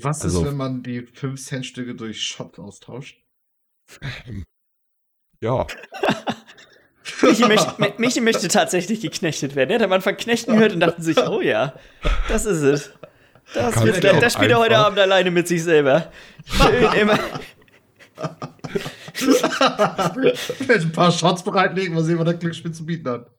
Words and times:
Was 0.00 0.22
also, 0.22 0.40
ist, 0.40 0.46
wenn 0.46 0.56
man 0.56 0.82
die 0.82 1.02
5-Cent-Stücke 1.02 1.94
durch 1.94 2.22
Shot 2.22 2.58
austauscht? 2.58 3.22
Ja. 5.42 5.66
Michi, 7.22 7.46
möchte, 7.46 7.94
Michi 7.96 8.20
möchte 8.20 8.48
tatsächlich 8.48 9.00
geknechtet 9.00 9.56
werden. 9.56 9.70
Er 9.70 9.76
hat 9.76 9.82
am 9.82 9.92
Anfang 9.92 10.16
Knechten 10.16 10.52
gehört 10.52 10.74
und 10.74 10.80
dachte 10.80 11.02
sich, 11.02 11.16
oh 11.28 11.40
ja, 11.40 11.74
das 12.28 12.44
ist 12.44 12.60
es. 12.60 12.92
Das, 13.54 13.82
wird, 13.82 14.04
das, 14.04 14.20
das 14.20 14.32
spielt 14.34 14.50
er 14.50 14.58
heute 14.58 14.76
Abend 14.76 14.98
alleine 14.98 15.30
mit 15.30 15.48
sich 15.48 15.62
selber. 15.64 16.12
Schön 16.44 16.92
immer. 17.00 17.18
ich 19.14 20.68
werde 20.68 20.82
ein 20.82 20.92
paar 20.92 21.10
Shots 21.10 21.42
bereitlegen, 21.42 21.94
mal 21.94 22.04
sehen, 22.04 22.18
was 22.18 22.26
der 22.26 22.34
Glücksspiel 22.34 22.72
zu 22.72 22.84
bieten 22.84 23.08
hat. 23.08 23.30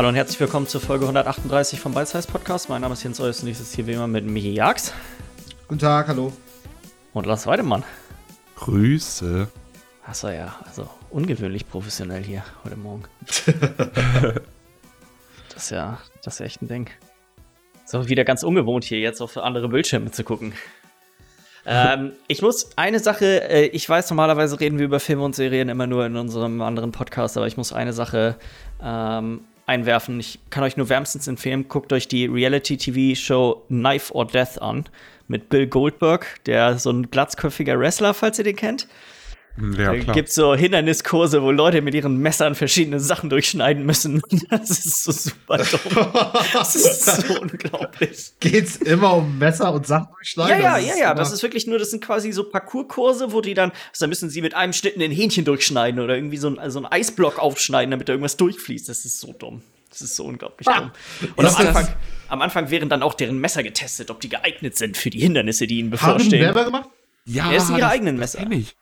Hallo 0.00 0.08
und 0.08 0.14
herzlich 0.14 0.40
willkommen 0.40 0.66
zur 0.66 0.80
Folge 0.80 1.04
138 1.04 1.78
vom 1.78 1.92
Size 1.92 2.26
Podcast. 2.26 2.70
Mein 2.70 2.80
Name 2.80 2.94
ist 2.94 3.02
Jens 3.02 3.20
Eus 3.20 3.42
und 3.42 3.50
ich 3.50 3.58
sitze 3.58 3.76
hier 3.76 3.86
wie 3.86 3.92
immer 3.92 4.06
mit 4.06 4.24
Michi 4.24 4.54
Jags. 4.54 4.94
Guten 5.68 5.78
Tag, 5.78 6.08
hallo. 6.08 6.32
Und 7.12 7.26
Lars 7.26 7.46
Weidemann. 7.46 7.84
Grüße. 8.56 9.46
Achso, 10.06 10.30
ja, 10.30 10.56
also 10.64 10.88
ungewöhnlich 11.10 11.68
professionell 11.68 12.22
hier 12.22 12.42
heute 12.64 12.76
Morgen. 12.76 13.02
das 15.52 15.64
ist 15.64 15.70
ja, 15.70 15.98
das 16.24 16.32
ist 16.32 16.40
ja 16.40 16.46
echt 16.46 16.62
ein 16.62 16.68
Ding. 16.68 16.88
So 17.84 18.08
wieder 18.08 18.24
ganz 18.24 18.42
ungewohnt 18.42 18.84
hier 18.84 19.00
jetzt 19.00 19.20
auf 19.20 19.36
andere 19.36 19.68
Bildschirme 19.68 20.10
zu 20.12 20.24
gucken. 20.24 20.54
ähm, 21.66 22.12
ich 22.26 22.40
muss 22.40 22.70
eine 22.76 23.00
Sache, 23.00 23.50
äh, 23.50 23.66
ich 23.66 23.86
weiß, 23.86 24.08
normalerweise 24.08 24.58
reden 24.60 24.78
wir 24.78 24.86
über 24.86 24.98
Filme 24.98 25.24
und 25.24 25.36
Serien 25.36 25.68
immer 25.68 25.86
nur 25.86 26.06
in 26.06 26.16
unserem 26.16 26.62
anderen 26.62 26.90
Podcast, 26.90 27.36
aber 27.36 27.46
ich 27.46 27.58
muss 27.58 27.74
eine 27.74 27.92
Sache 27.92 28.36
ähm, 28.82 29.42
einwerfen. 29.70 30.20
Ich 30.20 30.40
kann 30.50 30.64
euch 30.64 30.76
nur 30.76 30.88
wärmstens 30.88 31.28
empfehlen, 31.28 31.68
guckt 31.68 31.92
euch 31.92 32.08
die 32.08 32.26
Reality-TV-Show 32.26 33.62
Knife 33.68 34.12
or 34.12 34.26
Death 34.26 34.60
an 34.60 34.84
mit 35.28 35.48
Bill 35.48 35.68
Goldberg, 35.68 36.44
der 36.44 36.78
so 36.78 36.90
ein 36.90 37.10
glatzköpfiger 37.10 37.78
Wrestler, 37.78 38.12
falls 38.12 38.38
ihr 38.38 38.44
den 38.44 38.56
kennt. 38.56 38.88
Ja, 39.76 39.94
da 39.94 40.12
gibt 40.12 40.30
so 40.32 40.54
Hinderniskurse, 40.54 41.42
wo 41.42 41.50
Leute 41.50 41.82
mit 41.82 41.94
ihren 41.94 42.16
Messern 42.18 42.54
verschiedene 42.54 43.00
Sachen 43.00 43.30
durchschneiden 43.30 43.84
müssen. 43.84 44.22
Das 44.50 44.70
ist 44.70 45.04
so 45.04 45.12
super 45.12 45.58
dumm. 45.58 46.12
Das 46.52 46.74
ist 46.74 47.04
so 47.04 47.40
unglaublich. 47.40 48.32
Geht's 48.40 48.76
immer 48.76 49.14
um 49.14 49.38
Messer 49.38 49.72
und 49.72 49.86
Sachen 49.86 50.08
durchschneiden? 50.12 50.62
Ja, 50.62 50.78
ja, 50.78 50.88
ja, 50.88 50.96
ja. 50.96 51.14
Das 51.14 51.32
ist 51.32 51.42
wirklich 51.42 51.66
nur, 51.66 51.78
das 51.78 51.90
sind 51.90 52.04
quasi 52.04 52.32
so 52.32 52.44
Parcourskurse, 52.44 53.32
wo 53.32 53.40
die 53.40 53.54
dann, 53.54 53.70
also 53.70 54.04
da 54.04 54.06
müssen 54.06 54.30
sie 54.30 54.42
mit 54.42 54.54
einem 54.54 54.72
Schnitt 54.72 54.96
ein 54.96 55.10
Hähnchen 55.10 55.44
durchschneiden 55.44 56.00
oder 56.00 56.14
irgendwie 56.14 56.36
so 56.36 56.48
ein, 56.48 56.58
also 56.58 56.80
ein 56.80 56.86
Eisblock 56.86 57.38
aufschneiden, 57.38 57.90
damit 57.90 58.08
da 58.08 58.12
irgendwas 58.12 58.36
durchfließt. 58.36 58.88
Das 58.88 59.04
ist 59.04 59.20
so 59.20 59.32
dumm. 59.32 59.62
Das 59.90 60.00
ist 60.00 60.16
so 60.16 60.24
unglaublich 60.24 60.68
ah, 60.68 60.80
dumm. 60.80 60.92
Und 61.36 61.46
am 61.46 61.56
Anfang, 61.56 61.88
am 62.28 62.42
Anfang 62.42 62.70
wären 62.70 62.88
dann 62.88 63.02
auch 63.02 63.14
deren 63.14 63.38
Messer 63.38 63.62
getestet, 63.62 64.10
ob 64.10 64.20
die 64.20 64.28
geeignet 64.28 64.76
sind 64.76 64.96
für 64.96 65.10
die 65.10 65.20
Hindernisse, 65.20 65.66
die 65.66 65.78
ihnen 65.78 65.90
bevorstehen. 65.90 66.46
Haben 66.46 66.58
die 66.58 66.64
gemacht? 66.64 66.88
Ja, 67.26 67.50
er 67.50 67.56
ist 67.58 67.70
ihre 67.70 67.88
eigenen 67.88 68.16
Messer. 68.16 68.44
Das 68.44 68.74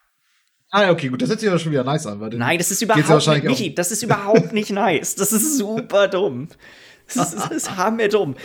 Ah, 0.71 0.91
okay, 0.91 1.09
gut, 1.09 1.23
das 1.23 1.31
hört 1.31 1.41
sich 1.41 1.49
aber 1.49 1.59
schon 1.59 1.73
wieder 1.73 1.85
nice 1.85 2.07
an. 2.07 2.19
Nein, 2.37 2.59
das 2.59 2.71
ist 2.71 2.83
überhaupt 2.83 3.27
nicht, 3.27 3.45
Michi, 3.45 3.75
das 3.75 3.91
ist 3.91 4.03
überhaupt 4.03 4.53
nicht 4.53 4.71
nice. 4.71 5.15
Das 5.15 5.33
ist 5.33 5.57
super 5.57 6.09
dumm. 6.09 6.49
Das 7.07 7.33
ist, 7.33 7.51
das 7.51 7.51
ist 7.51 8.13
dumm. 8.13 8.37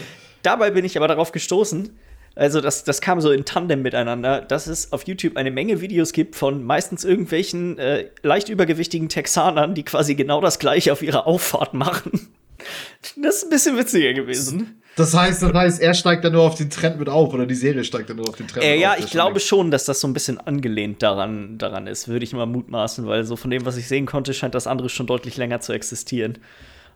Dabei 0.42 0.72
bin 0.72 0.86
ich 0.86 0.96
aber 0.96 1.08
darauf 1.08 1.34
gestoßen, 1.34 1.90
also 2.36 2.62
das, 2.62 2.84
das 2.84 3.02
kam 3.02 3.22
so 3.22 3.32
in 3.32 3.46
Tandem 3.46 3.82
miteinander, 3.82 4.42
dass 4.42 4.68
es 4.68 4.92
auf 4.92 5.06
YouTube 5.06 5.38
eine 5.38 5.52
Menge 5.52 5.82
Videos 5.82 6.14
gibt 6.14 6.36
von 6.36 6.64
meistens 6.64 7.04
irgendwelchen 7.04 7.78
äh, 7.78 8.10
leicht 8.24 8.50
übergewichtigen 8.50 9.10
Texanern, 9.10 9.76
die 9.76 9.84
quasi 9.84 10.16
genau 10.16 10.42
das 10.42 10.60
gleiche 10.60 10.92
auf 10.94 11.02
ihrer 11.04 11.28
Auffahrt 11.28 11.74
machen. 11.74 12.30
Das 13.18 13.36
ist 13.36 13.44
ein 13.44 13.50
bisschen 13.50 13.78
witziger 13.78 14.14
gewesen. 14.14 14.82
Das 14.96 15.14
heißt, 15.16 15.42
das 15.42 15.54
heißt, 15.54 15.82
er 15.82 15.94
steigt 15.94 16.24
dann 16.24 16.34
nur 16.34 16.44
auf 16.44 16.56
den 16.56 16.70
Trend 16.70 17.00
mit 17.00 17.10
auf 17.10 17.34
oder 17.34 17.46
die 17.46 17.56
Serie 17.56 17.84
steigt 17.84 18.10
dann 18.10 18.18
nur 18.18 18.30
auf 18.30 18.36
den 18.36 18.48
Trend 18.48 18.64
äh, 18.64 18.74
mit 18.74 18.82
ja, 18.82 18.92
auf. 18.92 19.00
Ja, 19.00 19.04
ich 19.04 19.12
glaube 19.12 19.40
schon, 19.40 19.72
dass 19.72 19.86
das 19.86 20.00
so 20.00 20.08
ein 20.08 20.14
bisschen 20.14 20.40
angelehnt 20.40 21.02
daran, 21.02 21.58
daran 21.58 21.88
ist, 21.88 22.08
würde 22.08 22.24
ich 22.24 22.34
mal 22.34 22.46
mutmaßen, 22.46 23.08
weil 23.08 23.24
so 23.24 23.36
von 23.36 23.50
dem, 23.50 23.66
was 23.66 23.78
ich 23.78 23.88
sehen 23.88 24.06
konnte, 24.06 24.34
scheint 24.34 24.54
das 24.54 24.68
andere 24.68 24.90
schon 24.90 25.08
deutlich 25.08 25.38
länger 25.38 25.62
zu 25.62 25.74
existieren. 25.74 26.38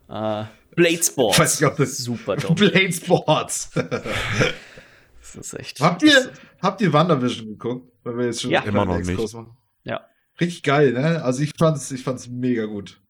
Uh, 0.10 0.46
Blade 0.76 1.04
Sports. 1.04 1.40
Weiß 1.40 1.60
nicht, 1.60 1.70
ob 1.70 1.78
das 1.78 1.98
Super 1.98 2.36
dumm. 2.38 2.56
Blade 2.56 2.94
Sports. 2.94 3.72
das 3.74 5.36
ist 5.36 5.54
echt. 5.56 5.80
Habt 5.80 6.04
ihr, 6.04 6.32
habt 6.62 6.82
ihr 6.82 6.94
WandaVision 6.94 7.48
geguckt? 7.48 7.92
Weil 8.04 8.18
wir 8.18 8.26
jetzt 8.28 8.42
schon 8.42 8.52
ja. 8.52 8.62
immer 8.62 8.86
noch 8.86 9.00
nicht. 9.00 9.34
Machen. 9.34 9.58
Ja. 9.84 10.06
Richtig 10.40 10.64
geil, 10.64 10.94
ne? 10.94 11.24
Also 11.24 11.42
ich 11.42 11.52
fand's, 11.58 11.92
ich 11.92 12.04
fand's 12.04 12.28
mega 12.28 12.66
gut. 12.66 13.02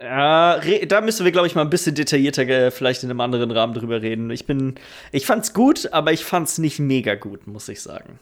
Ja, 0.00 0.60
da 0.60 1.00
müssen 1.00 1.24
wir, 1.24 1.32
glaube 1.32 1.48
ich, 1.48 1.56
mal 1.56 1.62
ein 1.62 1.70
bisschen 1.70 1.94
detaillierter 1.94 2.46
äh, 2.48 2.70
vielleicht 2.70 3.02
in 3.02 3.10
einem 3.10 3.20
anderen 3.20 3.50
Rahmen 3.50 3.74
drüber 3.74 4.00
reden. 4.00 4.30
Ich 4.30 4.46
bin, 4.46 4.76
ich 5.10 5.26
fand's 5.26 5.52
gut, 5.52 5.92
aber 5.92 6.12
ich 6.12 6.24
fand's 6.24 6.58
nicht 6.58 6.78
mega 6.78 7.16
gut, 7.16 7.48
muss 7.48 7.68
ich 7.68 7.82
sagen. 7.82 8.20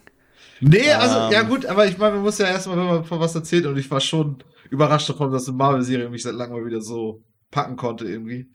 Nee, 0.60 0.90
also, 0.92 1.18
ähm, 1.18 1.32
ja 1.32 1.42
gut, 1.42 1.66
aber 1.66 1.86
ich 1.86 1.98
meine, 1.98 2.14
man 2.14 2.22
muss 2.22 2.38
ja 2.38 2.46
erstmal, 2.46 2.78
wenn 2.78 2.86
man 2.86 3.04
von 3.04 3.20
was 3.20 3.34
erzählt 3.34 3.66
und 3.66 3.76
ich 3.76 3.90
war 3.90 4.00
schon 4.00 4.38
überrascht 4.70 5.10
davon, 5.10 5.30
dass 5.30 5.48
eine 5.48 5.56
Marvel-Serie 5.58 6.08
mich 6.08 6.22
seit 6.22 6.34
langem 6.34 6.58
mal 6.58 6.66
wieder 6.66 6.80
so 6.80 7.22
packen 7.50 7.76
konnte 7.76 8.06
irgendwie. 8.06 8.48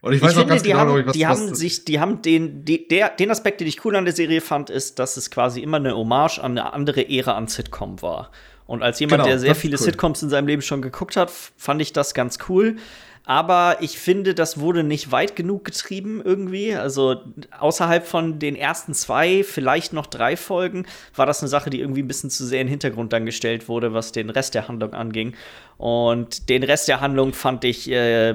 Und 0.00 0.14
ich 0.14 0.22
weiß 0.22 0.32
ich 0.32 0.36
auch 0.38 0.40
finde, 0.40 0.54
ganz 0.54 0.62
genau, 0.62 0.78
haben, 0.78 1.06
was 1.06 1.12
die 1.12 1.26
haben 1.26 1.54
sich, 1.54 1.84
die 1.84 2.00
haben 2.00 2.22
den, 2.22 2.64
die, 2.64 2.88
der, 2.88 3.10
den 3.10 3.30
Aspekt, 3.30 3.60
den 3.60 3.68
ich 3.68 3.84
cool 3.84 3.94
an 3.94 4.04
der 4.04 4.14
Serie 4.14 4.40
fand, 4.40 4.70
ist, 4.70 4.98
dass 4.98 5.16
es 5.16 5.30
quasi 5.30 5.60
immer 5.60 5.76
eine 5.76 5.94
Hommage 5.94 6.38
an 6.38 6.52
eine 6.52 6.72
andere 6.72 7.08
Ära 7.08 7.36
an 7.36 7.46
Sitcom 7.46 8.02
war. 8.02 8.32
Und 8.66 8.82
als 8.82 9.00
jemand, 9.00 9.22
genau, 9.22 9.28
der 9.28 9.38
sehr 9.38 9.54
viele 9.54 9.76
cool. 9.76 9.84
Sitcoms 9.84 10.22
in 10.22 10.30
seinem 10.30 10.46
Leben 10.46 10.62
schon 10.62 10.82
geguckt 10.82 11.16
hat, 11.16 11.30
fand 11.30 11.82
ich 11.82 11.92
das 11.92 12.14
ganz 12.14 12.38
cool. 12.48 12.76
Aber 13.24 13.76
ich 13.80 13.98
finde, 13.98 14.34
das 14.34 14.58
wurde 14.58 14.82
nicht 14.82 15.12
weit 15.12 15.36
genug 15.36 15.64
getrieben 15.64 16.20
irgendwie. 16.24 16.74
Also 16.74 17.22
außerhalb 17.56 18.04
von 18.04 18.40
den 18.40 18.56
ersten 18.56 18.94
zwei, 18.94 19.44
vielleicht 19.44 19.92
noch 19.92 20.06
drei 20.06 20.36
Folgen, 20.36 20.86
war 21.14 21.24
das 21.24 21.40
eine 21.40 21.48
Sache, 21.48 21.70
die 21.70 21.80
irgendwie 21.80 22.02
ein 22.02 22.08
bisschen 22.08 22.30
zu 22.30 22.44
sehr 22.44 22.60
in 22.60 22.66
den 22.66 22.70
Hintergrund 22.70 23.12
dann 23.12 23.24
gestellt 23.24 23.68
wurde, 23.68 23.94
was 23.94 24.10
den 24.10 24.28
Rest 24.28 24.54
der 24.54 24.66
Handlung 24.66 24.92
anging. 24.92 25.34
Und 25.76 26.48
den 26.48 26.64
Rest 26.64 26.88
der 26.88 27.00
Handlung 27.00 27.32
fand 27.32 27.64
ich 27.64 27.88
äh, 27.90 28.34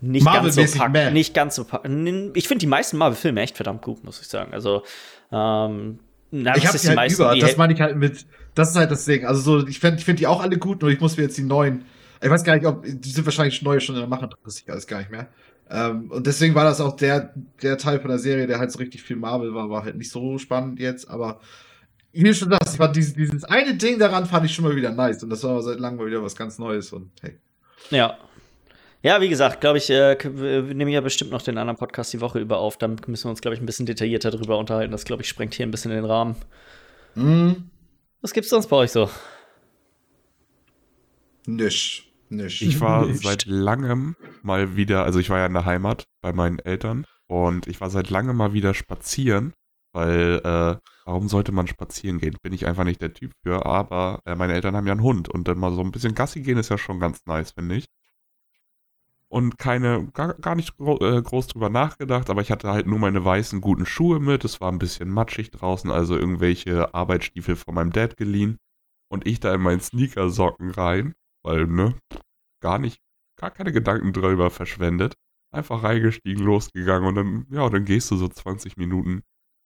nicht, 0.00 0.26
ganz 0.26 0.56
so 0.56 0.78
pack, 0.78 1.12
nicht 1.12 1.32
ganz 1.34 1.54
so 1.54 1.64
pack. 1.64 1.82
Ich 2.34 2.48
finde 2.48 2.60
die 2.60 2.66
meisten 2.66 2.96
Marvel-Filme 2.96 3.42
echt 3.42 3.56
verdammt 3.56 3.82
gut, 3.82 4.02
muss 4.02 4.20
ich 4.20 4.26
sagen. 4.26 4.52
Also 4.52 4.82
ähm, 5.30 6.00
na, 6.32 6.56
ich 6.56 6.66
habe 6.66 6.78
sie 6.78 6.88
halt 6.88 6.96
meisten, 6.96 7.22
über. 7.22 7.36
Das 7.36 7.56
meine 7.56 7.74
ich 7.74 7.80
halt 7.80 7.96
mit. 7.96 8.26
Das 8.54 8.70
ist 8.70 8.76
halt 8.76 8.90
das 8.90 9.04
Ding. 9.04 9.24
Also 9.26 9.40
so, 9.40 9.66
ich 9.66 9.80
finde 9.80 9.98
ich 9.98 10.04
find 10.04 10.18
die 10.20 10.26
auch 10.26 10.40
alle 10.40 10.58
gut, 10.58 10.82
nur 10.82 10.90
ich 10.90 11.00
muss 11.00 11.16
mir 11.16 11.24
jetzt 11.24 11.36
die 11.36 11.42
neuen. 11.42 11.84
Ich 12.22 12.30
weiß 12.30 12.44
gar 12.44 12.56
nicht, 12.56 12.66
ob 12.66 12.84
die 12.84 13.10
sind 13.10 13.24
wahrscheinlich 13.26 13.60
neue 13.62 13.80
schon 13.80 13.96
in 13.96 14.00
der 14.00 14.08
Mache, 14.08 14.28
das 14.44 14.58
ich 14.60 14.70
alles 14.70 14.86
gar 14.86 14.98
nicht 14.98 15.10
mehr. 15.10 15.28
Ähm, 15.70 16.10
und 16.10 16.26
deswegen 16.26 16.54
war 16.54 16.64
das 16.64 16.80
auch 16.80 16.96
der 16.96 17.34
der 17.62 17.78
Teil 17.78 18.00
von 18.00 18.10
der 18.10 18.18
Serie, 18.18 18.46
der 18.46 18.58
halt 18.58 18.70
so 18.70 18.78
richtig 18.78 19.02
viel 19.02 19.16
Marvel 19.16 19.54
war, 19.54 19.70
war 19.70 19.84
halt 19.84 19.96
nicht 19.96 20.10
so 20.10 20.38
spannend 20.38 20.78
jetzt. 20.78 21.08
Aber 21.10 21.40
wie 22.12 22.32
schon 22.32 22.50
sagst, 22.50 22.78
war 22.78 22.92
dieses, 22.92 23.14
dieses 23.14 23.44
eine 23.44 23.74
Ding 23.74 23.98
daran 23.98 24.26
fand 24.26 24.46
ich 24.46 24.54
schon 24.54 24.64
mal 24.64 24.76
wieder 24.76 24.92
nice 24.92 25.22
und 25.22 25.30
das 25.30 25.42
war 25.42 25.50
aber 25.50 25.62
seit 25.62 25.80
langem 25.80 25.98
mal 25.98 26.06
wieder 26.06 26.22
was 26.22 26.36
ganz 26.36 26.58
Neues 26.58 26.92
und 26.92 27.10
hey. 27.22 27.38
Ja, 27.90 28.16
ja, 29.04 29.20
wie 29.20 29.28
gesagt, 29.28 29.60
glaube 29.60 29.76
ich, 29.76 29.90
äh, 29.90 30.16
wir 30.22 30.62
nehmen 30.62 30.90
ja 30.90 31.02
bestimmt 31.02 31.30
noch 31.30 31.42
den 31.42 31.58
anderen 31.58 31.76
Podcast 31.76 32.14
die 32.14 32.22
Woche 32.22 32.38
über 32.38 32.56
auf. 32.56 32.78
Dann 32.78 32.96
müssen 33.06 33.26
wir 33.26 33.30
uns, 33.30 33.42
glaube 33.42 33.54
ich, 33.54 33.60
ein 33.60 33.66
bisschen 33.66 33.84
detaillierter 33.84 34.30
darüber 34.30 34.56
unterhalten. 34.56 34.92
Das, 34.92 35.04
glaube 35.04 35.20
ich, 35.20 35.28
sprengt 35.28 35.52
hier 35.52 35.66
ein 35.66 35.70
bisschen 35.70 35.90
den 35.90 36.06
Rahmen. 36.06 36.36
Mhm. 37.14 37.68
Was 38.24 38.32
gibt's 38.32 38.48
sonst 38.48 38.68
bei 38.68 38.76
euch 38.76 38.90
so? 38.90 39.10
Nisch. 41.44 42.10
Nisch. 42.30 42.62
Ich 42.62 42.80
war 42.80 43.04
Nicht. 43.04 43.22
seit 43.22 43.44
langem 43.44 44.16
mal 44.42 44.76
wieder, 44.76 45.04
also 45.04 45.18
ich 45.18 45.28
war 45.28 45.40
ja 45.40 45.44
in 45.44 45.52
der 45.52 45.66
Heimat 45.66 46.04
bei 46.22 46.32
meinen 46.32 46.58
Eltern 46.58 47.04
und 47.26 47.66
ich 47.66 47.82
war 47.82 47.90
seit 47.90 48.08
langem 48.08 48.38
mal 48.38 48.54
wieder 48.54 48.72
spazieren, 48.72 49.52
weil 49.92 50.40
äh, 50.42 50.76
warum 51.04 51.28
sollte 51.28 51.52
man 51.52 51.66
spazieren 51.66 52.18
gehen? 52.18 52.38
Bin 52.42 52.54
ich 52.54 52.66
einfach 52.66 52.84
nicht 52.84 53.02
der 53.02 53.12
Typ 53.12 53.32
für, 53.42 53.66
aber 53.66 54.22
äh, 54.24 54.34
meine 54.36 54.54
Eltern 54.54 54.74
haben 54.74 54.86
ja 54.86 54.92
einen 54.92 55.02
Hund 55.02 55.28
und 55.28 55.46
dann 55.46 55.58
mal 55.58 55.74
so 55.74 55.82
ein 55.82 55.92
bisschen 55.92 56.14
Gassi 56.14 56.40
gehen 56.40 56.56
ist 56.56 56.70
ja 56.70 56.78
schon 56.78 57.00
ganz 57.00 57.26
nice, 57.26 57.50
finde 57.50 57.74
ich 57.76 57.84
und 59.34 59.58
keine, 59.58 60.06
gar, 60.12 60.34
gar 60.34 60.54
nicht 60.54 60.76
gro 60.76 60.96
äh, 61.00 61.20
groß 61.20 61.48
drüber 61.48 61.68
nachgedacht, 61.68 62.30
aber 62.30 62.40
ich 62.40 62.52
hatte 62.52 62.68
halt 62.68 62.86
nur 62.86 63.00
meine 63.00 63.24
weißen 63.24 63.60
guten 63.60 63.84
Schuhe 63.84 64.20
mit. 64.20 64.44
Es 64.44 64.60
war 64.60 64.70
ein 64.70 64.78
bisschen 64.78 65.10
matschig 65.10 65.50
draußen, 65.50 65.90
also 65.90 66.16
irgendwelche 66.16 66.94
Arbeitsstiefel 66.94 67.56
von 67.56 67.74
meinem 67.74 67.90
Dad 67.90 68.16
geliehen. 68.16 68.58
Und 69.08 69.26
ich 69.26 69.40
da 69.40 69.52
in 69.52 69.60
meinen 69.60 69.80
Sneakersocken 69.80 70.70
rein, 70.70 71.14
weil, 71.42 71.66
ne, 71.66 71.96
gar 72.60 72.78
nicht, 72.78 73.00
gar 73.36 73.50
keine 73.50 73.72
Gedanken 73.72 74.12
drüber 74.12 74.50
verschwendet. 74.50 75.14
Einfach 75.50 75.82
reingestiegen, 75.82 76.44
losgegangen 76.44 77.08
und 77.08 77.16
dann, 77.16 77.46
ja, 77.50 77.68
dann 77.68 77.84
gehst 77.84 78.12
du 78.12 78.16
so 78.16 78.28
20 78.28 78.76
Minuten. 78.76 79.24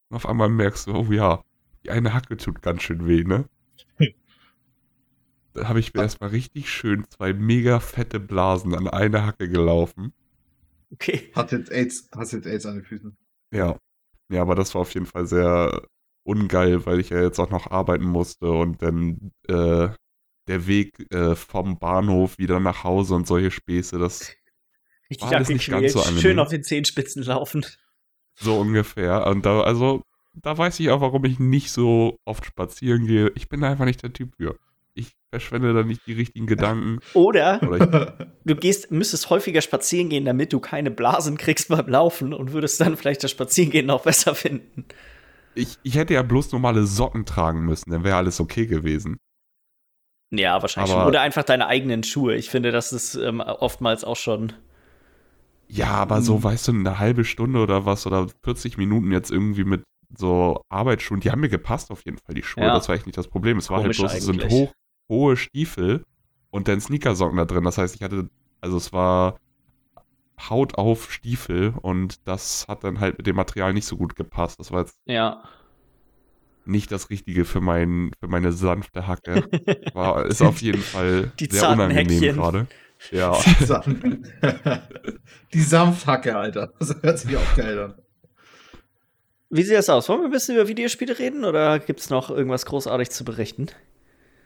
Und 0.09 0.17
auf 0.17 0.25
einmal 0.25 0.49
merkst 0.49 0.87
du, 0.87 0.95
oh 0.95 1.13
ja, 1.13 1.43
die 1.85 1.91
eine 1.91 2.15
Hacke 2.15 2.39
tut 2.39 2.63
ganz 2.63 2.85
schön 2.85 3.07
weh, 3.07 3.23
ne? 3.23 3.45
Habe 5.65 5.81
ich 5.81 5.95
mir 5.95 6.03
erstmal 6.03 6.31
richtig 6.31 6.71
schön 6.71 7.05
zwei 7.11 7.33
mega 7.33 7.81
fette 7.81 8.21
Blasen 8.21 8.75
an 8.75 8.89
eine 8.89 9.25
Hacke 9.25 9.49
gelaufen. 9.49 10.13
Okay. 10.91 11.31
Hat 11.35 11.53
jetzt 11.53 11.71
AIDS, 11.71 12.09
hast 12.17 12.33
jetzt 12.33 12.47
AIDS 12.47 12.67
an 12.67 12.77
den 12.77 12.85
Füßen. 12.85 13.17
Ja. 13.53 13.77
Ja, 14.31 14.43
aber 14.43 14.55
das 14.55 14.75
war 14.75 14.83
auf 14.83 14.93
jeden 14.95 15.07
Fall 15.07 15.27
sehr 15.27 15.87
ungeil, 16.23 16.85
weil 16.85 17.01
ich 17.01 17.11
ja 17.11 17.23
jetzt 17.23 17.39
auch 17.39 17.51
noch 17.51 17.71
arbeiten 17.71 18.05
musste 18.05 18.51
und 18.51 18.83
dann 18.83 19.33
äh, 19.49 19.89
der 20.47 20.67
Weg 20.67 21.11
äh, 21.13 21.35
vom 21.35 21.79
Bahnhof 21.79 22.39
wieder 22.39 22.61
nach 22.61 22.85
Hause 22.85 23.15
und 23.15 23.27
solche 23.27 23.51
Späße, 23.51 23.99
das 23.99 24.33
ich 25.09 25.21
war 25.23 25.33
alles 25.33 25.49
nicht 25.49 25.69
ganz 25.69 25.93
so 25.93 26.01
angenehm. 26.01 26.21
Schön 26.21 26.39
auf 26.39 26.49
den 26.49 26.63
Zehenspitzen 26.63 27.23
laufen. 27.23 27.65
So 28.35 28.61
ungefähr. 28.61 29.27
Und 29.27 29.47
da, 29.47 29.63
also, 29.63 30.03
da 30.35 30.57
weiß 30.57 30.79
ich 30.81 30.91
auch, 30.91 31.01
warum 31.01 31.25
ich 31.25 31.39
nicht 31.39 31.71
so 31.71 32.19
oft 32.25 32.45
spazieren 32.45 33.07
gehe. 33.07 33.33
Ich 33.35 33.49
bin 33.49 33.65
einfach 33.65 33.87
nicht 33.87 34.03
der 34.03 34.13
Typ 34.13 34.37
für. 34.37 34.59
Ich 34.99 35.13
verschwende 35.31 35.73
da 35.73 35.85
nicht 35.85 36.07
die 36.07 36.15
richtigen 36.15 36.47
Gedanken. 36.47 36.99
Oder, 37.15 37.61
Oder 37.63 38.33
du 38.45 38.57
gehst, 38.57 38.91
müsstest 38.91 39.31
häufiger 39.31 39.61
spazieren 39.61 40.09
gehen, 40.09 40.25
damit 40.25 40.53
du 40.53 40.59
keine 40.59 40.91
Blasen 40.91 41.39
kriegst 41.39 41.69
beim 41.69 41.87
Laufen 41.87 42.33
und 42.33 42.53
würdest 42.53 42.81
dann 42.81 42.97
vielleicht 42.97 43.23
das 43.23 43.31
Spazierengehen 43.31 43.87
noch 43.87 44.03
besser 44.03 44.35
finden. 44.35 44.87
Ich, 45.55 45.79
ich 45.85 45.95
hätte 45.95 46.15
ja 46.15 46.23
bloß 46.23 46.51
normale 46.51 46.85
Socken 46.85 47.27
tragen 47.27 47.65
müssen, 47.65 47.91
dann 47.91 48.03
wäre 48.03 48.17
alles 48.17 48.41
okay 48.41 48.67
gewesen. 48.67 49.19
Ja, 50.31 50.61
wahrscheinlich 50.61 50.93
aber, 50.93 51.03
schon. 51.03 51.09
Oder 51.09 51.21
einfach 51.21 51.45
deine 51.45 51.69
eigenen 51.69 52.03
Schuhe. 52.03 52.35
Ich 52.35 52.51
finde, 52.51 52.73
das 52.73 52.93
ist 52.93 53.15
ähm, 53.15 53.41
oftmals 53.41 54.03
auch 54.03 54.17
schon. 54.17 54.53
Ja, 55.69 55.91
aber 55.91 56.23
so, 56.23 56.37
hm. 56.37 56.45
weißt 56.45 56.69
du, 56.69 56.73
eine 56.73 56.99
halbe 56.99 57.25
Stunde 57.25 57.61
oder 57.61 57.87
was 57.87 58.07
oder 58.07 58.27
40 58.43 58.79
Minuten 58.79 59.13
jetzt 59.13 59.31
irgendwie 59.31 59.65
mit 59.65 59.85
so 60.17 60.61
Arbeitsschuhen, 60.71 61.21
die 61.21 61.31
haben 61.31 61.41
mir 61.41 61.49
gepasst 61.49 61.91
auf 61.91 62.05
jeden 62.05 62.19
Fall, 62.19 62.35
die 62.35 62.43
Schuhe. 62.43 62.65
Ja. 62.65 62.75
Das 62.75 62.89
war 62.89 62.97
echt 62.97 63.07
nicht 63.07 63.19
das 63.19 63.29
Problem. 63.29 63.59
Es 63.59 63.71
war 63.71 63.83
halt 63.83 63.97
bloß, 63.97 64.15
es 64.15 64.25
sind 64.25 64.49
hoch, 64.49 64.73
hohe 65.09 65.37
Stiefel 65.37 66.05
und 66.51 66.69
dann 66.69 66.81
Sneakersocken 66.81 67.37
da 67.37 67.45
drin. 67.45 67.65
Das 67.65 67.79
heißt, 67.79 67.95
ich 67.95 68.03
hatte, 68.03 68.29
also 68.61 68.77
es 68.77 68.93
war 68.93 69.39
Haut 70.49 70.77
auf 70.77 71.13
Stiefel 71.13 71.75
und 71.83 72.27
das 72.27 72.67
hat 72.69 72.85
dann 72.85 73.01
halt 73.01 73.19
mit 73.19 73.27
dem 73.27 73.37
Material 73.37 73.73
nicht 73.73 73.87
so 73.87 73.97
gut 73.97 74.15
gepasst. 74.17 74.61
Das 74.61 74.71
war 74.71 74.81
jetzt 74.81 74.97
ja. 75.07 75.43
nicht 76.65 76.93
das 76.93 77.11
Richtige 77.11 77.45
für, 77.45 77.61
mein, 77.61 78.13
für 78.21 78.29
meine 78.29 78.53
sanfte 78.53 79.07
Hacke. 79.07 79.49
War, 79.95 80.27
ist 80.27 80.43
auf 80.43 80.63
jeden 80.63 80.83
Fall 80.83 81.33
Die 81.41 81.49
sehr 81.51 81.71
unangenehm 81.71 82.35
gerade. 82.35 82.67
Ja. 83.11 83.33
Die 85.53 85.61
Sanfthacke, 85.61 86.37
Alter. 86.37 86.73
Das 86.79 86.97
hört 87.03 87.19
sich 87.19 87.37
auch 87.37 87.57
geil 87.57 87.79
an. 87.79 87.95
Wie 89.51 89.63
sieht 89.63 89.77
das 89.77 89.89
aus? 89.89 90.09
Wollen 90.09 90.21
wir 90.21 90.27
ein 90.27 90.31
bisschen 90.31 90.57
über 90.57 90.69
Videospiele 90.69 91.19
reden 91.19 91.45
oder 91.45 91.79
gibt 91.79 92.01
es 92.01 92.11
noch 92.11 92.31
irgendwas 92.31 92.67
großartig 92.67 93.11
zu 93.11 93.25
berichten? 93.25 93.69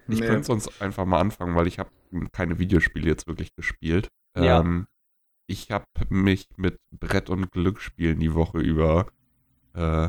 Ich 0.08 0.20
nee. 0.20 0.26
könnte 0.26 0.44
sonst 0.44 0.82
einfach 0.82 1.04
mal 1.04 1.20
anfangen, 1.20 1.54
weil 1.54 1.66
ich 1.66 1.78
habe 1.78 1.90
keine 2.32 2.58
Videospiele 2.58 3.06
jetzt 3.06 3.26
wirklich 3.26 3.54
gespielt. 3.54 4.08
Ja. 4.36 4.60
Ähm, 4.60 4.86
ich 5.46 5.70
habe 5.70 5.84
mich 6.08 6.48
mit 6.56 6.78
Brett- 6.90 7.30
und 7.30 7.50
Glücksspielen 7.50 8.18
die 8.18 8.34
Woche 8.34 8.58
über 8.58 9.10
äh, 9.74 10.08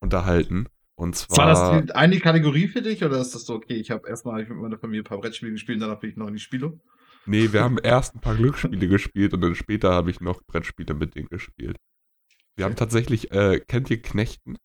unterhalten. 0.00 0.68
Und 0.94 1.14
zwar. 1.16 1.38
War 1.38 1.82
das 1.82 1.90
eine 1.90 2.20
Kategorie 2.20 2.68
für 2.68 2.82
dich 2.82 3.04
oder 3.04 3.20
ist 3.20 3.34
das 3.34 3.44
so, 3.44 3.54
okay, 3.54 3.74
ich 3.74 3.90
habe 3.90 4.08
erstmal 4.08 4.44
mit 4.44 4.56
meiner 4.56 4.78
Familie 4.78 5.02
ein 5.02 5.04
paar 5.04 5.20
Brettspiele 5.20 5.52
gespielt, 5.52 5.82
danach 5.82 6.00
bin 6.00 6.10
ich 6.10 6.16
noch 6.16 6.28
in 6.28 6.34
die 6.34 6.40
Spiele? 6.40 6.80
Nee, 7.26 7.52
wir 7.52 7.62
haben 7.62 7.78
erst 7.82 8.14
ein 8.14 8.20
paar 8.20 8.36
Glücksspiele 8.36 8.88
gespielt 8.88 9.34
und 9.34 9.40
dann 9.42 9.54
später 9.54 9.92
habe 9.92 10.10
ich 10.10 10.20
noch 10.20 10.42
Brettspiele 10.44 10.94
mit 10.94 11.14
denen 11.14 11.28
gespielt. 11.28 11.76
Wir 12.56 12.64
haben 12.64 12.76
tatsächlich, 12.76 13.30
äh, 13.32 13.60
kennt 13.60 13.90
ihr 13.90 14.00
Knechten? 14.00 14.56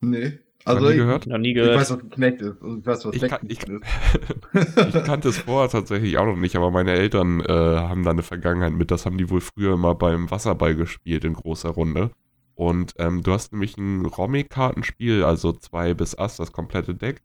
Nee. 0.00 0.38
Also 0.66 0.82
noch 0.82 0.90
nie 0.90 0.96
gehört? 0.96 1.26
Noch 1.26 1.38
nie 1.38 1.52
gehört. 1.52 1.74
Ich 1.74 1.80
weiß, 1.80 1.90
was 1.92 2.10
Knecht 2.10 2.40
ist. 2.40 2.60
Und 2.60 2.80
ich 2.80 2.86
weiß, 2.86 3.04
was 3.06 3.14
ich, 3.14 3.22
kan 3.22 3.38
ich, 3.46 3.60
ich 4.94 5.04
kannte 5.04 5.28
es 5.28 5.38
vorher 5.38 5.70
tatsächlich 5.70 6.18
auch 6.18 6.26
noch 6.26 6.36
nicht, 6.36 6.56
aber 6.56 6.70
meine 6.72 6.92
Eltern 6.92 7.40
äh, 7.40 7.52
haben 7.52 8.02
da 8.02 8.10
eine 8.10 8.22
Vergangenheit 8.24 8.72
mit. 8.72 8.90
Das 8.90 9.06
haben 9.06 9.16
die 9.16 9.30
wohl 9.30 9.40
früher 9.40 9.74
immer 9.74 9.94
beim 9.94 10.30
Wasserball 10.30 10.74
gespielt 10.74 11.24
in 11.24 11.34
großer 11.34 11.70
Runde. 11.70 12.10
Und 12.56 12.94
ähm, 12.98 13.22
du 13.22 13.32
hast 13.32 13.52
nämlich 13.52 13.76
ein 13.76 14.06
Romy-Kartenspiel, 14.06 15.22
also 15.22 15.52
2 15.52 15.94
bis 15.94 16.18
Ass, 16.18 16.36
das 16.36 16.52
komplette 16.52 16.94
Deck. 16.94 17.22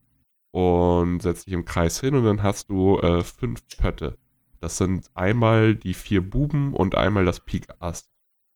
Und 0.52 1.22
setzt 1.22 1.48
dich 1.48 1.54
im 1.54 1.66
Kreis 1.66 2.00
hin 2.00 2.14
und 2.14 2.26
dann 2.26 2.44
hast 2.44 2.70
du 2.70 3.00
äh, 3.00 3.24
fünf 3.24 3.62
Pötte. 3.78 4.18
Das 4.60 4.78
sind 4.78 5.10
einmal 5.16 5.76
die 5.76 5.96
vier 5.96 6.22
Buben 6.22 6.74
und 6.74 6.96
einmal 6.96 7.26
das 7.26 7.40
Pik 7.40 7.68
Ass. 7.80 8.12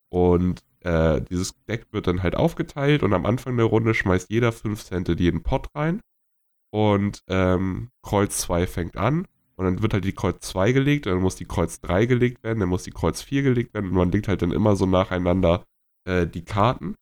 Und 0.10 0.64
äh, 0.86 1.22
dieses 1.22 1.54
Deck 1.68 1.88
wird 1.92 2.08
dann 2.08 2.22
halt 2.22 2.36
aufgeteilt 2.36 3.02
und 3.02 3.14
am 3.14 3.26
Anfang 3.26 3.58
der 3.58 3.66
Runde 3.66 3.94
schmeißt 3.94 4.30
jeder 4.30 4.52
5 4.52 4.84
Cent 4.84 5.10
in 5.10 5.18
jeden 5.18 5.44
Pot 5.44 5.68
rein. 5.76 6.00
Und 6.72 7.24
ähm, 7.28 7.90
Kreuz 8.04 8.38
2 8.40 8.68
fängt 8.68 8.98
an. 8.98 9.28
Und 9.56 9.66
dann 9.66 9.82
wird 9.82 9.94
halt 9.94 10.04
die 10.04 10.14
Kreuz 10.14 10.42
2 10.42 10.74
gelegt, 10.74 11.06
dann 11.06 11.20
muss 11.20 11.38
die 11.38 11.46
Kreuz 11.46 11.80
3 11.80 12.06
gelegt 12.06 12.44
werden, 12.44 12.60
dann 12.60 12.70
muss 12.70 12.84
die 12.84 12.92
Kreuz 12.92 13.22
4 13.22 13.42
gelegt 13.42 13.74
werden. 13.74 13.90
Und 13.90 13.96
man 13.96 14.12
legt 14.12 14.28
halt 14.28 14.42
dann 14.42 14.52
immer 14.52 14.76
so 14.76 14.86
nacheinander 14.86 15.64
äh, 16.08 16.28
die 16.28 16.44
Karten. 16.44 16.96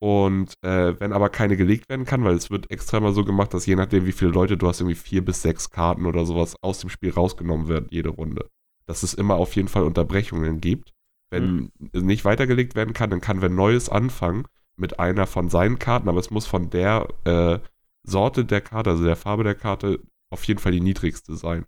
Und 0.00 0.54
äh, 0.62 0.98
wenn 1.00 1.12
aber 1.12 1.28
keine 1.28 1.56
gelegt 1.56 1.88
werden 1.88 2.06
kann, 2.06 2.24
weil 2.24 2.36
es 2.36 2.50
wird 2.50 2.70
extra 2.70 3.00
mal 3.00 3.12
so 3.12 3.24
gemacht, 3.24 3.52
dass 3.52 3.66
je 3.66 3.76
nachdem, 3.76 4.06
wie 4.06 4.12
viele 4.12 4.30
Leute 4.30 4.56
du 4.56 4.68
hast, 4.68 4.80
irgendwie 4.80 4.94
vier 4.94 5.24
bis 5.24 5.42
sechs 5.42 5.70
Karten 5.70 6.06
oder 6.06 6.24
sowas 6.24 6.56
aus 6.62 6.80
dem 6.80 6.90
Spiel 6.90 7.10
rausgenommen 7.10 7.68
werden, 7.68 7.88
jede 7.90 8.10
Runde. 8.10 8.48
Dass 8.86 9.02
es 9.02 9.14
immer 9.14 9.34
auf 9.34 9.56
jeden 9.56 9.68
Fall 9.68 9.82
Unterbrechungen 9.82 10.60
gibt. 10.60 10.92
Wenn 11.36 11.70
mhm. 12.00 12.06
nicht 12.06 12.24
weitergelegt 12.24 12.74
werden 12.74 12.94
kann, 12.94 13.10
dann 13.10 13.20
kann 13.20 13.42
wer 13.42 13.48
Neues 13.48 13.88
anfangen 13.88 14.44
mit 14.76 14.98
einer 14.98 15.26
von 15.26 15.48
seinen 15.48 15.78
Karten, 15.78 16.08
aber 16.08 16.20
es 16.20 16.30
muss 16.30 16.46
von 16.46 16.70
der 16.70 17.08
äh, 17.24 17.58
Sorte 18.02 18.44
der 18.44 18.60
Karte, 18.60 18.90
also 18.90 19.04
der 19.04 19.16
Farbe 19.16 19.44
der 19.44 19.54
Karte, 19.54 20.00
auf 20.30 20.44
jeden 20.44 20.60
Fall 20.60 20.72
die 20.72 20.80
niedrigste 20.80 21.34
sein. 21.34 21.64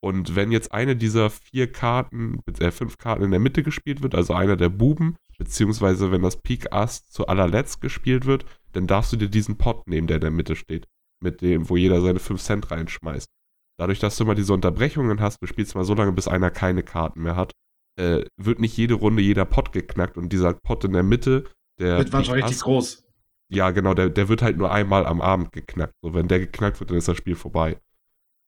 Und 0.00 0.36
wenn 0.36 0.52
jetzt 0.52 0.72
eine 0.72 0.96
dieser 0.96 1.30
vier 1.30 1.70
Karten, 1.72 2.40
äh, 2.60 2.70
fünf 2.70 2.98
Karten 2.98 3.24
in 3.24 3.30
der 3.30 3.40
Mitte 3.40 3.62
gespielt 3.62 4.02
wird, 4.02 4.14
also 4.14 4.34
einer 4.34 4.56
der 4.56 4.68
Buben, 4.68 5.16
beziehungsweise 5.38 6.12
wenn 6.12 6.22
das 6.22 6.40
Pik 6.42 6.72
Ass 6.72 7.06
zu 7.08 7.26
allerletzt 7.26 7.80
gespielt 7.80 8.26
wird, 8.26 8.44
dann 8.72 8.86
darfst 8.86 9.12
du 9.12 9.16
dir 9.16 9.28
diesen 9.28 9.56
Pot 9.56 9.88
nehmen, 9.88 10.06
der 10.06 10.16
in 10.16 10.22
der 10.22 10.30
Mitte 10.30 10.56
steht, 10.56 10.86
mit 11.20 11.40
dem, 11.40 11.68
wo 11.70 11.76
jeder 11.76 12.00
seine 12.00 12.18
5 12.18 12.42
Cent 12.42 12.70
reinschmeißt. 12.70 13.28
Dadurch, 13.78 13.98
dass 13.98 14.16
du 14.16 14.24
immer 14.24 14.34
diese 14.34 14.52
Unterbrechungen 14.52 15.20
hast, 15.20 15.38
du 15.40 15.46
spielst 15.46 15.74
mal 15.74 15.84
so 15.84 15.94
lange, 15.94 16.12
bis 16.12 16.28
einer 16.28 16.50
keine 16.50 16.82
Karten 16.82 17.22
mehr 17.22 17.36
hat, 17.36 17.52
äh, 17.96 18.24
wird 18.36 18.60
nicht 18.60 18.76
jede 18.76 18.94
Runde 18.94 19.22
jeder 19.22 19.44
Pot 19.44 19.72
geknackt 19.72 20.16
und 20.16 20.32
dieser 20.32 20.54
Pot 20.54 20.84
in 20.84 20.92
der 20.92 21.02
Mitte, 21.02 21.44
der. 21.78 21.98
Wird 21.98 22.12
manchmal 22.12 22.40
richtig 22.40 22.60
groß. 22.60 23.04
Ja, 23.48 23.70
genau, 23.70 23.94
der, 23.94 24.08
der 24.08 24.28
wird 24.28 24.42
halt 24.42 24.56
nur 24.56 24.72
einmal 24.72 25.06
am 25.06 25.20
Abend 25.20 25.52
geknackt. 25.52 25.94
So, 26.02 26.14
wenn 26.14 26.28
der 26.28 26.40
geknackt 26.40 26.80
wird, 26.80 26.90
dann 26.90 26.98
ist 26.98 27.08
das 27.08 27.16
Spiel 27.16 27.36
vorbei. 27.36 27.78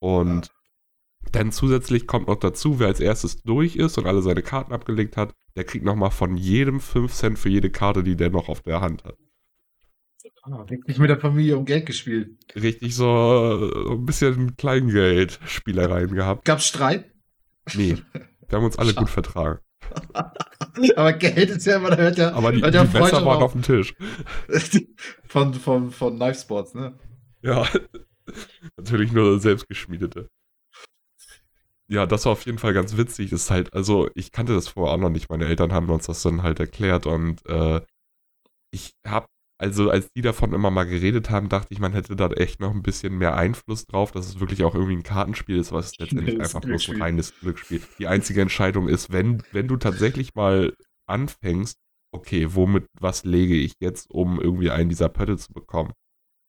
Und 0.00 0.46
ja. 0.46 1.30
dann 1.32 1.52
zusätzlich 1.52 2.06
kommt 2.06 2.28
noch 2.28 2.36
dazu, 2.36 2.80
wer 2.80 2.88
als 2.88 3.00
erstes 3.00 3.42
durch 3.42 3.76
ist 3.76 3.98
und 3.98 4.06
alle 4.06 4.22
seine 4.22 4.42
Karten 4.42 4.72
abgelegt 4.72 5.16
hat, 5.16 5.34
der 5.54 5.64
kriegt 5.64 5.84
nochmal 5.84 6.10
von 6.10 6.36
jedem 6.36 6.80
5 6.80 7.12
Cent 7.12 7.38
für 7.38 7.48
jede 7.48 7.70
Karte, 7.70 8.02
die 8.02 8.16
der 8.16 8.30
noch 8.30 8.48
auf 8.48 8.62
der 8.62 8.80
Hand 8.80 9.04
hat. 9.04 9.16
Ah, 10.42 10.64
wirklich 10.68 10.98
mit 10.98 11.10
der 11.10 11.18
Familie 11.18 11.56
um 11.56 11.64
Geld 11.64 11.86
gespielt. 11.86 12.38
Richtig 12.54 12.94
so, 12.94 13.68
so 13.68 13.90
ein 13.92 14.06
bisschen 14.06 14.56
Kleingeld-Spielereien 14.56 16.14
gehabt. 16.14 16.44
Gab's 16.44 16.66
Streit? 16.66 17.10
Nee. 17.74 17.96
Wir 18.48 18.58
haben 18.58 18.64
uns 18.64 18.78
alle 18.78 18.90
Schade. 18.90 19.00
gut 19.00 19.10
vertragen. 19.10 19.60
Aber 20.96 21.12
Geld 21.12 21.50
ist 21.50 21.66
ja 21.66 21.76
immer, 21.76 21.90
da 21.90 21.96
hört 21.96 22.18
ja. 22.18 22.32
Aber 22.32 22.52
die, 22.52 22.60
die 22.60 22.70
Messer 22.70 23.24
waren 23.24 23.42
auf 23.42 23.52
dem 23.52 23.62
Tisch. 23.62 23.94
von, 25.26 25.54
von, 25.54 25.90
von 25.90 26.16
Knife 26.16 26.40
Sports, 26.40 26.74
ne? 26.74 26.98
Ja. 27.42 27.66
Natürlich 28.76 29.12
nur 29.12 29.38
selbstgeschmiedete. 29.40 30.28
Ja, 31.88 32.06
das 32.06 32.24
war 32.24 32.32
auf 32.32 32.44
jeden 32.44 32.58
Fall 32.58 32.74
ganz 32.74 32.96
witzig. 32.96 33.30
Das 33.30 33.42
ist 33.42 33.50
halt, 33.50 33.72
also 33.72 34.08
ich 34.14 34.32
kannte 34.32 34.54
das 34.54 34.68
vorher 34.68 34.94
auch 34.94 35.00
noch 35.00 35.10
nicht. 35.10 35.30
Meine 35.30 35.46
Eltern 35.46 35.72
haben 35.72 35.88
uns 35.88 36.06
das 36.06 36.22
dann 36.22 36.42
halt 36.42 36.58
erklärt 36.58 37.06
und 37.06 37.46
äh, 37.46 37.80
ich 38.72 38.92
habe 39.06 39.26
also 39.58 39.90
als 39.90 40.12
die 40.12 40.22
davon 40.22 40.52
immer 40.52 40.70
mal 40.70 40.84
geredet 40.84 41.30
haben, 41.30 41.48
dachte 41.48 41.68
ich, 41.70 41.78
man 41.78 41.92
hätte 41.92 42.14
da 42.14 42.28
echt 42.28 42.60
noch 42.60 42.72
ein 42.72 42.82
bisschen 42.82 43.16
mehr 43.16 43.36
Einfluss 43.36 43.86
drauf, 43.86 44.12
dass 44.12 44.26
es 44.26 44.40
wirklich 44.40 44.64
auch 44.64 44.74
irgendwie 44.74 44.96
ein 44.96 45.02
Kartenspiel 45.02 45.56
ist, 45.58 45.72
was 45.72 45.96
letztendlich 45.98 46.40
einfach 46.40 46.60
bloß 46.60 46.90
ein 46.90 47.02
reines 47.02 47.38
Glücksspiel. 47.40 47.82
Die 47.98 48.06
einzige 48.06 48.42
Entscheidung 48.42 48.88
ist, 48.88 49.12
wenn, 49.12 49.42
wenn 49.52 49.68
du 49.68 49.76
tatsächlich 49.76 50.34
mal 50.34 50.74
anfängst, 51.08 51.78
okay, 52.12 52.54
womit, 52.54 52.86
was 53.00 53.24
lege 53.24 53.54
ich 53.54 53.74
jetzt, 53.80 54.10
um 54.10 54.40
irgendwie 54.40 54.70
einen 54.70 54.88
dieser 54.88 55.08
Pötte 55.08 55.36
zu 55.36 55.52
bekommen. 55.52 55.92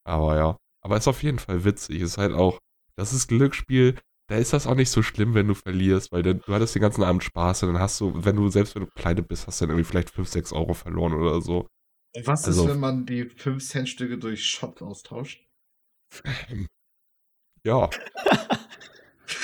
Aber 0.06 0.36
ja, 0.38 0.58
aber 0.84 0.98
ist 0.98 1.08
auf 1.08 1.24
jeden 1.24 1.40
Fall 1.40 1.64
witzig. 1.64 2.02
Ist 2.02 2.18
halt 2.18 2.34
auch, 2.34 2.60
das 2.96 3.14
ist 3.14 3.28
Glücksspiel, 3.28 3.96
da 4.30 4.36
ist 4.36 4.54
das 4.54 4.68
auch 4.68 4.76
nicht 4.76 4.90
so 4.90 5.02
schlimm, 5.02 5.34
wenn 5.34 5.48
du 5.48 5.54
verlierst, 5.54 6.12
weil 6.12 6.24
dann, 6.24 6.42
du 6.46 6.54
hattest 6.54 6.76
den 6.76 6.82
ganzen 6.82 7.04
Abend 7.04 7.24
Spaß 7.24 7.64
und 7.64 7.74
dann 7.74 7.82
hast 7.82 8.00
du, 8.02 8.26
wenn 8.26 8.36
du, 8.36 8.50
selbst 8.50 8.76
wenn 8.76 8.84
du 8.84 8.90
pleite 8.94 9.24
bist, 9.24 9.48
hast 9.48 9.62
du 9.62 9.66
dann 9.66 9.72
irgendwie 9.72 9.90
vielleicht 9.90 10.10
5, 10.10 10.28
6 10.28 10.54
Euro 10.54 10.74
verloren 10.74 11.14
oder 11.14 11.42
so. 11.42 11.68
Was 12.24 12.46
also, 12.46 12.64
ist, 12.64 12.70
wenn 12.70 12.80
man 12.80 13.06
die 13.06 13.26
5-Cent-Stücke 13.26 14.18
durch 14.18 14.46
Shot 14.46 14.82
austauscht? 14.82 15.46
Ja. 17.64 17.90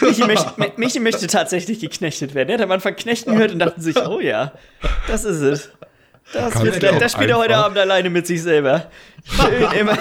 Michi, 0.01 0.25
möchte, 0.25 0.73
Michi 0.77 0.99
möchte 0.99 1.27
tatsächlich 1.27 1.79
geknechtet 1.79 2.33
werden. 2.33 2.49
Er 2.49 2.55
hat 2.55 2.61
am 2.61 2.71
Anfang 2.71 2.95
Knechten 2.95 3.33
gehört 3.33 3.51
und 3.51 3.59
dachte 3.59 3.81
sich, 3.81 3.97
oh 3.97 4.19
ja, 4.19 4.53
das 5.07 5.25
ist 5.25 5.41
es. 5.41 5.69
Das, 6.31 6.63
wird, 6.63 6.81
das, 6.81 6.99
das 6.99 7.11
spielt 7.11 7.29
er 7.29 7.37
heute 7.37 7.57
Abend 7.57 7.77
alleine 7.77 8.09
mit 8.09 8.25
sich 8.25 8.41
selber. 8.41 8.89
Schön 9.25 9.71
immer. 9.73 9.97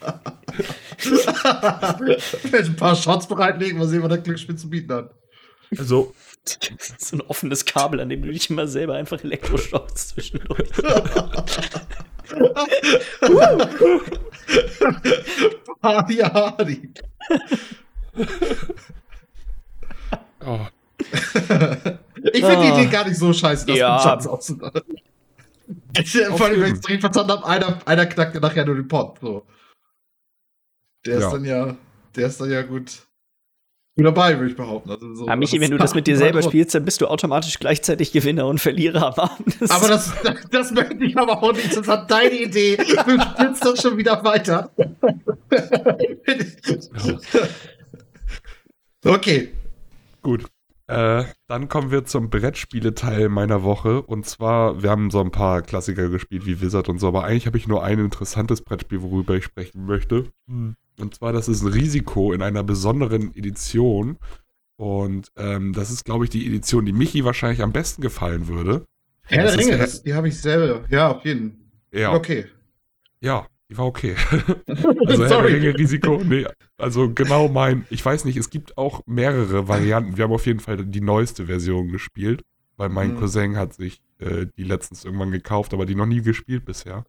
ich 0.98 2.52
werde 2.52 2.66
ein 2.66 2.76
paar 2.76 2.96
Shots 2.96 3.28
bereitlegen, 3.28 3.78
mal 3.78 3.86
sehen, 3.86 4.02
was 4.02 4.08
der 4.08 4.18
Glücksspiel 4.18 4.56
zu 4.56 4.70
bieten 4.70 4.92
hat. 4.92 5.14
Also, 5.76 6.14
so 6.98 7.16
ein 7.16 7.20
offenes 7.22 7.64
Kabel, 7.64 8.00
an 8.00 8.08
dem 8.08 8.22
du 8.22 8.32
dich 8.32 8.50
immer 8.50 8.66
selber 8.66 8.94
einfach 8.94 9.22
Elektroschockst 9.22 10.08
zwischendurch. 10.10 10.68
Party 15.80 16.16
Hardy. 16.16 16.92
oh. 20.44 20.66
ich 22.32 22.44
finde 22.44 22.62
die 22.62 22.68
Idee 22.68 22.86
gar 22.86 23.06
nicht 23.06 23.18
so 23.18 23.32
scheiße, 23.32 23.66
das 23.66 23.76
ja. 23.76 24.00
Schatz 24.00 24.26
auszunehmen. 24.26 24.72
Vor 26.36 26.46
allem, 26.46 26.60
wenn 26.60 26.74
ich 26.74 26.80
es 26.80 27.00
verstanden 27.00 27.32
habe, 27.32 27.46
einer, 27.46 27.78
einer 27.86 28.06
knackt 28.06 28.40
nachher 28.40 28.64
nur 28.64 28.74
den 28.74 28.88
Pot. 28.88 29.18
So. 29.20 29.46
Der 31.06 31.20
ja. 31.20 31.26
ist 31.26 31.32
dann 31.32 31.44
ja, 31.44 31.76
der 32.16 32.26
ist 32.26 32.40
dann 32.40 32.50
ja 32.50 32.62
gut 32.62 33.06
dabei, 34.04 34.38
würde 34.38 34.50
ich 34.50 34.56
behaupten. 34.56 34.90
Also 34.90 35.14
so, 35.14 35.26
ja, 35.26 35.36
Michi, 35.36 35.60
wenn 35.60 35.70
du 35.70 35.78
das 35.78 35.94
mit 35.94 36.06
dir 36.06 36.16
selber 36.18 36.42
spielst, 36.42 36.74
dann 36.74 36.84
bist 36.84 37.00
du 37.00 37.06
automatisch 37.06 37.58
gleichzeitig 37.58 38.12
Gewinner 38.12 38.46
und 38.46 38.60
Verlierer 38.60 39.06
am 39.06 39.30
Abend. 39.30 39.56
Aber 39.68 39.88
das, 39.88 40.12
das 40.50 40.72
möchte 40.72 41.04
ich 41.04 41.16
aber 41.16 41.42
auch 41.42 41.52
nicht. 41.52 41.76
Das 41.76 41.86
hat 41.88 42.10
deine 42.10 42.42
Idee. 42.42 42.76
Du 42.76 43.20
spielst 43.20 43.64
doch 43.64 43.76
schon 43.76 43.96
wieder 43.96 44.22
weiter. 44.24 44.70
okay. 49.04 49.48
Gut. 50.22 50.44
Äh, 50.88 51.24
dann 51.48 51.68
kommen 51.68 51.90
wir 51.90 52.06
zum 52.06 52.30
Brettspiele-Teil 52.30 53.28
meiner 53.28 53.62
Woche. 53.62 54.00
Und 54.02 54.26
zwar, 54.26 54.82
wir 54.82 54.90
haben 54.90 55.10
so 55.10 55.20
ein 55.20 55.30
paar 55.30 55.60
Klassiker 55.62 56.08
gespielt 56.08 56.46
wie 56.46 56.62
Wizard 56.62 56.88
und 56.88 56.98
so, 56.98 57.08
aber 57.08 57.24
eigentlich 57.24 57.46
habe 57.46 57.58
ich 57.58 57.68
nur 57.68 57.84
ein 57.84 57.98
interessantes 57.98 58.62
Brettspiel, 58.62 59.02
worüber 59.02 59.34
ich 59.34 59.44
sprechen 59.44 59.84
möchte. 59.84 60.32
Hm. 60.48 60.76
Und 60.98 61.14
zwar, 61.14 61.32
das 61.32 61.48
ist 61.48 61.62
ein 61.62 61.68
Risiko 61.68 62.32
in 62.32 62.42
einer 62.42 62.62
besonderen 62.62 63.34
Edition. 63.34 64.18
Und 64.76 65.32
ähm, 65.36 65.72
das 65.72 65.90
ist, 65.90 66.04
glaube 66.04 66.24
ich, 66.24 66.30
die 66.30 66.46
Edition, 66.46 66.86
die 66.86 66.92
Michi 66.92 67.24
wahrscheinlich 67.24 67.62
am 67.62 67.72
besten 67.72 68.02
gefallen 68.02 68.48
würde. 68.48 68.84
Herr 69.22 69.44
der 69.44 69.58
Ringe, 69.58 69.78
das, 69.78 70.02
die 70.02 70.14
habe 70.14 70.28
ich 70.28 70.40
selber. 70.40 70.84
Ja, 70.88 71.10
auf 71.10 71.24
jeden 71.24 71.50
Fall. 71.50 72.00
Ja. 72.00 72.14
Okay. 72.14 72.46
Ja, 73.20 73.46
die 73.70 73.76
war 73.76 73.86
okay. 73.86 74.14
also 75.06 75.38
Risiko, 75.38 76.22
nee, 76.24 76.46
also 76.78 77.12
genau 77.12 77.48
mein, 77.48 77.84
ich 77.90 78.04
weiß 78.04 78.24
nicht, 78.24 78.36
es 78.36 78.50
gibt 78.50 78.78
auch 78.78 79.02
mehrere 79.06 79.68
Varianten. 79.68 80.16
Wir 80.16 80.24
haben 80.24 80.32
auf 80.32 80.46
jeden 80.46 80.60
Fall 80.60 80.84
die 80.84 81.00
neueste 81.00 81.46
Version 81.46 81.88
gespielt, 81.88 82.42
weil 82.76 82.88
mein 82.88 83.14
mhm. 83.14 83.18
Cousin 83.18 83.56
hat 83.56 83.74
sich 83.74 84.00
äh, 84.20 84.46
die 84.56 84.64
letztens 84.64 85.04
irgendwann 85.04 85.30
gekauft, 85.30 85.74
aber 85.74 85.84
die 85.84 85.94
noch 85.94 86.06
nie 86.06 86.22
gespielt 86.22 86.64
bisher. 86.64 87.04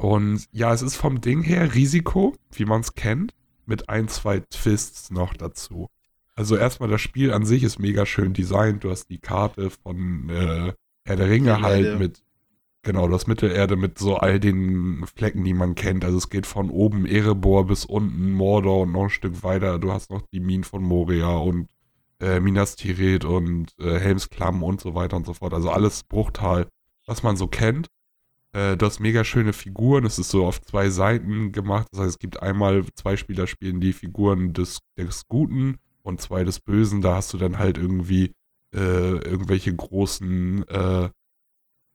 Und 0.00 0.48
ja, 0.50 0.72
es 0.72 0.80
ist 0.80 0.96
vom 0.96 1.20
Ding 1.20 1.42
her 1.42 1.74
Risiko, 1.74 2.34
wie 2.52 2.64
man 2.64 2.80
es 2.80 2.94
kennt, 2.94 3.34
mit 3.66 3.90
ein, 3.90 4.08
zwei 4.08 4.40
Twists 4.40 5.10
noch 5.10 5.34
dazu. 5.34 5.90
Also 6.34 6.56
erstmal 6.56 6.88
das 6.88 7.02
Spiel 7.02 7.34
an 7.34 7.44
sich 7.44 7.62
ist 7.62 7.78
mega 7.78 8.06
schön 8.06 8.32
designt. 8.32 8.82
Du 8.82 8.90
hast 8.90 9.10
die 9.10 9.18
Karte 9.18 9.68
von 9.68 10.30
äh, 10.30 10.72
Herr 11.04 11.16
der 11.16 11.28
Ringe 11.28 11.60
halt 11.60 11.98
mit 11.98 12.22
Genau, 12.82 13.08
das 13.08 13.26
Mittelerde 13.26 13.76
mit 13.76 13.98
so 13.98 14.16
all 14.16 14.40
den 14.40 15.04
Flecken, 15.14 15.44
die 15.44 15.52
man 15.52 15.74
kennt. 15.74 16.02
Also 16.02 16.16
es 16.16 16.30
geht 16.30 16.46
von 16.46 16.70
oben 16.70 17.04
Erebor 17.04 17.66
bis 17.66 17.84
unten 17.84 18.32
Mordor 18.32 18.80
und 18.80 18.92
noch 18.92 19.02
ein 19.02 19.10
Stück 19.10 19.42
weiter. 19.42 19.78
Du 19.78 19.92
hast 19.92 20.10
noch 20.10 20.22
die 20.32 20.40
Minen 20.40 20.64
von 20.64 20.82
Moria 20.82 21.36
und 21.36 21.68
äh, 22.20 22.40
Minas 22.40 22.76
Tirith 22.76 23.26
und 23.26 23.74
äh, 23.78 23.98
Helmsklamm 23.98 24.62
und 24.62 24.80
so 24.80 24.94
weiter 24.94 25.18
und 25.18 25.26
so 25.26 25.34
fort. 25.34 25.52
Also 25.52 25.68
alles 25.68 26.04
Bruchtal, 26.04 26.68
was 27.04 27.22
man 27.22 27.36
so 27.36 27.48
kennt. 27.48 27.88
Äh, 28.52 28.76
du 28.76 28.86
hast 28.86 29.00
mega 29.00 29.24
schöne 29.24 29.52
Figuren. 29.52 30.04
Es 30.04 30.18
ist 30.18 30.30
so 30.30 30.46
auf 30.46 30.60
zwei 30.60 30.90
Seiten 30.90 31.52
gemacht. 31.52 31.88
Das 31.92 32.00
heißt, 32.00 32.10
es 32.10 32.18
gibt 32.18 32.42
einmal 32.42 32.84
zwei 32.94 33.16
Spieler 33.16 33.46
spielen 33.46 33.80
die 33.80 33.92
Figuren 33.92 34.52
des, 34.52 34.80
des 34.96 35.28
Guten 35.28 35.78
und 36.02 36.20
zwei 36.20 36.44
des 36.44 36.60
Bösen. 36.60 37.00
Da 37.00 37.16
hast 37.16 37.32
du 37.32 37.38
dann 37.38 37.58
halt 37.58 37.78
irgendwie 37.78 38.32
äh, 38.74 39.18
irgendwelche 39.18 39.74
großen 39.74 40.66
äh, 40.68 41.10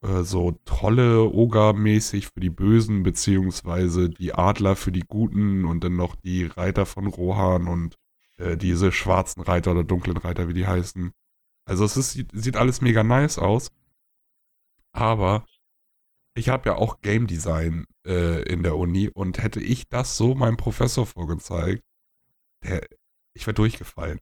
äh, 0.06 0.24
so 0.24 0.60
Trolle, 0.66 1.32
Oger-mäßig 1.32 2.28
für 2.28 2.40
die 2.40 2.50
Bösen, 2.50 3.04
beziehungsweise 3.04 4.10
die 4.10 4.34
Adler 4.34 4.76
für 4.76 4.92
die 4.92 5.06
Guten 5.08 5.66
und 5.66 5.84
dann 5.84 5.96
noch 5.96 6.16
die 6.16 6.46
Reiter 6.46 6.86
von 6.86 7.08
Rohan 7.08 7.68
und 7.68 7.96
äh, 8.38 8.58
diese 8.58 8.92
schwarzen 8.92 9.42
Reiter 9.42 9.72
oder 9.72 9.84
dunklen 9.84 10.18
Reiter, 10.18 10.48
wie 10.48 10.54
die 10.54 10.68
heißen. 10.68 11.12
Also 11.66 11.86
es 11.86 11.98
ist, 11.98 12.12
sieht 12.34 12.58
alles 12.58 12.82
mega 12.82 13.04
nice 13.04 13.40
aus. 13.40 13.72
Aber 14.92 15.46
ich 16.36 16.50
habe 16.50 16.70
ja 16.70 16.76
auch 16.76 17.02
Game 17.02 17.28
Design 17.28 17.86
äh, 18.06 18.44
in 18.44 18.64
der 18.64 18.76
Uni 18.78 19.10
und 19.10 19.42
hätte 19.42 19.62
ich 19.62 19.88
das 19.90 20.18
so 20.18 20.36
meinem 20.36 20.58
Professor 20.58 21.06
vorgezeigt, 21.06 21.84
der, 22.64 22.86
ich 23.34 23.48
wäre 23.48 23.54
durchgefallen. 23.54 24.20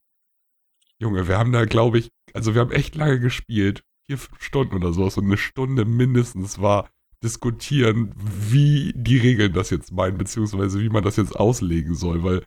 Junge, 0.99 1.27
wir 1.27 1.37
haben 1.37 1.51
da, 1.51 1.65
glaube 1.65 1.99
ich, 1.99 2.09
also 2.33 2.53
wir 2.53 2.61
haben 2.61 2.71
echt 2.71 2.95
lange 2.95 3.19
gespielt 3.19 3.83
vier, 4.05 4.17
fünf 4.17 4.41
Stunden 4.41 4.75
oder 4.75 4.93
sowas 4.93 5.17
und 5.17 5.25
eine 5.25 5.37
Stunde 5.37 5.85
mindestens 5.85 6.59
war 6.59 6.89
diskutieren, 7.23 8.13
wie 8.15 8.91
die 8.95 9.17
Regeln 9.17 9.53
das 9.53 9.69
jetzt 9.69 9.91
meinen, 9.91 10.17
beziehungsweise 10.17 10.81
wie 10.81 10.89
man 10.89 11.03
das 11.03 11.15
jetzt 11.15 11.35
auslegen 11.35 11.95
soll, 11.95 12.23
weil 12.23 12.43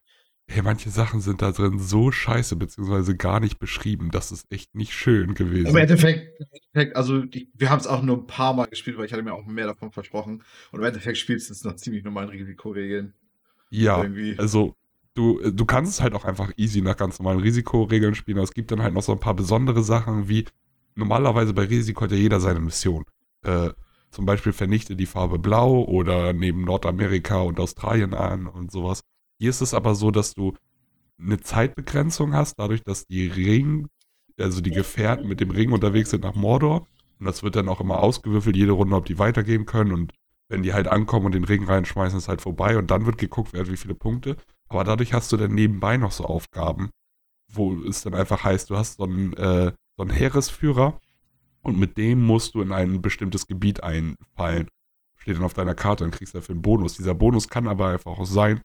hey, 0.49 0.63
manche 0.63 0.91
Sachen 0.91 1.21
sind 1.21 1.43
da 1.43 1.53
drin 1.53 1.79
so 1.79 2.13
scheiße, 2.13 2.57
beziehungsweise 2.57 3.17
gar 3.17 3.41
nicht 3.41 3.59
beschrieben. 3.59 4.11
Das 4.11 4.31
ist 4.31 4.51
echt 4.51 4.75
nicht 4.75 4.93
schön 4.93 5.35
gewesen. 5.35 5.67
Im 5.67 5.77
Endeffekt, 5.77 6.39
im 6.39 6.47
Endeffekt 6.73 6.97
also 6.97 7.23
die, 7.23 7.51
wir 7.55 7.71
haben 7.71 7.81
es 7.81 7.87
auch 7.87 8.03
nur 8.03 8.19
ein 8.19 8.27
paar 8.27 8.55
Mal 8.55 8.67
gespielt, 8.67 8.97
weil 8.97 9.07
ich 9.07 9.13
hatte 9.13 9.23
mir 9.23 9.35
auch 9.35 9.45
mehr 9.45 9.67
davon 9.67 9.91
versprochen. 9.91 10.43
Und 10.71 10.79
im 10.79 10.85
Endeffekt 10.85 11.19
spielst 11.19 11.49
du 11.49 11.53
es 11.53 11.65
noch 11.65 11.77
ziemlich 11.77 12.05
normalen 12.05 12.29
Risikoregeln. 12.29 13.15
Ja, 13.71 14.03
Irgendwie. 14.03 14.39
also 14.39 14.77
du, 15.15 15.41
du 15.51 15.65
kannst 15.65 15.95
es 15.95 16.01
halt 16.01 16.15
auch 16.15 16.25
einfach 16.25 16.53
easy 16.57 16.81
nach 16.81 16.97
ganz 16.97 17.19
normalen 17.19 17.41
Risikoregeln 17.41 18.15
spielen, 18.15 18.39
aber 18.39 18.45
es 18.45 18.55
gibt 18.55 18.71
dann 18.71 18.83
halt 18.83 18.95
noch 18.95 19.03
so 19.03 19.13
ein 19.13 19.21
paar 19.21 19.35
besondere 19.35 19.83
Sachen 19.83 20.29
wie 20.29 20.45
normalerweise 20.95 21.53
bei 21.55 21.65
Risiko 21.65 22.03
hat 22.03 22.13
ja 22.13 22.17
jeder 22.17 22.39
seine 22.39 22.61
Mission. 22.61 23.05
Äh, 23.43 23.71
zum 24.11 24.25
Beispiel 24.25 24.53
vernichte 24.53 24.97
die 24.97 25.07
Farbe 25.07 25.39
Blau 25.39 25.83
oder 25.85 26.33
neben 26.33 26.63
Nordamerika 26.63 27.41
und 27.41 27.59
Australien 27.59 28.15
an 28.15 28.47
und 28.47 28.71
sowas. 28.71 29.03
Hier 29.39 29.51
ist 29.51 29.61
es 29.61 29.75
aber 29.75 29.95
so, 29.95 30.11
dass 30.11 30.35
du 30.35 30.55
eine 31.19 31.41
Zeitbegrenzung 31.41 32.35
hast, 32.35 32.59
dadurch, 32.59 32.83
dass 32.83 33.07
die 33.07 33.27
Ring, 33.27 33.89
also 34.39 34.61
die 34.61 34.71
Gefährten 34.71 35.29
mit 35.29 35.41
dem 35.41 35.51
Ring 35.51 35.73
unterwegs 35.73 36.11
sind 36.11 36.25
nach 36.25 36.35
Mordor. 36.35 36.87
Und 37.19 37.27
das 37.27 37.43
wird 37.43 37.57
dann 37.57 37.69
auch 37.69 37.81
immer 37.81 38.01
ausgewürfelt, 38.01 38.57
jede 38.57 38.73
Runde, 38.73 38.97
ob 38.97 39.07
die 39.07 39.19
weitergehen 39.19 39.65
können. 39.65 39.93
Und 39.93 40.13
wenn 40.49 40.63
die 40.63 40.75
halt 40.75 40.89
ankommen 40.89 41.27
und 41.27 41.35
den 41.35 41.45
Ring 41.45 41.65
reinschmeißen, 41.65 42.19
ist 42.19 42.29
halt 42.29 42.43
vorbei. 42.43 42.77
Und 42.77 42.91
dann 42.91 43.07
wird 43.07 43.19
geguckt, 43.19 43.53
wer 43.53 43.61
hat 43.61 43.71
wie 43.71 43.77
viele 43.77 43.95
Punkte. 43.95 44.37
Aber 44.69 44.85
dadurch 44.85 45.15
hast 45.15 45.33
du 45.33 45.37
dann 45.37 45.55
nebenbei 45.55 45.97
noch 45.97 46.13
so 46.13 46.25
Aufgaben, 46.25 46.91
wo 47.51 47.75
es 47.83 48.03
dann 48.03 48.15
einfach 48.15 48.45
heißt, 48.45 48.69
du 48.69 48.77
hast 48.77 48.97
so 48.99 49.05
ein 49.05 49.33
äh, 49.35 49.73
so 49.97 50.03
einen 50.03 50.13
Heeresführer 50.13 51.01
und 51.63 51.79
mit 51.79 51.97
dem 51.97 52.25
musst 52.25 52.55
du 52.55 52.63
in 52.63 52.73
ein 52.73 53.03
bestimmtes 53.03 53.47
Gebiet 53.47 53.83
einfallen. 53.83 54.69
Steht 55.17 55.37
dann 55.37 55.45
auf 55.45 55.55
deiner 55.55 55.75
Karte 55.75 56.05
und 56.05 56.11
kriegst 56.13 56.35
dafür 56.35 56.55
einen 56.55 56.63
Bonus. 56.63 56.97
Dieser 56.97 57.15
Bonus 57.15 57.49
kann 57.49 57.67
aber 57.67 57.89
einfach 57.89 58.19
auch 58.19 58.27
sein, 58.27 58.61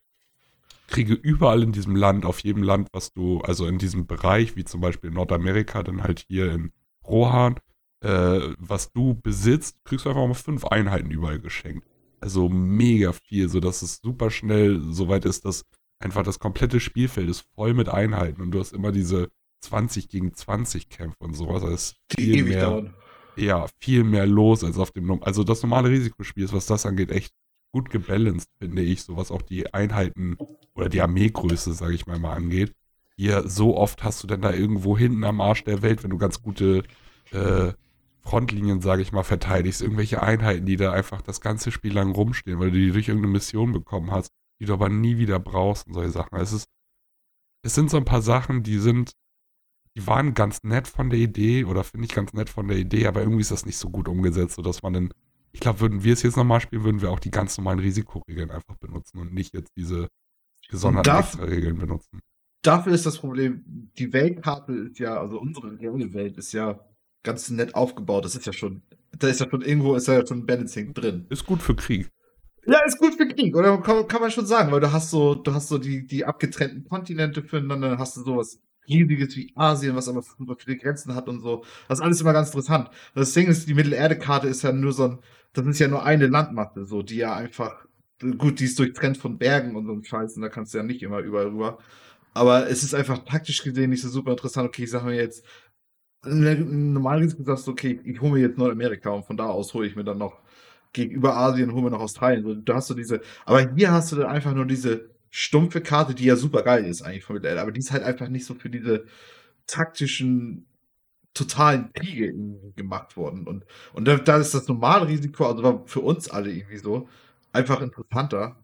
kriege 0.91 1.13
überall 1.13 1.63
in 1.63 1.71
diesem 1.71 1.95
Land, 1.95 2.25
auf 2.25 2.39
jedem 2.41 2.61
Land, 2.61 2.89
was 2.91 3.13
du, 3.13 3.41
also 3.41 3.65
in 3.65 3.79
diesem 3.79 4.05
Bereich, 4.05 4.55
wie 4.55 4.65
zum 4.65 4.81
Beispiel 4.81 5.09
in 5.09 5.15
Nordamerika, 5.15 5.81
dann 5.81 6.03
halt 6.03 6.25
hier 6.27 6.51
in 6.51 6.71
Rohan, 7.07 7.55
äh, 8.01 8.39
was 8.59 8.91
du 8.91 9.15
besitzt, 9.15 9.77
kriegst 9.85 10.05
du 10.05 10.09
einfach 10.09 10.27
mal 10.27 10.33
fünf 10.33 10.65
Einheiten 10.65 11.09
überall 11.09 11.39
geschenkt. 11.39 11.87
Also 12.19 12.49
mega 12.49 13.13
viel, 13.13 13.49
sodass 13.49 13.81
es 13.81 13.99
super 14.03 14.29
schnell 14.29 14.81
soweit 14.91 15.25
ist, 15.25 15.45
dass 15.45 15.65
einfach 15.99 16.23
das 16.23 16.39
komplette 16.39 16.79
Spielfeld 16.79 17.29
ist 17.29 17.45
voll 17.55 17.73
mit 17.73 17.89
Einheiten 17.89 18.41
und 18.41 18.51
du 18.51 18.59
hast 18.59 18.73
immer 18.73 18.91
diese 18.91 19.29
20 19.61 20.09
gegen 20.09 20.33
20 20.33 20.89
Kämpfe 20.89 21.23
und 21.23 21.33
sowas. 21.33 21.63
Also 21.63 21.73
ist 21.73 21.95
viel 22.15 22.33
Die 22.33 22.43
mehr, 22.43 22.69
dauern. 22.69 22.93
Ja, 23.35 23.67
viel 23.79 24.03
mehr 24.03 24.27
los 24.27 24.63
als 24.63 24.77
auf 24.77 24.91
dem. 24.91 25.23
Also 25.23 25.43
das 25.43 25.63
normale 25.63 25.89
Risikospiel 25.89 26.43
ist, 26.43 26.53
was 26.53 26.65
das 26.65 26.85
angeht, 26.85 27.11
echt 27.11 27.33
gut 27.71 27.89
gebalanced, 27.89 28.49
finde 28.59 28.81
ich, 28.81 29.03
so 29.03 29.17
was 29.17 29.31
auch 29.31 29.41
die 29.41 29.73
Einheiten 29.73 30.37
oder 30.75 30.89
die 30.89 31.01
Armeegröße, 31.01 31.73
sage 31.73 31.93
ich 31.93 32.07
mal, 32.07 32.19
mal 32.19 32.33
angeht. 32.33 32.73
Hier, 33.15 33.47
so 33.47 33.77
oft 33.77 34.03
hast 34.03 34.23
du 34.23 34.27
denn 34.27 34.41
da 34.41 34.51
irgendwo 34.51 34.97
hinten 34.97 35.23
am 35.23 35.41
Arsch 35.41 35.63
der 35.63 35.81
Welt, 35.81 36.03
wenn 36.03 36.09
du 36.09 36.17
ganz 36.17 36.41
gute 36.41 36.83
äh, 37.31 37.73
Frontlinien, 38.21 38.81
sage 38.81 39.01
ich 39.01 39.11
mal, 39.11 39.23
verteidigst, 39.23 39.81
irgendwelche 39.81 40.21
Einheiten, 40.21 40.65
die 40.65 40.77
da 40.77 40.91
einfach 40.91 41.21
das 41.21 41.41
ganze 41.41 41.71
Spiel 41.71 41.93
lang 41.93 42.11
rumstehen, 42.11 42.59
weil 42.59 42.71
du 42.71 42.77
die 42.77 42.91
durch 42.91 43.07
irgendeine 43.07 43.33
Mission 43.33 43.73
bekommen 43.73 44.11
hast, 44.11 44.31
die 44.59 44.65
du 44.65 44.73
aber 44.73 44.89
nie 44.89 45.17
wieder 45.17 45.39
brauchst 45.39 45.87
und 45.87 45.93
solche 45.93 46.11
Sachen. 46.11 46.37
Es 46.37 46.53
ist, 46.53 46.67
es 47.63 47.75
sind 47.75 47.89
so 47.89 47.97
ein 47.97 48.05
paar 48.05 48.21
Sachen, 48.21 48.63
die 48.63 48.79
sind 48.79 49.13
die 49.95 50.07
waren 50.07 50.33
ganz 50.33 50.63
nett 50.63 50.87
von 50.87 51.09
der 51.09 51.19
Idee 51.19 51.65
oder 51.65 51.83
finde 51.83 52.05
ich 52.05 52.13
ganz 52.13 52.33
nett 52.33 52.49
von 52.49 52.67
der 52.67 52.77
Idee, 52.77 53.07
aber 53.07 53.21
irgendwie 53.21 53.41
ist 53.41 53.51
das 53.51 53.65
nicht 53.65 53.77
so 53.77 53.89
gut 53.89 54.07
umgesetzt, 54.07 54.55
sodass 54.55 54.81
man 54.83 54.93
dann, 54.93 55.13
ich 55.53 55.59
glaube, 55.59 55.79
würden 55.79 56.03
wir 56.03 56.13
es 56.13 56.23
jetzt 56.23 56.37
nochmal 56.37 56.61
spielen, 56.61 56.83
würden 56.83 57.01
wir 57.01 57.11
auch 57.11 57.19
die 57.19 57.31
ganz 57.31 57.57
normalen 57.57 57.79
Risikoregeln 57.79 58.51
einfach 58.51 58.77
benutzen 58.77 59.19
und 59.19 59.33
nicht 59.33 59.53
jetzt 59.53 59.71
diese 59.75 60.07
gesonderten 60.69 61.17
Extra-Regeln 61.17 61.77
benutzen. 61.77 62.21
Dafür 62.61 62.93
ist 62.93 63.05
das 63.05 63.17
Problem, 63.17 63.63
die 63.97 64.13
Weltkarte 64.13 64.73
ist 64.73 64.99
ja, 64.99 65.19
also 65.19 65.39
unsere 65.39 65.79
reale 65.79 66.13
Welt 66.13 66.37
ist 66.37 66.53
ja 66.53 66.79
ganz 67.23 67.49
nett 67.49 67.75
aufgebaut. 67.75 68.23
Das 68.23 68.35
ist 68.35 68.45
ja 68.45 68.53
schon, 68.53 68.83
da 69.17 69.27
ist 69.27 69.39
ja 69.39 69.49
schon 69.49 69.61
irgendwo, 69.61 69.95
ist 69.95 70.07
ja 70.07 70.25
schon 70.25 70.45
Balancing 70.45 70.93
drin. 70.93 71.25
Ist 71.29 71.45
gut 71.45 71.61
für 71.61 71.75
Krieg. 71.75 72.09
Ja, 72.65 72.79
ist 72.85 72.99
gut 72.99 73.15
für 73.15 73.27
Krieg, 73.27 73.55
oder 73.55 73.79
kann, 73.81 74.07
kann 74.07 74.21
man 74.21 74.29
schon 74.29 74.45
sagen, 74.45 74.71
weil 74.71 74.79
du 74.79 74.91
hast 74.91 75.09
so, 75.09 75.33
du 75.33 75.51
hast 75.53 75.67
so 75.67 75.79
die, 75.79 76.05
die 76.05 76.25
abgetrennten 76.25 76.87
Kontinente 76.87 77.41
füreinander, 77.41 77.97
hast 77.97 78.17
du 78.17 78.21
sowas 78.21 78.59
riesiges 78.87 79.35
wie 79.35 79.51
Asien, 79.55 79.95
was 79.95 80.09
aber 80.09 80.21
super 80.21 80.55
viele 80.57 80.77
Grenzen 80.77 81.15
hat 81.15 81.27
und 81.29 81.39
so. 81.41 81.63
Das 81.87 81.99
ist 81.99 82.03
alles 82.03 82.21
immer 82.21 82.33
ganz 82.33 82.49
interessant. 82.49 82.89
Das 83.15 83.33
Ding 83.33 83.47
ist, 83.47 83.67
die 83.67 83.73
Mittelerde-Karte 83.73 84.47
ist 84.47 84.63
ja 84.63 84.71
nur 84.71 84.93
so 84.93 85.03
ein, 85.05 85.19
das 85.53 85.65
ist 85.65 85.79
ja 85.79 85.87
nur 85.87 86.03
eine 86.03 86.27
Landmasse, 86.27 86.85
so, 86.85 87.01
die 87.01 87.17
ja 87.17 87.35
einfach, 87.35 87.85
gut, 88.37 88.59
die 88.59 88.65
ist 88.65 88.79
durchtrennt 88.79 89.17
von 89.17 89.37
Bergen 89.37 89.75
und 89.75 89.85
so 89.85 89.93
ein 89.93 90.03
Scheiß, 90.03 90.35
und 90.35 90.41
da 90.43 90.49
kannst 90.49 90.73
du 90.73 90.79
ja 90.79 90.83
nicht 90.83 91.03
immer 91.03 91.19
überall 91.19 91.47
rüber. 91.47 91.79
Aber 92.33 92.69
es 92.69 92.83
ist 92.83 92.93
einfach 92.95 93.19
taktisch 93.25 93.63
gesehen 93.63 93.89
nicht 93.89 94.01
so 94.01 94.09
super 94.09 94.31
interessant. 94.31 94.69
Okay, 94.69 94.83
ich 94.83 94.91
sag 94.91 95.03
mir 95.03 95.15
jetzt, 95.15 95.45
normalerweise 96.23 97.43
sagst 97.43 97.67
du, 97.67 97.71
okay, 97.71 97.99
ich 98.05 98.21
hole 98.21 98.33
mir 98.33 98.39
jetzt 98.39 98.57
Nordamerika 98.57 99.09
und 99.09 99.25
von 99.25 99.37
da 99.37 99.47
aus 99.47 99.73
hole 99.73 99.87
ich 99.87 99.95
mir 99.95 100.03
dann 100.03 100.17
noch 100.19 100.39
gegenüber 100.93 101.35
Asien, 101.37 101.73
hole 101.73 101.83
mir 101.83 101.91
noch 101.91 102.01
Australien. 102.01 102.43
So, 102.43 102.55
du 102.55 102.73
hast 102.73 102.87
so 102.87 102.93
diese, 102.93 103.21
aber 103.45 103.73
hier 103.75 103.91
hast 103.91 104.11
du 104.11 104.17
dann 104.17 104.27
einfach 104.27 104.53
nur 104.53 104.65
diese 104.65 105.10
stumpfe 105.31 105.81
Karte, 105.81 106.13
die 106.13 106.25
ja 106.25 106.35
super 106.35 106.61
geil 106.61 106.85
ist 106.85 107.01
eigentlich 107.01 107.23
von 107.23 107.35
Mittelerde, 107.35 107.61
aber 107.61 107.71
die 107.71 107.79
ist 107.79 107.91
halt 107.91 108.03
einfach 108.03 108.27
nicht 108.27 108.45
so 108.45 108.53
für 108.53 108.69
diese 108.69 109.05
taktischen 109.65 110.67
totalen 111.33 111.91
Kriege 111.93 112.33
gemacht 112.75 113.15
worden. 113.15 113.47
Und, 113.47 113.65
und 113.93 114.05
da, 114.05 114.17
da 114.17 114.37
ist 114.37 114.53
das 114.53 114.67
normale 114.67 115.07
Risiko, 115.07 115.45
also 115.45 115.83
für 115.85 116.01
uns 116.01 116.29
alle 116.29 116.51
irgendwie 116.51 116.77
so, 116.77 117.07
einfach 117.53 117.81
interessanter. 117.81 118.57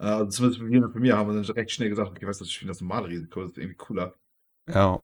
Äh, 0.00 0.04
also 0.04 0.30
zumindest 0.30 0.62
wir 0.62 0.90
für 0.90 1.00
mir 1.00 1.16
haben 1.16 1.34
wir 1.34 1.42
dann 1.42 1.54
recht 1.54 1.70
schnell 1.70 1.90
gesagt, 1.90 2.10
okay, 2.10 2.26
weißt 2.26 2.40
du, 2.40 2.44
ich 2.46 2.58
finde 2.58 2.70
das 2.70 2.80
normale 2.80 3.08
Risiko, 3.08 3.42
das 3.42 3.52
ist 3.52 3.58
irgendwie 3.58 3.76
cooler. 3.76 4.14
Ja. 4.72 5.00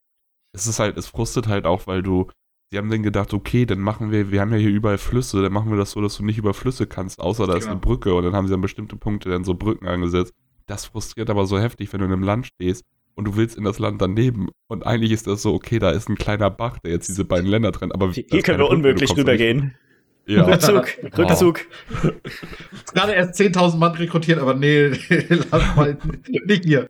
Es 0.51 0.65
ist 0.65 0.79
halt, 0.79 0.97
es 0.97 1.05
frustet 1.05 1.47
halt 1.47 1.65
auch, 1.65 1.85
weil 1.85 2.01
du, 2.01 2.27
sie 2.71 2.79
haben 2.79 2.89
dann 2.89 3.03
gedacht, 3.03 3.35
okay, 3.35 3.67
dann 3.67 3.79
machen 3.79 4.09
wir, 4.09 4.31
wir 4.31 4.41
haben 4.41 4.51
ja 4.51 4.57
hier 4.57 4.71
überall 4.71 4.97
Flüsse, 4.97 5.43
dann 5.43 5.53
machen 5.53 5.69
wir 5.69 5.77
das 5.77 5.91
so, 5.91 6.01
dass 6.01 6.17
du 6.17 6.25
nicht 6.25 6.39
über 6.39 6.55
Flüsse 6.55 6.87
kannst, 6.87 7.19
außer 7.19 7.45
da 7.45 7.53
genau. 7.53 7.59
ist 7.59 7.67
eine 7.67 7.79
Brücke 7.79 8.15
und 8.15 8.23
dann 8.23 8.33
haben 8.33 8.47
sie 8.47 8.55
an 8.55 8.61
bestimmte 8.61 8.95
Punkte 8.95 9.29
dann 9.29 9.43
so 9.43 9.53
Brücken 9.53 9.87
angesetzt. 9.87 10.33
Das 10.69 10.85
frustriert 10.85 11.31
aber 11.31 11.47
so 11.47 11.59
heftig, 11.59 11.91
wenn 11.91 11.99
du 11.99 12.05
in 12.05 12.13
einem 12.13 12.21
Land 12.21 12.45
stehst 12.45 12.85
und 13.15 13.25
du 13.25 13.35
willst 13.35 13.57
in 13.57 13.63
das 13.63 13.79
Land 13.79 14.03
daneben 14.03 14.49
und 14.67 14.85
eigentlich 14.85 15.11
ist 15.11 15.25
das 15.25 15.41
so, 15.41 15.55
okay, 15.55 15.79
da 15.79 15.89
ist 15.89 16.09
ein 16.09 16.15
kleiner 16.15 16.51
Bach, 16.51 16.77
der 16.77 16.91
jetzt 16.91 17.09
diese 17.09 17.25
beiden 17.25 17.49
Länder 17.49 17.71
trennt, 17.71 17.95
aber 17.95 18.11
hier 18.11 18.43
können 18.43 18.59
wir 18.59 18.69
unmöglich 18.69 19.15
rübergehen. 19.17 19.75
Ja. 20.27 20.43
Rückzug, 20.43 20.95
Rückzug. 21.17 21.61
Gerade 22.93 23.13
erst 23.13 23.39
10.000 23.39 23.77
Mann 23.77 23.93
rekrutiert, 23.95 24.37
aber 24.37 24.53
nee, 24.53 24.89
lass 25.51 25.75
mal 25.75 25.97
nicht 26.45 26.65
hier. 26.65 26.87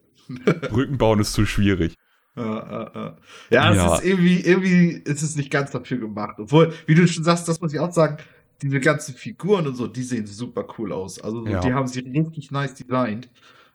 Brücken 0.69 0.97
bauen 0.97 1.21
ist 1.21 1.31
zu 1.31 1.45
schwierig. 1.45 1.93
Ja, 2.35 2.43
ja, 2.43 2.91
ja. 2.93 3.17
ja, 3.49 3.93
es 3.93 3.99
ist 4.01 4.05
irgendwie, 4.05 4.41
irgendwie 4.41 4.89
ist 5.05 5.21
es 5.21 5.37
nicht 5.37 5.51
ganz 5.51 5.71
dafür 5.71 5.99
gemacht. 5.99 6.35
Obwohl, 6.37 6.73
wie 6.85 6.95
du 6.95 7.07
schon 7.07 7.23
sagst, 7.23 7.47
das 7.47 7.61
muss 7.61 7.73
ich 7.73 7.79
auch 7.79 7.93
sagen, 7.93 8.17
diese 8.61 8.81
ganzen 8.81 9.15
Figuren 9.15 9.67
und 9.67 9.75
so, 9.75 9.87
die 9.87 10.03
sehen 10.03 10.27
super 10.27 10.67
cool 10.77 10.91
aus. 10.91 11.21
Also 11.21 11.47
ja. 11.47 11.61
die 11.61 11.71
haben 11.71 11.87
sie 11.87 12.01
richtig 12.01 12.51
nice 12.51 12.73
designt. 12.73 13.29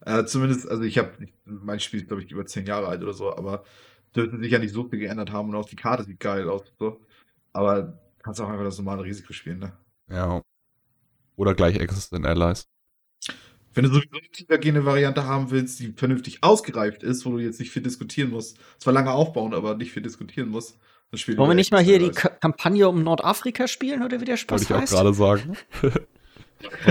Äh, 0.06 0.24
zumindest, 0.26 0.68
also 0.68 0.82
ich 0.82 0.98
habe, 0.98 1.12
mein 1.44 1.80
Spiel 1.80 2.00
ist 2.00 2.08
glaube 2.08 2.22
ich 2.22 2.30
über 2.30 2.44
zehn 2.44 2.66
Jahre 2.66 2.88
alt 2.88 3.02
oder 3.02 3.14
so, 3.14 3.34
aber 3.34 3.64
dürfte 4.14 4.38
sich 4.38 4.52
ja 4.52 4.58
nicht 4.58 4.74
so 4.74 4.88
viel 4.88 4.98
geändert 4.98 5.32
haben 5.32 5.48
und 5.48 5.54
auch 5.54 5.68
die 5.68 5.76
Karte 5.76 6.04
sieht 6.04 6.20
geil 6.20 6.48
aus. 6.48 6.62
So. 6.78 7.00
Aber 7.52 7.98
kannst 8.22 8.40
auch 8.40 8.48
einfach 8.48 8.64
das 8.64 8.78
normale 8.78 9.04
Risiko 9.04 9.32
spielen, 9.32 9.58
ne? 9.58 9.72
Ja. 10.10 10.42
Oder 11.36 11.54
gleich 11.54 11.76
Existent 11.76 12.26
Allies. 12.26 12.66
Wenn 13.72 13.84
du 13.84 13.90
so 13.90 13.96
eine 13.98 14.28
tiefergehende 14.30 14.84
Variante 14.84 15.26
haben 15.26 15.50
willst, 15.50 15.80
die 15.80 15.92
vernünftig 15.92 16.44
ausgereift 16.44 17.02
ist, 17.02 17.26
wo 17.26 17.30
du 17.30 17.38
jetzt 17.38 17.58
nicht 17.58 17.72
viel 17.72 17.82
diskutieren 17.82 18.30
musst, 18.30 18.58
zwar 18.78 18.92
lange 18.92 19.10
aufbauen, 19.10 19.52
aber 19.52 19.74
nicht 19.74 19.90
viel 19.90 20.02
diskutieren 20.02 20.48
musst, 20.50 20.78
dann 21.10 21.18
spiel 21.18 21.36
Wollen 21.36 21.50
wir 21.50 21.54
nicht 21.56 21.72
mal 21.72 21.82
hier 21.82 21.98
die 21.98 22.10
Kampagne 22.10 22.88
um 22.88 23.02
Nordafrika 23.02 23.66
spielen 23.66 24.02
oder 24.02 24.20
wie 24.20 24.26
der 24.26 24.36
Spaß 24.36 24.70
Wollte 24.70 24.84
ich 24.84 24.92
auch 24.92 25.02
gerade 25.02 25.14
sagen. 25.14 25.56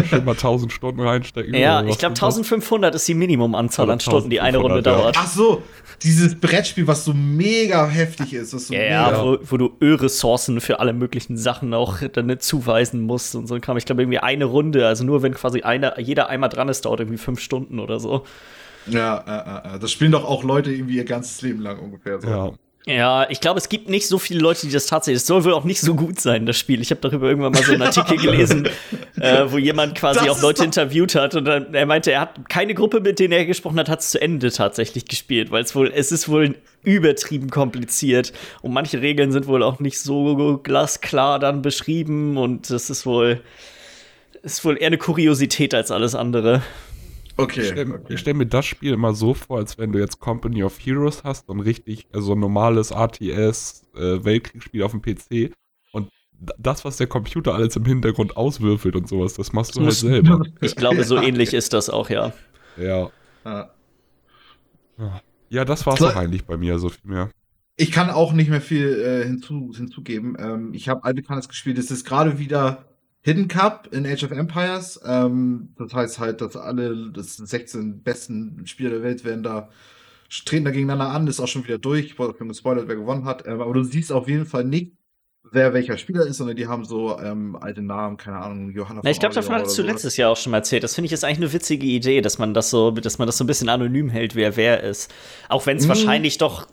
Schön 0.09 0.25
mal 0.25 0.31
1000 0.31 0.71
Stunden 0.71 1.01
reinstecken. 1.01 1.53
Ja, 1.53 1.83
ich 1.83 1.97
glaube 1.97 2.13
1500 2.13 2.95
ist 2.95 3.07
die 3.07 3.13
Minimumanzahl 3.13 3.89
an 3.89 3.99
Stunden, 3.99 4.29
die 4.29 4.41
eine 4.41 4.57
Runde 4.57 4.77
ja. 4.77 4.81
dauert. 4.81 5.15
Ach 5.17 5.27
so, 5.27 5.63
dieses 6.01 6.39
Brettspiel, 6.39 6.87
was 6.87 7.05
so 7.05 7.13
mega 7.13 7.87
heftig 7.87 8.33
ist. 8.33 8.53
Was 8.53 8.67
so 8.67 8.73
ja, 8.73 8.83
ja 8.83 9.23
wo, 9.23 9.37
wo, 9.41 9.57
du 9.57 9.71
Ö-Ressourcen 9.81 10.61
für 10.61 10.79
alle 10.79 10.93
möglichen 10.93 11.37
Sachen 11.37 11.73
auch 11.73 11.99
dann 12.11 12.39
zuweisen 12.39 13.01
musst 13.01 13.35
und 13.35 13.47
so 13.47 13.59
kam. 13.59 13.77
Ich 13.77 13.85
glaube 13.85 14.01
irgendwie 14.01 14.19
eine 14.19 14.45
Runde, 14.45 14.87
also 14.87 15.03
nur 15.03 15.23
wenn 15.23 15.33
quasi 15.33 15.61
einer, 15.61 15.99
jeder 15.99 16.29
einmal 16.29 16.49
dran 16.49 16.69
ist, 16.69 16.85
dauert 16.85 16.99
irgendwie 16.99 17.17
fünf 17.17 17.39
Stunden 17.39 17.79
oder 17.79 17.99
so. 17.99 18.23
Ja, 18.87 19.63
äh, 19.71 19.75
äh, 19.75 19.79
das 19.79 19.91
spielen 19.91 20.11
doch 20.11 20.25
auch 20.25 20.43
Leute 20.43 20.71
irgendwie 20.71 20.97
ihr 20.97 21.05
ganzes 21.05 21.41
Leben 21.41 21.61
lang 21.61 21.79
ungefähr 21.79 22.19
so. 22.19 22.27
Ja. 22.27 22.51
Ja, 22.85 23.29
ich 23.29 23.39
glaube, 23.39 23.59
es 23.59 23.69
gibt 23.69 23.87
nicht 23.87 24.09
so 24.09 24.19
viele 24.19 24.41
Leute, 24.41 24.67
die 24.67 24.73
das 24.73 24.87
tatsächlich. 24.87 25.21
Es 25.21 25.27
soll 25.27 25.45
wohl 25.45 25.53
auch 25.53 25.63
nicht 25.63 25.79
so 25.79 25.95
gut 25.95 26.19
sein, 26.19 26.45
das 26.45 26.57
Spiel. 26.57 26.81
Ich 26.81 26.91
habe 26.91 26.99
darüber 26.99 27.29
irgendwann 27.29 27.53
mal 27.53 27.63
so 27.63 27.71
einen 27.71 27.81
Artikel 27.81 28.17
gelesen, 28.21 28.67
äh, 29.21 29.45
wo 29.47 29.57
jemand 29.57 29.95
quasi 29.95 30.19
das 30.19 30.29
auch 30.29 30.41
Leute 30.41 30.65
interviewt 30.65 31.15
hat 31.15 31.33
und 31.35 31.45
dann 31.45 31.73
er 31.73 31.85
meinte, 31.85 32.11
er 32.11 32.21
hat 32.21 32.49
keine 32.49 32.73
Gruppe, 32.73 32.99
mit 32.99 33.19
denen 33.19 33.31
er 33.31 33.45
gesprochen 33.45 33.79
hat, 33.79 33.87
hat 33.87 34.01
es 34.01 34.09
zu 34.09 34.21
Ende 34.21 34.51
tatsächlich 34.51 35.05
gespielt, 35.05 35.49
weil 35.49 35.63
es 35.63 35.73
wohl, 35.75 35.93
es 35.95 36.11
ist 36.11 36.27
wohl 36.27 36.55
übertrieben 36.83 37.49
kompliziert 37.49 38.33
und 38.61 38.73
manche 38.73 39.01
Regeln 39.01 39.31
sind 39.31 39.47
wohl 39.47 39.63
auch 39.63 39.79
nicht 39.79 39.99
so 40.01 40.59
glasklar 40.61 41.39
dann 41.39 41.61
beschrieben 41.61 42.35
und 42.35 42.69
das 42.69 42.89
ist 42.89 43.05
wohl, 43.05 43.39
ist 44.41 44.65
wohl 44.65 44.77
eher 44.77 44.87
eine 44.87 44.97
Kuriosität 44.97 45.73
als 45.73 45.89
alles 45.89 46.15
andere. 46.15 46.61
Okay. 47.35 47.61
Ich 47.61 47.67
stelle 47.67 47.93
okay. 47.95 48.17
stell 48.17 48.33
mir 48.35 48.45
das 48.45 48.65
Spiel 48.65 48.93
immer 48.93 49.13
so 49.13 49.33
vor, 49.33 49.57
als 49.57 49.77
wenn 49.77 49.91
du 49.91 49.99
jetzt 49.99 50.19
Company 50.19 50.63
of 50.63 50.77
Heroes 50.79 51.23
hast 51.23 51.49
und 51.49 51.61
richtig, 51.61 52.07
also 52.13 52.33
ein 52.33 52.39
normales 52.39 52.91
RTS, 52.91 53.85
äh, 53.95 54.23
Weltkriegsspiel 54.23 54.83
auf 54.83 54.91
dem 54.91 55.01
PC 55.01 55.51
und 55.91 56.09
das, 56.59 56.85
was 56.85 56.97
der 56.97 57.07
Computer 57.07 57.55
alles 57.55 57.75
im 57.75 57.85
Hintergrund 57.85 58.37
auswürfelt 58.37 58.95
und 58.95 59.07
sowas, 59.07 59.33
das 59.33 59.53
machst 59.53 59.75
du 59.75 59.81
halt 59.81 59.93
selber. 59.93 60.43
Ich 60.61 60.75
glaube, 60.75 61.03
so 61.03 61.17
ähnlich 61.17 61.53
ist 61.53 61.73
das 61.73 61.89
auch, 61.89 62.09
ja. 62.09 62.33
Ja. 62.77 63.11
Ja, 65.49 65.65
das 65.65 65.85
war 65.85 65.93
es 65.95 66.01
auch 66.01 66.15
eigentlich 66.15 66.45
bei 66.45 66.57
mir, 66.57 66.79
so 66.79 66.89
viel 66.89 67.09
mehr. 67.09 67.29
Ich 67.75 67.91
kann 67.91 68.09
auch 68.09 68.33
nicht 68.33 68.49
mehr 68.49 68.61
viel 68.61 68.99
äh, 68.99 69.23
hinzu, 69.25 69.71
hinzugeben. 69.75 70.37
Ähm, 70.39 70.73
ich 70.73 70.89
habe 70.89 71.03
Albekanntes 71.03 71.49
gespielt. 71.49 71.77
Es 71.79 71.89
ist 71.89 72.05
gerade 72.05 72.37
wieder 72.37 72.85
Hidden 73.23 73.47
Cup 73.47 73.87
in 73.91 74.05
Age 74.05 74.25
of 74.25 74.31
Empires. 74.31 74.99
Ähm, 75.05 75.69
das 75.77 75.93
heißt 75.93 76.19
halt, 76.19 76.41
dass 76.41 76.55
alle, 76.55 77.11
das 77.11 77.37
16 77.37 78.03
besten 78.03 78.67
Spieler 78.67 78.89
der 78.89 79.03
Welt 79.03 79.23
werden 79.23 79.43
da, 79.43 79.69
treten 80.45 80.65
da 80.65 80.71
gegeneinander 80.71 81.09
an, 81.13 81.27
ist 81.27 81.39
auch 81.39 81.47
schon 81.47 81.63
wieder 81.63 81.77
durch. 81.77 82.05
Ich 82.05 82.19
wurde 82.19 82.33
gespoilert, 82.33 82.87
wer 82.87 82.97
gewonnen 82.97 83.25
hat. 83.25 83.47
Ähm, 83.47 83.61
aber 83.61 83.73
du 83.73 83.83
siehst 83.83 84.11
auf 84.11 84.27
jeden 84.27 84.45
Fall 84.45 84.65
nicht, 84.65 84.93
wer 85.53 85.73
welcher 85.73 85.97
Spieler 85.97 86.25
ist, 86.25 86.37
sondern 86.37 86.55
die 86.55 86.67
haben 86.67 86.83
so 86.83 87.17
ähm, 87.19 87.55
alte 87.59 87.81
Namen, 87.81 88.17
keine 88.17 88.39
Ahnung, 88.39 88.71
Johanna. 88.71 89.01
Na, 89.03 89.09
ich 89.09 89.19
glaube, 89.19 89.35
davon 89.35 89.55
hattest 89.55 89.77
du 89.77 89.83
letztes 89.83 90.17
Jahr 90.17 90.31
auch 90.31 90.37
schon 90.37 90.51
mal 90.51 90.57
erzählt. 90.57 90.83
Das 90.83 90.95
finde 90.95 91.05
ich 91.07 91.13
ist 91.13 91.23
eigentlich 91.23 91.37
eine 91.37 91.53
witzige 91.53 91.85
Idee, 91.85 92.21
dass 92.21 92.39
man 92.39 92.53
das 92.53 92.69
so, 92.69 92.91
dass 92.91 93.19
man 93.19 93.27
das 93.27 93.37
so 93.37 93.43
ein 93.43 93.47
bisschen 93.47 93.69
anonym 93.69 94.09
hält, 94.09 94.35
wer 94.35 94.55
wer 94.57 94.83
ist. 94.83 95.13
Auch 95.49 95.65
wenn 95.65 95.77
es 95.77 95.85
mm. 95.85 95.89
wahrscheinlich 95.89 96.37
doch 96.37 96.67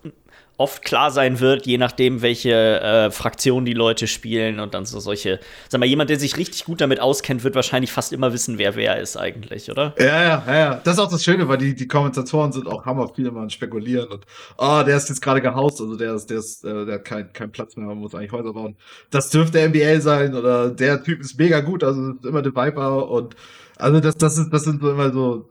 oft 0.60 0.84
klar 0.84 1.10
sein 1.10 1.40
wird, 1.40 1.66
je 1.66 1.78
nachdem, 1.78 2.20
welche 2.20 2.50
äh, 2.52 3.10
Fraktion 3.10 3.64
die 3.64 3.72
Leute 3.72 4.06
spielen 4.06 4.60
und 4.60 4.74
dann 4.74 4.84
so 4.84 5.00
solche. 5.00 5.40
Sag 5.70 5.80
mal, 5.80 5.86
jemand, 5.86 6.10
der 6.10 6.18
sich 6.18 6.36
richtig 6.36 6.66
gut 6.66 6.82
damit 6.82 7.00
auskennt, 7.00 7.42
wird 7.44 7.54
wahrscheinlich 7.54 7.90
fast 7.90 8.12
immer 8.12 8.34
wissen, 8.34 8.58
wer 8.58 8.76
wer 8.76 9.00
ist 9.00 9.16
eigentlich, 9.16 9.70
oder? 9.70 9.94
Ja, 9.98 10.22
ja, 10.22 10.44
ja. 10.46 10.80
Das 10.84 10.94
ist 10.94 11.00
auch 11.00 11.10
das 11.10 11.24
Schöne, 11.24 11.48
weil 11.48 11.56
die, 11.56 11.74
die 11.74 11.88
Kommentatoren 11.88 12.52
sind 12.52 12.66
auch 12.66 12.84
hammer 12.84 13.08
viel 13.08 13.26
immer 13.26 13.48
spekulieren 13.48 14.08
und 14.08 14.26
oh, 14.58 14.82
der 14.84 14.98
ist 14.98 15.08
jetzt 15.08 15.22
gerade 15.22 15.40
gehaust, 15.40 15.80
also 15.80 15.96
der 15.96 16.14
ist, 16.14 16.28
der 16.28 16.38
ist, 16.38 16.62
äh, 16.64 16.84
der 16.84 16.96
hat 16.96 17.04
keinen 17.06 17.32
kein 17.32 17.50
Platz 17.50 17.76
mehr, 17.76 17.86
man 17.86 17.96
muss 17.96 18.14
eigentlich 18.14 18.32
Häuser 18.32 18.52
bauen. 18.52 18.76
Das 19.10 19.30
dürfte 19.30 19.66
MBL 19.66 20.02
sein 20.02 20.34
oder 20.34 20.70
der 20.70 21.02
Typ 21.02 21.20
ist 21.20 21.38
mega 21.38 21.60
gut, 21.60 21.82
also 21.82 22.10
ist 22.12 22.24
immer 22.26 22.42
der 22.42 22.54
Viper 22.54 23.08
und 23.08 23.34
also 23.78 23.98
das, 24.00 24.18
das 24.18 24.36
ist, 24.36 24.52
das 24.52 24.64
sind 24.64 24.82
so 24.82 24.90
immer 24.90 25.10
so 25.10 25.48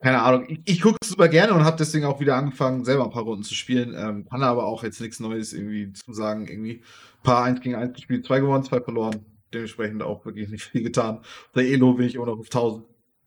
keine 0.00 0.22
Ahnung, 0.22 0.46
ich, 0.48 0.60
ich 0.64 0.80
gucke 0.80 0.98
super 1.04 1.28
gerne 1.28 1.54
und 1.54 1.64
habe 1.64 1.76
deswegen 1.76 2.04
auch 2.04 2.20
wieder 2.20 2.36
angefangen, 2.36 2.84
selber 2.84 3.04
ein 3.04 3.10
paar 3.10 3.24
Runden 3.24 3.42
zu 3.42 3.54
spielen. 3.54 3.94
Ähm, 3.96 4.28
kann 4.28 4.42
aber 4.42 4.64
auch 4.64 4.84
jetzt 4.84 5.00
nichts 5.00 5.18
Neues 5.20 5.52
irgendwie 5.52 5.92
zu 5.92 6.12
sagen. 6.12 6.46
Irgendwie 6.46 6.82
paar 7.22 7.44
1 7.44 7.60
gegen 7.60 7.74
1 7.74 7.94
gespielt, 7.94 8.26
zwei 8.26 8.40
gewonnen, 8.40 8.64
zwei 8.64 8.80
verloren. 8.80 9.24
Dementsprechend 9.52 10.02
auch 10.02 10.24
wirklich 10.24 10.48
nicht 10.48 10.64
viel 10.64 10.82
getan. 10.82 11.20
Der 11.54 11.64
Elo 11.64 11.94
bin 11.94 12.06
ich 12.06 12.14
immer 12.14 12.26
noch 12.26 12.38
auf 12.38 12.46
1000, 12.46 12.84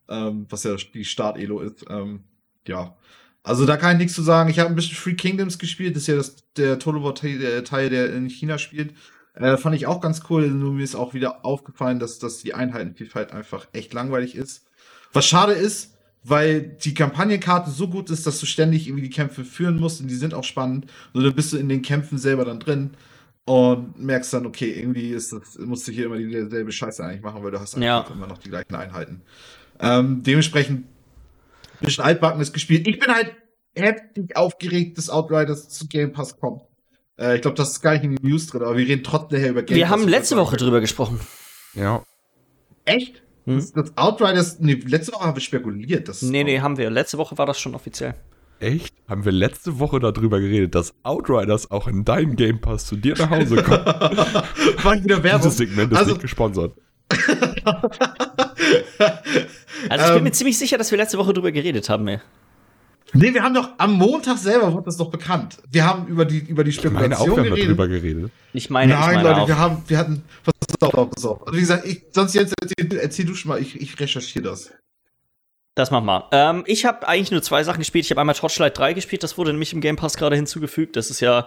ähm, 0.10 0.46
was 0.50 0.64
ja 0.64 0.76
die 0.76 1.06
Start-Elo 1.06 1.60
ist. 1.62 1.86
Ähm, 1.90 2.24
ja. 2.68 2.96
Also 3.44 3.66
da 3.66 3.76
kann 3.76 3.94
ich 3.94 3.98
nichts 3.98 4.14
zu 4.14 4.22
sagen. 4.22 4.50
Ich 4.50 4.60
habe 4.60 4.70
ein 4.70 4.76
bisschen 4.76 4.96
Free 4.96 5.16
Kingdoms 5.16 5.58
gespielt. 5.58 5.96
Das 5.96 6.04
ist 6.04 6.08
ja 6.08 6.16
das, 6.16 6.36
der 6.56 6.80
Total-Teil, 6.80 7.90
der 7.90 8.14
in 8.14 8.30
China 8.30 8.58
spielt. 8.58 8.94
Äh, 9.34 9.58
fand 9.58 9.76
ich 9.76 9.88
auch 9.88 10.00
ganz 10.00 10.22
cool. 10.30 10.48
Nur 10.50 10.74
mir 10.74 10.84
ist 10.84 10.96
auch 10.96 11.14
wieder 11.14 11.44
aufgefallen, 11.44 12.00
dass, 12.00 12.20
dass 12.20 12.38
die 12.38 12.54
Einheitenvielfalt 12.54 13.32
einfach 13.32 13.68
echt 13.74 13.94
langweilig 13.94 14.36
ist. 14.36 14.66
Was 15.12 15.26
schade 15.26 15.54
ist, 15.54 15.98
weil 16.24 16.62
die 16.62 16.94
Kampagnenkarte 16.94 17.72
so 17.72 17.88
gut 17.88 18.10
ist, 18.10 18.28
dass 18.28 18.40
du 18.40 18.46
ständig 18.46 18.88
irgendwie 18.88 19.04
die 19.04 19.10
Kämpfe 19.10 19.44
führen 19.44 19.80
musst 19.80 20.02
und 20.02 20.08
die 20.08 20.16
sind 20.16 20.34
auch 20.34 20.44
spannend. 20.44 20.86
Und 21.14 21.24
dann 21.24 21.34
bist 21.34 21.54
du 21.54 21.58
in 21.58 21.70
den 21.70 21.82
Kämpfen 21.82 22.18
selber 22.18 22.46
dann 22.46 22.60
drin 22.60 22.92
und 23.46 24.00
merkst 24.00 24.34
dann, 24.34 24.46
okay, 24.46 24.72
irgendwie 24.72 25.10
ist 25.10 25.34
das, 25.34 25.58
musst 25.58 25.88
du 25.88 25.92
hier 25.92 26.06
immer 26.06 26.18
dieselbe 26.18 26.72
Scheiße 26.72 27.04
eigentlich 27.04 27.22
machen, 27.22 27.44
weil 27.44 27.52
du 27.52 27.60
hast 27.60 27.76
einfach 27.76 28.10
ja. 28.10 28.16
immer 28.16 28.28
noch 28.28 28.38
die 28.38 28.50
gleichen 28.50 28.76
Einheiten. 28.76 29.22
Ähm, 29.80 30.22
dementsprechend 30.22 30.86
ein 30.86 31.86
bisschen 31.86 32.04
altbackenes 32.04 32.54
gespielt. 32.54 32.88
Ich 32.88 33.00
bin 33.00 33.14
halt 33.14 33.36
heftig 33.76 34.36
aufgeregt, 34.36 34.98
dass 34.98 35.10
Outriders 35.10 35.70
zu 35.70 35.88
Game 35.88 36.14
Pass 36.14 36.40
kommt. 36.40 36.62
Äh, 37.18 37.36
ich 37.36 37.42
glaube, 37.42 37.58
das 37.58 37.72
ist 37.72 37.82
gar 37.82 37.94
nicht 37.94 38.04
in 38.04 38.16
den 38.16 38.28
News 38.28 38.46
drin, 38.46 38.62
aber 38.62 38.78
wir 38.78 38.88
reden 38.88 39.04
trotzdem 39.04 39.44
über 39.44 39.64
Game 39.64 39.76
wir 39.76 39.86
Pass. 39.86 39.98
Wir 39.98 40.04
haben 40.04 40.08
letzte 40.08 40.38
Woche 40.38 40.58
drüber 40.58 40.82
gesprochen. 40.82 41.20
Ja. 41.74 42.04
Echt? 42.86 43.24
Hm? 43.46 43.56
Das, 43.56 43.74
das 43.74 43.98
Outriders, 43.98 44.60
nee, 44.60 44.74
letzte 44.86 45.14
Woche 45.14 45.26
haben 45.26 45.36
wir 45.36 45.42
spekuliert. 45.42 46.08
Dass 46.08 46.22
nee, 46.22 46.44
nee, 46.44 46.60
haben 46.60 46.78
wir. 46.78 46.90
Letzte 46.90 47.18
Woche 47.18 47.38
war 47.38 47.46
das 47.46 47.60
schon 47.60 47.76
offiziell. 47.76 48.16
echt? 48.60 48.94
Haben 49.08 49.26
wir 49.26 49.32
letzte 49.32 49.80
Woche 49.80 50.00
darüber 50.00 50.40
geredet, 50.40 50.76
dass 50.76 50.94
Outriders 51.04 51.70
auch 51.70 51.88
in 51.88 52.06
deinen 52.06 52.36
Game 52.36 52.62
Pass 52.62 52.86
zu 52.86 52.96
dir 52.96 53.16
nach 53.18 53.30
Hause 53.30 53.62
kommt? 53.62 53.86
War 54.84 54.96
ich 54.96 55.04
wieder 55.04 55.22
Werbung? 55.24 55.42
Dieses 55.42 55.58
Segment 55.58 55.92
ist 55.92 55.98
also, 55.98 56.12
nicht 56.12 56.22
gesponsert. 56.22 56.76
also 59.90 60.06
ich 60.06 60.08
bin 60.08 60.18
ähm, 60.18 60.24
mir 60.24 60.32
ziemlich 60.32 60.58
sicher, 60.58 60.78
dass 60.78 60.92
wir 60.92 60.98
letzte 60.98 61.18
Woche 61.18 61.34
darüber 61.34 61.52
geredet 61.52 61.90
haben, 61.90 62.08
ey. 62.08 62.20
Nee, 63.14 63.34
wir 63.34 63.44
haben 63.44 63.54
doch 63.54 63.70
am 63.78 63.94
Montag 63.94 64.38
selber 64.38 64.72
wurde 64.74 64.86
das 64.86 64.98
doch 64.98 65.12
bekannt. 65.12 65.58
Wir 65.70 65.86
haben 65.86 66.08
über 66.08 66.26
die 66.26 66.40
über 66.40 66.64
die 66.64 66.72
Spekulation 66.72 67.12
ich 67.12 67.20
meine 67.20 67.32
auch, 67.32 67.38
wir 67.38 67.44
geredet. 67.44 67.68
darüber 67.68 67.88
geredet. 67.88 68.32
Ich 68.54 68.70
meine, 68.70 68.94
Nein, 68.94 69.02
ich 69.02 69.16
meine 69.18 69.28
Leute, 69.30 69.42
auch. 69.42 69.48
wir 69.48 69.58
haben 69.58 69.84
wir 69.88 69.98
hatten 69.98 70.24
pass 70.80 70.94
auf, 70.94 71.10
pass 71.12 71.26
auf. 71.26 71.42
Also 71.48 71.58
wie 71.58 71.62
gesagt, 71.62 71.86
ich, 71.86 72.04
sonst 72.12 72.34
jetzt 72.34 72.54
erzähl, 72.62 72.98
erzähl 73.00 73.26
du 73.26 73.36
schon 73.36 73.50
mal, 73.50 73.62
ich, 73.62 73.80
ich 73.80 74.00
recherchiere 74.00 74.46
das. 74.46 74.72
Das 75.74 75.90
mach 75.90 76.04
mal. 76.04 76.26
Ähm, 76.34 76.66
ich 76.68 76.84
habe 76.84 77.08
eigentlich 77.08 77.32
nur 77.32 77.42
zwei 77.42 77.64
Sachen 77.64 77.80
gespielt. 77.80 78.04
Ich 78.04 78.12
habe 78.12 78.20
einmal 78.20 78.36
Torchlight 78.36 78.78
3 78.78 78.92
gespielt, 78.92 79.24
das 79.24 79.38
wurde 79.38 79.52
nämlich 79.52 79.72
im 79.72 79.80
Game 79.80 79.96
Pass 79.96 80.18
gerade 80.18 80.36
hinzugefügt. 80.36 80.98
Das 80.98 81.10
ist 81.10 81.22
ja, 81.22 81.46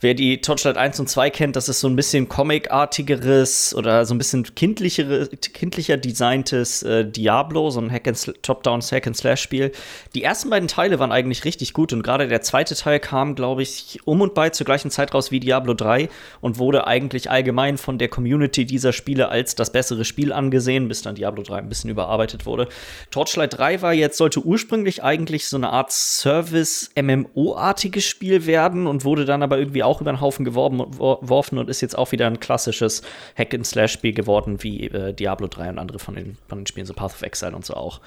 wer 0.00 0.14
die 0.14 0.40
Torchlight 0.40 0.78
1 0.78 0.98
und 1.00 1.10
2 1.10 1.28
kennt, 1.28 1.54
das 1.54 1.68
ist 1.68 1.80
so 1.80 1.86
ein 1.86 1.94
bisschen 1.94 2.30
Comic-artigeres 2.30 3.74
oder 3.74 4.06
so 4.06 4.14
ein 4.14 4.18
bisschen 4.18 4.54
kindlichere, 4.54 5.28
kindlicher 5.28 5.98
designtes 5.98 6.82
äh, 6.82 7.04
Diablo, 7.04 7.68
so 7.68 7.82
ein 7.82 7.92
Top-Down 8.40 8.80
Hack 8.80 9.06
and 9.06 9.14
Slash 9.18 9.42
Spiel. 9.42 9.72
Die 10.14 10.22
ersten 10.22 10.48
beiden 10.48 10.68
Teile 10.68 10.98
waren 10.98 11.12
eigentlich 11.12 11.44
richtig 11.44 11.74
gut 11.74 11.92
und 11.92 12.02
gerade 12.02 12.26
der 12.26 12.40
zweite 12.40 12.74
Teil 12.74 13.00
kam, 13.00 13.34
glaube 13.34 13.60
ich, 13.60 14.00
um 14.06 14.22
und 14.22 14.32
bei 14.32 14.48
zur 14.48 14.64
gleichen 14.64 14.90
Zeit 14.90 15.12
raus 15.12 15.30
wie 15.30 15.40
Diablo 15.40 15.74
3 15.74 16.08
und 16.40 16.56
wurde 16.56 16.86
eigentlich 16.86 17.30
allgemein 17.30 17.76
von 17.76 17.98
der 17.98 18.08
Community 18.08 18.64
dieser 18.64 18.94
Spiele 18.94 19.28
als 19.28 19.56
das 19.56 19.72
bessere 19.72 20.06
Spiel 20.06 20.32
angesehen, 20.32 20.88
bis 20.88 21.02
dann 21.02 21.16
Diablo 21.16 21.42
3 21.42 21.58
ein 21.58 21.68
bisschen 21.68 21.90
überarbeitet 21.90 22.46
wurde. 22.46 22.66
Torchlight 23.10 23.57
3 23.58 23.82
war 23.82 23.92
jetzt, 23.92 24.16
sollte 24.16 24.40
ursprünglich 24.40 25.02
eigentlich 25.02 25.48
so 25.48 25.56
eine 25.56 25.70
Art 25.70 25.90
Service-MMO-artiges 25.90 28.04
Spiel 28.04 28.46
werden 28.46 28.86
und 28.86 29.04
wurde 29.04 29.24
dann 29.24 29.42
aber 29.42 29.58
irgendwie 29.58 29.82
auch 29.82 30.00
über 30.00 30.12
den 30.12 30.20
Haufen 30.20 30.44
geworfen 30.44 31.58
und 31.58 31.68
ist 31.68 31.80
jetzt 31.80 31.98
auch 31.98 32.12
wieder 32.12 32.28
ein 32.28 32.38
klassisches 32.38 33.02
Hack-and-Slash-Spiel 33.36 34.12
geworden, 34.12 34.62
wie 34.62 34.86
äh, 34.86 35.12
Diablo 35.12 35.48
3 35.48 35.70
und 35.70 35.78
andere 35.78 35.98
von 35.98 36.14
den, 36.14 36.38
von 36.48 36.60
den 36.60 36.66
Spielen, 36.66 36.86
so 36.86 36.94
Path 36.94 37.14
of 37.14 37.22
Exile 37.22 37.56
und 37.56 37.66
so 37.66 37.74
auch. 37.74 38.00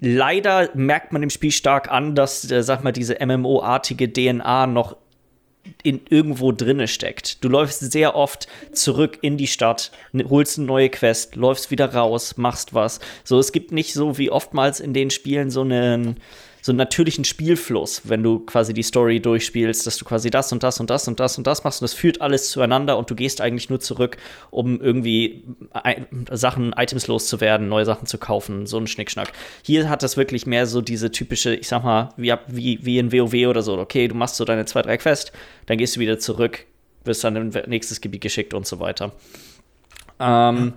Leider 0.00 0.70
merkt 0.74 1.12
man 1.12 1.22
dem 1.22 1.30
Spiel 1.30 1.50
stark 1.50 1.90
an, 1.90 2.14
dass, 2.14 2.48
äh, 2.50 2.62
sag 2.62 2.84
mal, 2.84 2.92
diese 2.92 3.16
MMO-artige 3.24 4.12
DNA 4.12 4.68
noch 4.68 4.96
in 5.82 6.00
irgendwo 6.08 6.52
drinne 6.52 6.88
steckt. 6.88 7.42
Du 7.44 7.48
läufst 7.48 7.80
sehr 7.92 8.14
oft 8.16 8.48
zurück 8.72 9.18
in 9.22 9.36
die 9.36 9.46
Stadt, 9.46 9.92
holst 10.28 10.58
eine 10.58 10.66
neue 10.66 10.88
Quest, 10.88 11.36
läufst 11.36 11.70
wieder 11.70 11.94
raus, 11.94 12.36
machst 12.36 12.74
was. 12.74 13.00
So, 13.22 13.38
es 13.38 13.52
gibt 13.52 13.72
nicht 13.72 13.92
so 13.94 14.18
wie 14.18 14.30
oftmals 14.30 14.80
in 14.80 14.94
den 14.94 15.10
Spielen 15.10 15.50
so 15.50 15.62
einen 15.62 16.16
so 16.64 16.72
einen 16.72 16.78
natürlichen 16.78 17.26
Spielfluss, 17.26 18.00
wenn 18.04 18.22
du 18.22 18.38
quasi 18.38 18.72
die 18.72 18.82
Story 18.82 19.20
durchspielst, 19.20 19.86
dass 19.86 19.98
du 19.98 20.06
quasi 20.06 20.30
das 20.30 20.50
und 20.50 20.62
das 20.62 20.80
und 20.80 20.88
das 20.88 21.06
und 21.06 21.20
das 21.20 21.36
und 21.36 21.46
das 21.46 21.62
machst 21.62 21.82
und 21.82 21.84
das 21.84 21.92
führt 21.92 22.22
alles 22.22 22.48
zueinander 22.48 22.96
und 22.96 23.10
du 23.10 23.14
gehst 23.14 23.42
eigentlich 23.42 23.68
nur 23.68 23.80
zurück, 23.80 24.16
um 24.48 24.80
irgendwie 24.80 25.44
Sachen, 26.30 26.72
Items 26.72 27.06
loszuwerden, 27.06 27.68
neue 27.68 27.84
Sachen 27.84 28.06
zu 28.06 28.16
kaufen, 28.16 28.64
so 28.64 28.78
ein 28.78 28.86
Schnickschnack. 28.86 29.30
Hier 29.62 29.90
hat 29.90 30.02
das 30.02 30.16
wirklich 30.16 30.46
mehr 30.46 30.66
so 30.66 30.80
diese 30.80 31.10
typische, 31.10 31.54
ich 31.54 31.68
sag 31.68 31.84
mal, 31.84 32.14
wie, 32.16 32.32
wie, 32.46 32.78
wie 32.80 32.98
in 32.98 33.12
WoW 33.12 33.46
oder 33.46 33.60
so, 33.60 33.76
okay, 33.76 34.08
du 34.08 34.14
machst 34.14 34.36
so 34.36 34.46
deine 34.46 34.64
zwei, 34.64 34.80
drei 34.80 34.96
Quests, 34.96 35.32
dann 35.66 35.76
gehst 35.76 35.96
du 35.96 36.00
wieder 36.00 36.18
zurück, 36.18 36.64
wirst 37.04 37.24
dann 37.24 37.36
in 37.36 37.48
nächstes 37.66 38.00
Gebiet 38.00 38.22
geschickt 38.22 38.54
und 38.54 38.66
so 38.66 38.80
weiter. 38.80 39.12
Ähm, 40.18 40.72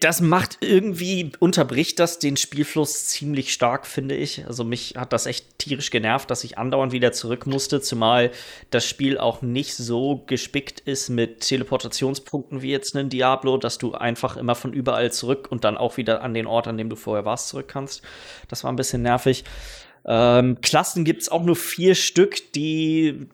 das 0.00 0.22
macht 0.22 0.58
irgendwie, 0.62 1.32
unterbricht 1.40 1.98
das 1.98 2.18
den 2.18 2.38
Spielfluss 2.38 3.06
ziemlich 3.06 3.52
stark, 3.52 3.86
finde 3.86 4.14
ich. 4.14 4.46
Also 4.46 4.64
mich 4.64 4.94
hat 4.96 5.12
das 5.12 5.26
echt 5.26 5.58
tierisch 5.58 5.90
genervt, 5.90 6.30
dass 6.30 6.42
ich 6.42 6.56
andauernd 6.56 6.92
wieder 6.92 7.12
zurück 7.12 7.46
musste, 7.46 7.82
zumal 7.82 8.30
das 8.70 8.86
Spiel 8.86 9.18
auch 9.18 9.42
nicht 9.42 9.74
so 9.74 10.24
gespickt 10.26 10.80
ist 10.80 11.10
mit 11.10 11.40
Teleportationspunkten 11.40 12.62
wie 12.62 12.70
jetzt 12.70 12.96
ein 12.96 13.10
Diablo, 13.10 13.58
dass 13.58 13.76
du 13.76 13.92
einfach 13.92 14.38
immer 14.38 14.54
von 14.54 14.72
überall 14.72 15.12
zurück 15.12 15.48
und 15.50 15.64
dann 15.64 15.76
auch 15.76 15.98
wieder 15.98 16.22
an 16.22 16.32
den 16.32 16.46
Ort, 16.46 16.66
an 16.66 16.78
dem 16.78 16.88
du 16.88 16.96
vorher 16.96 17.26
warst, 17.26 17.48
zurück 17.48 17.68
kannst. 17.68 18.00
Das 18.48 18.64
war 18.64 18.72
ein 18.72 18.76
bisschen 18.76 19.02
nervig. 19.02 19.44
Ähm, 20.06 20.60
Klassen 20.60 21.04
gibt 21.04 21.22
es 21.22 21.28
auch 21.30 21.42
nur 21.42 21.56
vier 21.56 21.94
Stück, 21.94 22.52
die 22.52 23.26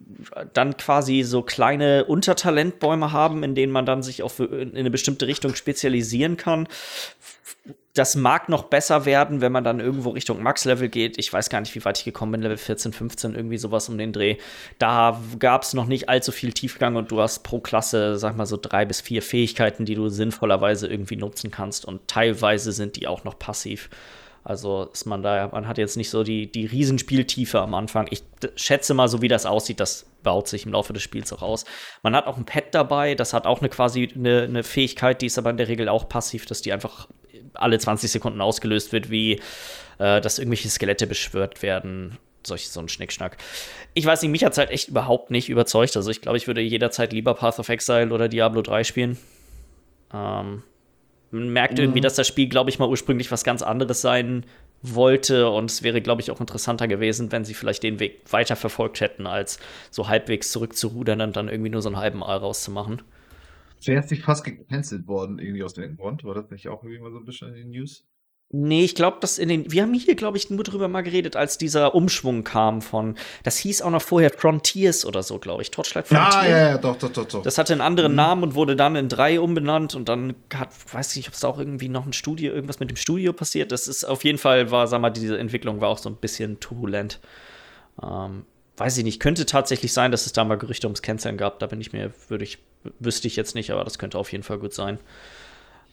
dann 0.53 0.77
quasi 0.77 1.23
so 1.23 1.43
kleine 1.43 2.05
Untertalentbäume 2.05 3.13
haben, 3.13 3.43
in 3.43 3.55
denen 3.55 3.73
man 3.73 3.87
dann 3.87 4.03
sich 4.03 4.23
auf 4.23 4.39
in 4.39 4.77
eine 4.77 4.91
bestimmte 4.91 5.27
Richtung 5.27 5.55
spezialisieren 5.55 6.37
kann. 6.37 6.69
Das 7.95 8.15
mag 8.15 8.49
noch 8.49 8.65
besser 8.65 9.05
werden, 9.05 9.41
wenn 9.41 9.51
man 9.51 9.65
dann 9.65 9.81
irgendwo 9.81 10.11
Richtung 10.11 10.45
Max-Level 10.45 10.89
geht. 10.89 11.19
Ich 11.19 11.33
weiß 11.33 11.51
gar 11.51 11.61
nicht, 11.61 11.75
wie 11.75 11.85
weit 11.85 11.99
ich 11.99 12.05
gekommen 12.05 12.33
bin, 12.33 12.43
Level 12.43 12.57
14, 12.57 12.93
15, 12.93 13.35
irgendwie 13.35 13.59
sowas 13.59 13.89
um 13.89 13.99
den 13.99 14.13
Dreh. 14.13 14.37
Da 14.79 15.21
gab 15.41 15.65
es 15.65 15.75
noch 15.75 15.87
nicht 15.87 16.09
allzu 16.09 16.31
viel 16.31 16.53
Tiefgang 16.53 16.95
und 16.95 17.11
du 17.11 17.21
hast 17.21 17.41
pro 17.41 17.59
Klasse, 17.59 18.17
sag 18.17 18.37
mal 18.37 18.47
so 18.47 18.57
drei 18.57 18.85
bis 18.85 19.01
vier 19.01 19.23
Fähigkeiten, 19.23 19.87
die 19.87 19.97
du 19.97 20.09
sinnvollerweise 20.09 20.87
irgendwie 20.87 21.17
nutzen 21.17 21.51
kannst. 21.51 21.85
Und 21.85 22.07
teilweise 22.07 22.71
sind 22.71 22.95
die 22.95 23.09
auch 23.09 23.25
noch 23.25 23.37
passiv. 23.41 23.91
Also 24.42 24.88
ist 24.92 25.05
man 25.05 25.22
da, 25.22 25.48
man 25.53 25.68
hat 25.68 25.79
jetzt 25.79 25.96
nicht 25.96 26.11
so 26.11 26.22
die, 26.24 26.50
die 26.50 26.66
Riesenspieltiefe 26.66 27.61
am 27.61 27.74
Anfang. 27.74 28.07
Ich 28.11 28.22
schätze 28.57 28.94
mal, 28.94 29.09
so 29.09 29.20
wie 29.20 29.29
das 29.29 29.44
aussieht, 29.44 29.81
das 29.81 30.07
baut 30.22 30.48
sich 30.48 30.64
im 30.64 30.72
Laufe 30.72 30.92
des 30.92 31.03
Spiels 31.03 31.33
auch 31.33 31.42
aus. 31.42 31.64
Man 32.03 32.16
hat 32.16 32.26
auch 32.26 32.37
ein 32.37 32.46
Pad 32.46 32.66
dabei, 32.72 33.14
das 33.14 33.35
hat 33.35 33.46
auch 33.46 33.61
eine 33.61 33.68
quasi 33.68 34.11
eine, 34.14 34.42
eine 34.42 34.62
Fähigkeit, 34.62 35.20
die 35.20 35.26
ist 35.26 35.38
aber 35.38 35.50
in 35.50 35.57
der 35.57 35.68
Regel 35.68 35.88
auch 35.88 36.09
passiv, 36.09 36.46
dass 36.46 36.62
die 36.62 36.72
einfach 36.72 37.09
alle 37.55 37.79
20 37.79 38.11
Sekunden 38.11 38.40
ausgelöst 38.40 38.92
wird, 38.92 39.11
wie 39.11 39.40
äh, 39.98 40.20
dass 40.20 40.38
irgendwelche 40.38 40.68
Skelette 40.68 41.07
beschwört 41.07 41.62
werden. 41.62 42.18
Solch, 42.46 42.70
so 42.70 42.81
ein 42.81 42.88
Schnickschnack. 42.88 43.37
Ich 43.92 44.07
weiß 44.07 44.22
nicht, 44.22 44.31
mich 44.31 44.44
hat 44.44 44.53
es 44.53 44.59
halt 44.59 44.70
echt 44.70 44.88
überhaupt 44.88 45.31
nicht 45.31 45.50
überzeugt. 45.50 45.94
Also 45.96 46.11
ich 46.11 46.22
glaube, 46.22 46.38
ich 46.38 46.46
würde 46.46 46.62
jederzeit 46.62 47.12
lieber 47.12 47.35
Path 47.35 47.59
of 47.59 47.68
Exile 47.68 48.11
oder 48.11 48.29
Diablo 48.29 48.62
3 48.62 48.85
spielen. 48.85 49.18
Ähm, 50.14 50.62
man 51.31 51.53
merkt 51.53 51.75
mhm. 51.75 51.85
irgendwie, 51.85 52.01
dass 52.01 52.14
das 52.14 52.27
Spiel, 52.27 52.49
glaube 52.49 52.71
ich, 52.71 52.79
mal 52.79 52.88
ursprünglich 52.88 53.31
was 53.31 53.45
ganz 53.45 53.62
anderes 53.62 54.01
sein 54.01 54.45
wollte 54.83 55.51
und 55.51 55.71
es 55.71 55.83
wäre, 55.83 56.01
glaube 56.01 56.23
ich, 56.23 56.31
auch 56.31 56.40
interessanter 56.40 56.88
gewesen, 56.88 57.31
wenn 57.33 57.45
sie 57.45 57.55
vielleicht 57.55 57.83
den 57.83 58.01
Weg 58.01 58.21
weiter 58.31 58.57
verfolgt 58.57 59.01
hätten, 59.01 59.27
als 59.27 59.59
so 59.90 60.09
halbwegs 60.09 60.51
zurückzurudern 60.53 61.21
und 61.21 61.37
dann 61.37 61.49
irgendwie 61.49 61.71
nur 61.71 61.83
so 61.83 61.88
einen 61.88 61.99
halben 61.99 62.23
Aal 62.23 62.38
rauszumachen. 62.38 63.03
Wäre 63.85 64.03
es 64.03 64.11
nicht 64.11 64.23
fast 64.23 64.45
gecancelt 64.45 65.07
worden, 65.07 65.38
irgendwie 65.38 65.62
aus 65.62 65.75
dem 65.75 65.97
Grund? 65.97 66.25
War 66.25 66.35
das 66.35 66.51
nicht 66.51 66.69
auch 66.69 66.83
irgendwie 66.83 67.01
mal 67.01 67.11
so 67.11 67.19
ein 67.19 67.25
bisschen 67.25 67.49
in 67.49 67.55
den 67.55 67.71
News? 67.71 68.07
Nee, 68.53 68.85
ich 68.85 68.97
glaube, 68.97 69.19
dass 69.21 69.39
in 69.39 69.49
den. 69.49 69.71
Wir 69.71 69.83
haben 69.83 69.95
hier, 69.95 70.17
glaube 70.17 70.37
ich, 70.37 70.51
nur 70.51 70.65
drüber 70.65 70.89
mal 70.89 71.03
geredet, 71.03 71.37
als 71.37 71.57
dieser 71.57 71.95
Umschwung 71.95 72.43
kam 72.43 72.83
von. 72.83 73.15
Das 73.45 73.59
hieß 73.59 73.81
auch 73.83 73.91
noch 73.91 74.03
vorher 74.03 74.31
Frontiers 74.31 75.07
oder 75.07 75.23
so, 75.23 75.39
glaube 75.39 75.63
ich. 75.63 75.71
Torchlight 75.71 76.09
Frontiers. 76.09 76.35
Ja, 76.35 76.49
ja, 76.49 76.69
ja, 76.71 76.79
doch, 76.79 76.97
doch, 76.97 77.13
doch, 77.13 77.27
doch. 77.27 77.43
Das 77.43 77.59
hatte 77.59 77.73
einen 77.73 77.81
anderen 77.81 78.11
mhm. 78.11 78.17
Namen 78.17 78.43
und 78.43 78.55
wurde 78.57 78.75
dann 78.75 78.97
in 78.97 79.09
drei 79.09 79.39
umbenannt 79.39 79.95
und 79.95 80.09
dann 80.09 80.35
hat, 80.53 80.71
weiß 80.93 81.11
ich 81.11 81.17
nicht, 81.19 81.29
ob 81.29 81.35
es 81.35 81.41
da 81.41 81.49
auch 81.49 81.61
irgendwie 81.61 81.89
noch 81.89 82.05
ein 82.05 82.13
Studio, 82.13 82.53
irgendwas 82.53 82.81
mit 82.81 82.91
dem 82.91 82.97
Studio 82.97 83.33
passiert. 83.33 83.71
Das 83.71 83.87
ist 83.87 84.03
auf 84.03 84.25
jeden 84.25 84.39
Fall, 84.39 84.73
war, 84.73 84.89
sag 84.89 85.01
mal, 85.01 85.11
diese 85.11 85.39
Entwicklung 85.39 85.81
war 85.81 85.89
auch 85.89 85.99
so 85.99 86.09
ein 86.09 86.17
bisschen 86.17 86.59
turbulent. 86.59 87.21
Ähm, 88.03 88.47
weiß 88.77 88.99
ich 88.99 89.05
nicht, 89.05 89.21
könnte 89.21 89.47
tatsächlich 89.47 89.93
sein, 89.93 90.11
dass 90.11 90.27
es 90.27 90.33
da 90.33 90.43
mal 90.43 90.57
Gerüchte 90.57 90.89
ums 90.89 91.03
Canceln 91.03 91.37
gab. 91.37 91.61
Da 91.61 91.69
bin 91.69 91.81
ich 91.81 91.93
mir, 91.93 92.13
würde 92.27 92.43
ich, 92.43 92.59
wüsste 92.99 93.29
ich 93.29 93.37
jetzt 93.37 93.55
nicht, 93.55 93.71
aber 93.71 93.85
das 93.85 94.01
könnte 94.01 94.19
auf 94.19 94.33
jeden 94.33 94.43
Fall 94.43 94.59
gut 94.59 94.75
sein. 94.75 94.99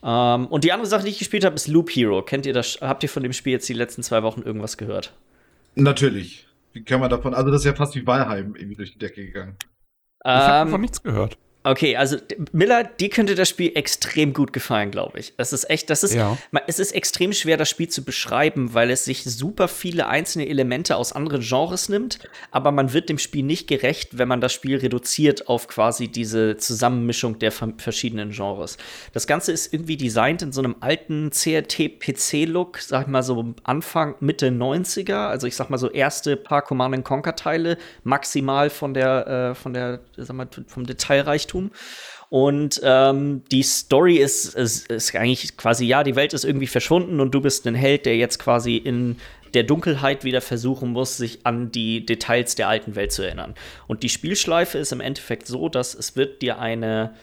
Ähm, 0.03 0.47
und 0.47 0.63
die 0.63 0.71
andere 0.71 0.88
Sache, 0.88 1.03
die 1.03 1.10
ich 1.10 1.19
gespielt 1.19 1.45
habe, 1.45 1.55
ist 1.55 1.67
Loop 1.67 1.89
Hero. 1.89 2.21
Kennt 2.21 2.45
ihr 2.45 2.53
das? 2.53 2.79
Habt 2.81 3.03
ihr 3.03 3.10
von 3.10 3.23
dem 3.23 3.33
Spiel 3.33 3.53
jetzt 3.53 3.67
die 3.67 3.73
letzten 3.73 4.03
zwei 4.03 4.23
Wochen 4.23 4.41
irgendwas 4.41 4.77
gehört? 4.77 5.13
Natürlich. 5.75 6.47
Wie 6.73 6.83
kann 6.83 6.99
man 6.99 7.10
davon? 7.10 7.33
Also, 7.33 7.51
das 7.51 7.62
ist 7.62 7.65
ja 7.65 7.73
fast 7.73 7.95
wie 7.95 8.05
Valheim 8.05 8.55
irgendwie 8.55 8.75
durch 8.75 8.93
die 8.93 8.99
Decke 8.99 9.25
gegangen. 9.25 9.55
Ich 10.23 10.31
habe 10.31 10.65
davon 10.65 10.81
nichts 10.81 11.01
gehört. 11.01 11.38
Okay, 11.67 11.97
also 11.97 12.15
Miller, 12.53 12.86
dir 12.86 13.10
könnte 13.10 13.36
das 13.36 13.49
Spiel 13.49 13.73
extrem 13.75 14.32
gut 14.32 14.53
gefallen, 14.53 14.89
glaube 14.89 15.19
ich. 15.19 15.34
Es 15.36 15.51
ist 15.51 15.69
echt, 15.69 15.89
das 15.89 16.01
ist, 16.01 16.13
ja. 16.13 16.38
es 16.65 16.80
ist 16.80 16.93
extrem 16.93 17.34
schwer, 17.34 17.58
das 17.58 17.69
Spiel 17.69 17.89
zu 17.89 18.06
beschreiben, 18.06 18.73
weil 18.73 18.89
es 18.89 19.03
sich 19.03 19.25
super 19.25 19.67
viele 19.67 20.08
einzelne 20.08 20.47
Elemente 20.47 20.95
aus 20.95 21.12
anderen 21.12 21.41
Genres 21.41 21.89
nimmt, 21.89 22.19
aber 22.51 22.71
man 22.71 22.93
wird 22.93 23.10
dem 23.10 23.17
Spiel 23.17 23.43
nicht 23.43 23.67
gerecht, 23.67 24.17
wenn 24.17 24.30
man 24.30 24.39
das 24.39 24.53
Spiel 24.53 24.77
reduziert 24.77 25.49
auf 25.49 25.67
quasi 25.67 26.08
diese 26.08 26.56
Zusammenmischung 26.56 27.38
der 27.39 27.51
verschiedenen 27.51 28.32
Genres. 28.32 28.77
Das 29.12 29.27
Ganze 29.27 29.51
ist 29.51 29.73
irgendwie 29.73 29.97
designt 29.97 30.41
in 30.43 30.53
so 30.53 30.62
einem 30.62 30.77
alten 30.80 31.32
CRT-PC-Look, 31.32 32.77
sag 32.77 33.01
ich 33.01 33.08
mal 33.08 33.23
so 33.23 33.56
Anfang, 33.63 34.15
Mitte 34.21 34.47
90er, 34.47 35.27
also 35.27 35.47
ich 35.47 35.58
sag 35.58 35.69
mal 35.69 35.77
so 35.77 35.89
erste 35.89 36.38
paar 36.38 36.62
Command 36.62 37.03
Conquer-Teile, 37.03 37.77
maximal 38.03 38.69
von 38.69 38.93
der, 38.93 39.27
äh, 39.27 39.56
von 39.56 39.73
der, 39.73 39.99
sag 40.15 40.34
mal, 40.34 40.47
vom 40.67 40.86
Detailreichtum 40.86 41.57
Reichtum. 41.58 41.72
Und 42.30 42.82
ähm, 42.84 43.43
die 43.52 43.63
Story 43.63 44.17
ist, 44.17 44.54
ist, 44.54 44.91
ist 44.91 45.15
eigentlich 45.15 45.56
quasi, 45.56 45.86
ja, 45.86 46.04
die 46.04 46.17
Welt 46.17 46.34
ist 46.34 46.43
irgendwie 46.43 46.67
verschwunden 46.67 47.22
und 47.22 47.34
du 47.34 47.39
bist 47.39 47.65
ein 47.65 47.76
Held, 47.76 48.06
der 48.06 48.17
jetzt 48.17 48.38
quasi 48.38 48.76
in 48.76 49.15
der 49.54 49.63
Dunkelheit 49.63 50.26
wieder 50.26 50.41
versuchen 50.41 50.91
muss, 50.91 51.15
sich 51.15 51.39
an 51.46 51.72
die 51.72 52.06
Details 52.06 52.56
der 52.56 52.67
alten 52.67 52.96
Welt 52.96 53.13
zu 53.13 53.22
erinnern. 53.22 53.56
Und 53.88 54.04
die 54.04 54.10
Spielschleife 54.10 54.78
ist 54.78 54.91
im 54.91 55.00
Endeffekt 55.00 55.48
so, 55.48 55.70
dass 55.70 55.96
es 55.96 56.17
wird 56.17 56.41
dir 56.41 56.60
eine 56.60 57.13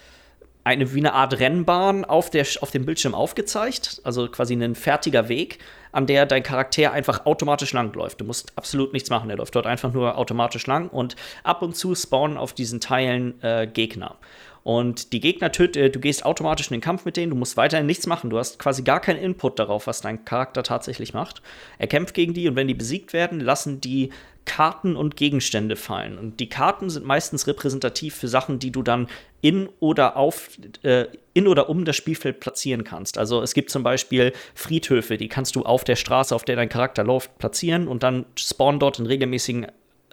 eine 0.64 0.94
wie 0.94 0.98
eine 0.98 1.12
Art 1.12 1.38
Rennbahn 1.38 2.04
auf, 2.04 2.30
der, 2.30 2.46
auf 2.60 2.70
dem 2.70 2.86
Bildschirm 2.86 3.14
aufgezeigt, 3.14 4.00
also 4.02 4.28
quasi 4.28 4.54
ein 4.54 4.74
fertiger 4.74 5.28
Weg, 5.28 5.58
an 5.92 6.06
der 6.06 6.26
dein 6.26 6.42
Charakter 6.42 6.92
einfach 6.92 7.26
automatisch 7.26 7.72
langläuft. 7.72 8.20
Du 8.20 8.24
musst 8.24 8.52
absolut 8.56 8.92
nichts 8.94 9.10
machen, 9.10 9.28
der 9.28 9.36
läuft 9.36 9.54
dort 9.54 9.66
einfach 9.66 9.92
nur 9.92 10.16
automatisch 10.16 10.66
lang 10.66 10.88
und 10.88 11.16
ab 11.44 11.62
und 11.62 11.76
zu 11.76 11.94
spawnen 11.94 12.38
auf 12.38 12.54
diesen 12.54 12.80
Teilen 12.80 13.40
äh, 13.42 13.66
Gegner. 13.66 14.16
Und 14.64 15.12
die 15.12 15.20
Gegner 15.20 15.52
töten, 15.52 15.78
äh, 15.78 15.90
du 15.90 16.00
gehst 16.00 16.24
automatisch 16.24 16.68
in 16.68 16.74
den 16.74 16.80
Kampf 16.80 17.04
mit 17.04 17.16
denen, 17.16 17.30
du 17.30 17.36
musst 17.36 17.56
weiterhin 17.56 17.86
nichts 17.86 18.06
machen. 18.06 18.30
Du 18.30 18.38
hast 18.38 18.58
quasi 18.58 18.82
gar 18.82 18.98
keinen 18.98 19.20
Input 19.22 19.58
darauf, 19.58 19.86
was 19.86 20.00
dein 20.00 20.24
Charakter 20.24 20.62
tatsächlich 20.62 21.12
macht. 21.12 21.42
Er 21.78 21.86
kämpft 21.86 22.14
gegen 22.14 22.32
die 22.32 22.48
und 22.48 22.56
wenn 22.56 22.66
die 22.66 22.74
besiegt 22.74 23.12
werden, 23.12 23.40
lassen 23.40 23.80
die 23.80 24.10
Karten 24.46 24.96
und 24.96 25.16
Gegenstände 25.16 25.76
fallen. 25.76 26.18
Und 26.18 26.40
die 26.40 26.48
Karten 26.48 26.88
sind 26.90 27.04
meistens 27.04 27.46
repräsentativ 27.46 28.14
für 28.14 28.28
Sachen, 28.28 28.58
die 28.58 28.72
du 28.72 28.82
dann 28.82 29.08
in 29.42 29.68
oder 29.80 30.16
auf 30.16 30.50
äh, 30.82 31.06
in 31.34 31.46
oder 31.46 31.68
um 31.68 31.84
das 31.84 31.96
Spielfeld 31.96 32.40
platzieren 32.40 32.84
kannst. 32.84 33.18
Also 33.18 33.42
es 33.42 33.52
gibt 33.52 33.70
zum 33.70 33.82
Beispiel 33.82 34.32
Friedhöfe, 34.54 35.18
die 35.18 35.28
kannst 35.28 35.56
du 35.56 35.62
auf 35.62 35.84
der 35.84 35.96
Straße, 35.96 36.34
auf 36.34 36.44
der 36.44 36.56
dein 36.56 36.68
Charakter 36.70 37.04
läuft, 37.04 37.36
platzieren 37.38 37.86
und 37.86 38.02
dann 38.02 38.24
spawnen 38.36 38.80
dort 38.80 38.98
in 38.98 39.06
regelmäßigen 39.06 39.66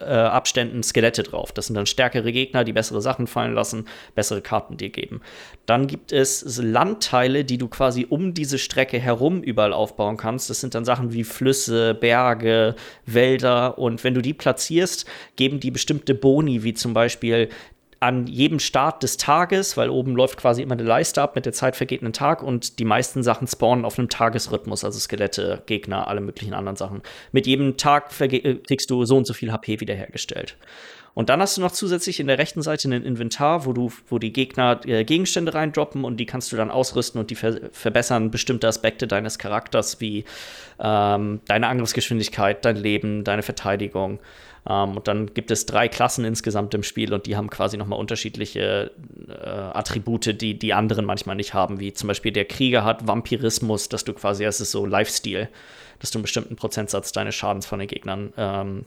äh, 0.06 0.12
Abständen 0.12 0.82
Skelette 0.82 1.22
drauf. 1.22 1.52
Das 1.52 1.66
sind 1.66 1.76
dann 1.76 1.86
stärkere 1.86 2.32
Gegner, 2.32 2.64
die 2.64 2.72
bessere 2.72 3.00
Sachen 3.00 3.26
fallen 3.26 3.54
lassen, 3.54 3.86
bessere 4.14 4.42
Karten 4.42 4.76
dir 4.76 4.90
geben. 4.90 5.20
Dann 5.66 5.86
gibt 5.86 6.12
es 6.12 6.58
Landteile, 6.62 7.44
die 7.44 7.58
du 7.58 7.68
quasi 7.68 8.06
um 8.08 8.34
diese 8.34 8.58
Strecke 8.58 8.98
herum 8.98 9.42
überall 9.42 9.72
aufbauen 9.72 10.16
kannst. 10.16 10.50
Das 10.50 10.60
sind 10.60 10.74
dann 10.74 10.84
Sachen 10.84 11.12
wie 11.12 11.24
Flüsse, 11.24 11.94
Berge, 11.94 12.74
Wälder. 13.06 13.78
Und 13.78 14.02
wenn 14.04 14.14
du 14.14 14.22
die 14.22 14.34
platzierst, 14.34 15.06
geben 15.36 15.60
die 15.60 15.70
bestimmte 15.70 16.14
Boni, 16.14 16.62
wie 16.62 16.74
zum 16.74 16.94
Beispiel 16.94 17.48
an 18.02 18.26
jedem 18.26 18.58
Start 18.58 19.04
des 19.04 19.16
Tages, 19.16 19.76
weil 19.76 19.88
oben 19.88 20.16
läuft 20.16 20.36
quasi 20.36 20.60
immer 20.60 20.72
eine 20.72 20.82
Leiste 20.82 21.22
ab, 21.22 21.36
mit 21.36 21.46
der 21.46 21.52
Zeit 21.52 21.76
vergeht 21.76 22.02
ein 22.02 22.12
Tag 22.12 22.42
und 22.42 22.80
die 22.80 22.84
meisten 22.84 23.22
Sachen 23.22 23.46
spawnen 23.46 23.84
auf 23.84 23.96
einem 23.96 24.08
Tagesrhythmus, 24.08 24.84
also 24.84 24.98
Skelette, 24.98 25.62
Gegner, 25.66 26.08
alle 26.08 26.20
möglichen 26.20 26.52
anderen 26.52 26.74
Sachen. 26.74 27.02
Mit 27.30 27.46
jedem 27.46 27.76
Tag 27.76 28.10
äh, 28.20 28.56
kriegst 28.56 28.90
du 28.90 29.04
so 29.04 29.16
und 29.16 29.24
so 29.24 29.34
viel 29.34 29.52
HP 29.52 29.78
wiederhergestellt. 29.78 30.56
Und 31.14 31.28
dann 31.28 31.40
hast 31.40 31.56
du 31.56 31.60
noch 31.60 31.70
zusätzlich 31.70 32.18
in 32.18 32.26
der 32.26 32.38
rechten 32.38 32.62
Seite 32.62 32.88
ein 32.88 33.04
Inventar, 33.04 33.66
wo 33.66 33.72
du, 33.72 33.92
wo 34.08 34.18
die 34.18 34.32
Gegner 34.32 34.80
äh, 34.84 35.04
Gegenstände 35.04 35.54
reindroppen 35.54 36.04
und 36.04 36.16
die 36.16 36.26
kannst 36.26 36.50
du 36.50 36.56
dann 36.56 36.72
ausrüsten 36.72 37.20
und 37.20 37.30
die 37.30 37.36
ver 37.36 37.60
verbessern 37.70 38.32
bestimmte 38.32 38.66
Aspekte 38.66 39.06
deines 39.06 39.38
Charakters, 39.38 40.00
wie 40.00 40.24
ähm, 40.80 41.40
deine 41.46 41.68
Angriffsgeschwindigkeit, 41.68 42.64
dein 42.64 42.76
Leben, 42.76 43.22
deine 43.22 43.42
Verteidigung. 43.42 44.18
Ähm, 44.68 44.96
und 44.96 45.08
dann 45.08 45.34
gibt 45.34 45.50
es 45.50 45.66
drei 45.66 45.88
Klassen 45.88 46.24
insgesamt 46.24 46.74
im 46.74 46.82
Spiel 46.82 47.12
und 47.12 47.26
die 47.26 47.36
haben 47.36 47.50
quasi 47.50 47.76
nochmal 47.76 47.98
unterschiedliche 47.98 48.90
äh, 49.28 49.32
Attribute, 49.32 50.40
die 50.40 50.58
die 50.58 50.74
anderen 50.74 51.04
manchmal 51.04 51.36
nicht 51.36 51.54
haben, 51.54 51.80
wie 51.80 51.92
zum 51.92 52.08
Beispiel 52.08 52.32
der 52.32 52.44
Krieger 52.44 52.84
hat 52.84 53.06
Vampirismus, 53.06 53.88
dass 53.88 54.04
du 54.04 54.12
quasi, 54.12 54.44
es 54.44 54.60
ist 54.60 54.70
so 54.70 54.86
Lifestyle, 54.86 55.48
dass 55.98 56.10
du 56.10 56.18
einen 56.18 56.22
bestimmten 56.22 56.56
Prozentsatz 56.56 57.12
deines 57.12 57.34
Schadens 57.34 57.66
von 57.66 57.78
den 57.78 57.88
Gegnern 57.88 58.32
ähm, 58.36 58.86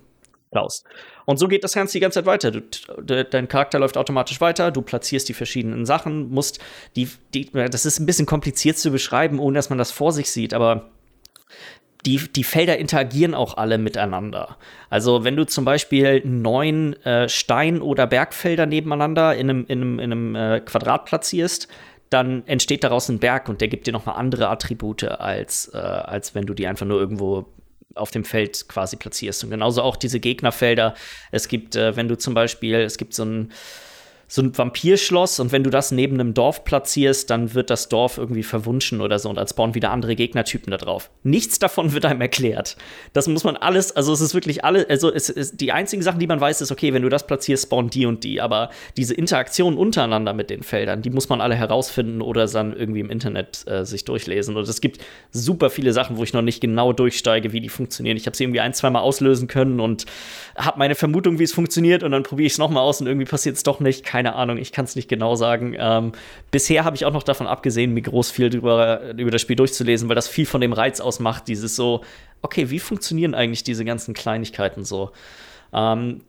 klaust. 0.51 0.85
Und 1.25 1.38
so 1.38 1.47
geht 1.47 1.63
das 1.63 1.73
Ganze 1.73 1.93
die 1.93 1.99
ganze 1.99 2.19
Zeit 2.19 2.25
weiter. 2.25 2.51
Du, 2.51 2.61
de, 3.01 3.25
dein 3.29 3.47
Charakter 3.47 3.79
läuft 3.79 3.97
automatisch 3.97 4.39
weiter, 4.39 4.71
du 4.71 4.81
platzierst 4.81 5.27
die 5.27 5.33
verschiedenen 5.33 5.85
Sachen, 5.85 6.29
musst 6.29 6.59
die, 6.95 7.09
die, 7.33 7.51
das 7.51 7.85
ist 7.85 7.99
ein 7.99 8.05
bisschen 8.05 8.25
kompliziert 8.25 8.77
zu 8.77 8.91
beschreiben, 8.91 9.39
ohne 9.39 9.57
dass 9.57 9.69
man 9.69 9.77
das 9.77 9.91
vor 9.91 10.13
sich 10.13 10.31
sieht, 10.31 10.53
aber 10.53 10.89
die, 12.06 12.18
die 12.18 12.44
Felder 12.44 12.78
interagieren 12.78 13.34
auch 13.34 13.58
alle 13.58 13.78
miteinander. 13.78 14.58
Also 14.89 15.24
wenn 15.24 15.36
du 15.36 15.46
zum 15.46 15.65
Beispiel 15.65 16.22
neun 16.26 16.94
äh, 17.04 17.28
Stein- 17.28 17.82
oder 17.82 18.08
Bergfelder 18.08 18.65
nebeneinander 18.65 19.36
in 19.36 19.50
einem, 19.50 19.65
in 19.68 19.82
einem, 19.82 20.00
in 20.00 20.12
einem 20.12 20.36
äh, 20.36 20.60
Quadrat 20.62 21.06
platzierst, 21.06 21.68
dann 22.10 22.46
entsteht 22.48 22.84
daraus 22.84 23.10
ein 23.10 23.20
Berg 23.20 23.50
und 23.50 23.62
der 23.62 23.68
gibt 23.68 23.88
dir 23.88 23.91
nochmal 23.91 24.15
andere 24.18 24.50
Attribute, 24.50 25.04
als, 25.04 25.72
äh, 25.74 25.78
als 25.78 26.36
wenn 26.36 26.46
du 26.46 26.54
die 26.54 26.68
einfach 26.68 26.86
nur 26.86 27.00
irgendwo 27.00 27.48
auf 27.96 28.12
dem 28.12 28.24
Feld 28.24 28.68
quasi 28.68 28.98
platzierst. 28.98 29.44
Und 29.44 29.50
genauso 29.50 29.82
auch 29.82 29.96
diese 29.96 30.20
Gegnerfelder. 30.20 30.94
Es 31.32 31.48
gibt, 31.48 31.76
äh, 31.76 31.96
wenn 31.96 32.08
du 32.08 32.18
zum 32.18 32.34
Beispiel, 32.34 32.76
es 32.76 32.98
gibt 32.98 33.13
so 33.13 33.24
ein 33.24 33.52
so 34.27 34.41
ein 34.41 34.57
Vampirschloss 34.57 35.39
und 35.39 35.51
wenn 35.51 35.63
du 35.63 35.69
das 35.69 35.91
neben 35.91 36.19
einem 36.19 36.33
Dorf 36.33 36.63
platzierst, 36.63 37.29
dann 37.29 37.53
wird 37.53 37.69
das 37.69 37.89
Dorf 37.89 38.17
irgendwie 38.17 38.43
verwunschen 38.43 39.01
oder 39.01 39.19
so 39.19 39.29
und 39.29 39.35
dann 39.35 39.47
spawnen 39.47 39.75
wieder 39.75 39.91
andere 39.91 40.15
Gegnertypen 40.15 40.71
da 40.71 40.77
drauf. 40.77 41.11
Nichts 41.23 41.59
davon 41.59 41.93
wird 41.93 42.05
einem 42.05 42.21
erklärt. 42.21 42.75
Das 43.13 43.27
muss 43.27 43.43
man 43.43 43.55
alles, 43.55 43.95
also 43.95 44.13
es 44.13 44.21
ist 44.21 44.33
wirklich 44.33 44.65
alles, 44.65 44.89
also 44.89 45.13
es 45.13 45.29
ist 45.29 45.61
die 45.61 45.71
einzigen 45.71 46.01
Sachen, 46.01 46.19
die 46.19 46.27
man 46.27 46.41
weiß, 46.41 46.61
ist, 46.61 46.71
okay, 46.71 46.93
wenn 46.93 47.03
du 47.03 47.09
das 47.09 47.27
platzierst, 47.27 47.65
spawnen 47.65 47.89
die 47.89 48.05
und 48.05 48.23
die, 48.23 48.41
aber 48.41 48.71
diese 48.97 49.13
Interaktion 49.13 49.77
untereinander 49.77 50.33
mit 50.33 50.49
den 50.49 50.63
Feldern, 50.63 51.01
die 51.01 51.09
muss 51.11 51.29
man 51.29 51.39
alle 51.41 51.55
herausfinden 51.55 52.21
oder 52.21 52.47
dann 52.47 52.75
irgendwie 52.75 53.01
im 53.01 53.09
Internet 53.09 53.63
äh, 53.67 53.85
sich 53.85 54.05
durchlesen. 54.05 54.55
Und 54.55 54.67
es 54.67 54.81
gibt 54.81 55.01
super 55.31 55.69
viele 55.69 55.93
Sachen, 55.93 56.17
wo 56.17 56.23
ich 56.23 56.33
noch 56.33 56.41
nicht 56.41 56.61
genau 56.61 56.93
durchsteige, 56.93 57.53
wie 57.53 57.61
die 57.61 57.69
funktionieren. 57.69 58.17
Ich 58.17 58.25
habe 58.25 58.35
sie 58.35 58.43
irgendwie 58.43 58.61
ein, 58.61 58.73
zweimal 58.73 59.01
auslösen 59.01 59.47
können 59.47 59.79
und 59.79 60.05
habe 60.55 60.79
meine 60.79 60.95
Vermutung, 60.95 61.38
wie 61.39 61.43
es 61.43 61.53
funktioniert 61.53 62.03
und 62.03 62.11
dann 62.11 62.23
probiere 62.23 62.47
ich 62.47 62.53
es 62.53 62.59
nochmal 62.59 62.83
aus 62.83 63.01
und 63.01 63.07
irgendwie 63.07 63.25
passiert 63.25 63.55
es 63.55 63.63
doch 63.63 63.79
nicht 63.79 64.05
keine 64.15 64.36
Ahnung, 64.36 64.58
ich 64.58 64.71
kann 64.71 64.86
es 64.86 64.95
nicht 64.95 65.10
genau 65.10 65.36
sagen. 65.36 65.75
Ähm, 65.78 66.13
bisher 66.49 66.86
habe 66.86 66.95
ich 66.95 67.04
auch 67.04 67.12
noch 67.12 67.23
davon 67.23 67.47
abgesehen, 67.47 67.93
mir 67.93 68.01
groß 68.01 68.32
viel 68.32 68.49
drüber, 68.49 69.13
über 69.17 69.30
das 69.30 69.41
Spiel 69.41 69.58
durchzulesen, 69.58 70.08
weil 70.08 70.15
das 70.15 70.30
viel 70.30 70.45
von 70.45 70.62
dem 70.62 70.71
Reiz 70.71 71.01
ausmacht, 71.01 71.49
dieses 71.49 71.75
so, 71.75 71.99
okay, 72.41 72.69
wie 72.69 72.80
funktionieren 72.80 73.36
eigentlich 73.36 73.65
diese 73.65 73.84
ganzen 73.84 74.13
Kleinigkeiten 74.13 74.86
so? 74.86 75.12
Ähm, 75.73 76.21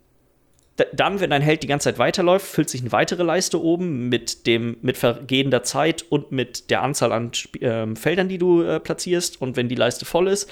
dann, 0.94 1.20
wenn 1.20 1.30
dein 1.30 1.42
Held 1.42 1.62
die 1.62 1.68
ganze 1.68 1.84
Zeit 1.84 2.00
weiterläuft, 2.00 2.44
füllt 2.44 2.70
sich 2.70 2.80
eine 2.80 2.90
weitere 2.90 3.22
Leiste 3.22 3.62
oben 3.62 4.08
mit 4.08 4.48
dem 4.48 4.78
mit 4.82 4.96
vergehender 4.96 5.62
Zeit 5.62 6.04
und 6.08 6.32
mit 6.32 6.70
der 6.70 6.82
Anzahl 6.82 7.12
an 7.12 7.30
Sp 7.38 7.62
äh, 7.62 7.94
Feldern, 7.94 8.28
die 8.28 8.38
du 8.38 8.62
äh, 8.62 8.80
platzierst. 8.80 9.40
Und 9.40 9.56
wenn 9.56 9.68
die 9.68 9.76
Leiste 9.76 10.04
voll 10.04 10.26
ist, 10.26 10.50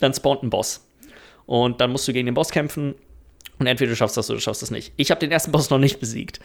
dann 0.00 0.14
spawnt 0.14 0.42
ein 0.42 0.48
Boss. 0.48 0.88
Und 1.44 1.82
dann 1.82 1.92
musst 1.92 2.08
du 2.08 2.14
gegen 2.14 2.24
den 2.24 2.34
Boss 2.34 2.48
kämpfen 2.48 2.94
und 3.58 3.66
entweder 3.66 3.90
du 3.90 3.96
schaffst 3.96 4.16
das 4.16 4.28
oder 4.28 4.38
du 4.38 4.42
schaffst 4.42 4.62
das 4.62 4.70
nicht. 4.70 4.92
Ich 4.96 5.10
habe 5.10 5.20
den 5.20 5.30
ersten 5.30 5.52
Boss 5.52 5.70
noch 5.70 5.78
nicht 5.78 6.00
besiegt. 6.00 6.40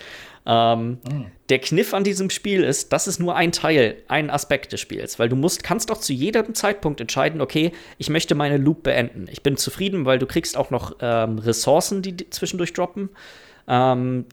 Ähm, 0.45 0.99
mhm. 1.09 1.25
Der 1.49 1.59
Kniff 1.59 1.93
an 1.93 2.03
diesem 2.03 2.29
Spiel 2.29 2.63
ist, 2.63 2.93
das 2.93 3.07
ist 3.07 3.19
nur 3.19 3.35
ein 3.35 3.51
Teil, 3.51 3.97
ein 4.07 4.29
Aspekt 4.29 4.71
des 4.73 4.79
Spiels, 4.79 5.19
weil 5.19 5.29
du 5.29 5.35
musst, 5.35 5.63
kannst 5.63 5.89
doch 5.89 5.97
zu 5.97 6.13
jedem 6.13 6.53
Zeitpunkt 6.53 7.01
entscheiden, 7.01 7.41
okay, 7.41 7.71
ich 7.97 8.09
möchte 8.09 8.35
meine 8.35 8.57
Loop 8.57 8.83
beenden. 8.83 9.27
Ich 9.31 9.43
bin 9.43 9.57
zufrieden, 9.57 10.05
weil 10.05 10.19
du 10.19 10.27
kriegst 10.27 10.55
auch 10.55 10.69
noch 10.69 10.97
ähm, 11.01 11.39
Ressourcen, 11.39 12.01
die 12.01 12.29
zwischendurch 12.29 12.73
droppen. 12.73 13.09
Ähm, 13.67 14.25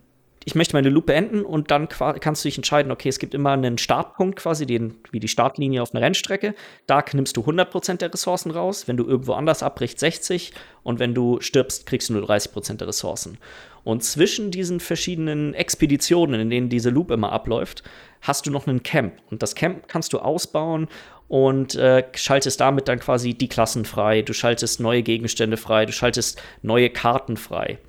ich 0.47 0.55
möchte 0.55 0.77
meine 0.77 0.91
Loop 0.91 1.07
beenden 1.07 1.45
und 1.45 1.73
dann 1.73 1.89
kannst 1.89 2.45
du 2.45 2.49
dich 2.49 2.57
entscheiden, 2.57 2.93
okay, 2.93 3.09
es 3.09 3.19
gibt 3.19 3.35
immer 3.35 3.51
einen 3.51 3.79
Startpunkt 3.79 4.39
quasi, 4.39 4.65
den, 4.65 4.95
wie 5.11 5.19
die 5.19 5.27
Startlinie 5.27 5.83
auf 5.83 5.93
einer 5.93 6.05
Rennstrecke. 6.05 6.55
Da 6.87 7.05
nimmst 7.13 7.37
du 7.37 7.41
100% 7.41 7.97
der 7.97 8.15
Ressourcen 8.15 8.53
raus. 8.53 8.87
Wenn 8.87 8.97
du 8.97 9.05
irgendwo 9.05 9.33
anders 9.33 9.65
abbrichst, 9.65 9.99
60. 9.99 10.53
Und 10.85 11.01
wenn 11.01 11.15
du 11.15 11.41
stirbst, 11.41 11.87
kriegst 11.87 12.11
du 12.11 12.13
nur 12.13 12.31
30% 12.31 12.77
der 12.77 12.87
Ressourcen. 12.87 13.39
Und 13.83 14.05
zwischen 14.05 14.53
diesen 14.53 14.79
verschiedenen 14.79 15.53
Expeditionen, 15.53 16.41
in 16.41 16.49
denen 16.49 16.69
diese 16.69 16.91
Loop 16.91 17.11
immer 17.11 17.33
abläuft, 17.33 17.83
hast 18.23 18.47
du 18.47 18.53
noch 18.53 18.69
einen 18.69 18.85
Camp. 18.85 19.15
Und 19.33 19.43
das 19.43 19.57
Camp 19.57 19.89
kannst 19.89 20.13
du 20.13 20.21
ausbauen 20.21 20.87
und 21.27 21.75
äh, 21.75 22.05
schaltest 22.15 22.61
damit 22.61 22.87
dann 22.87 23.01
quasi 23.01 23.35
die 23.35 23.49
Klassen 23.49 23.85
frei. 23.85 24.23
Du 24.23 24.33
schaltest 24.33 24.79
neue 24.79 25.03
Gegenstände 25.03 25.57
frei. 25.57 25.87
Du 25.87 25.93
schaltest 25.93 26.41
neue 26.63 26.89
Karten 26.89 27.37
frei. 27.37 27.81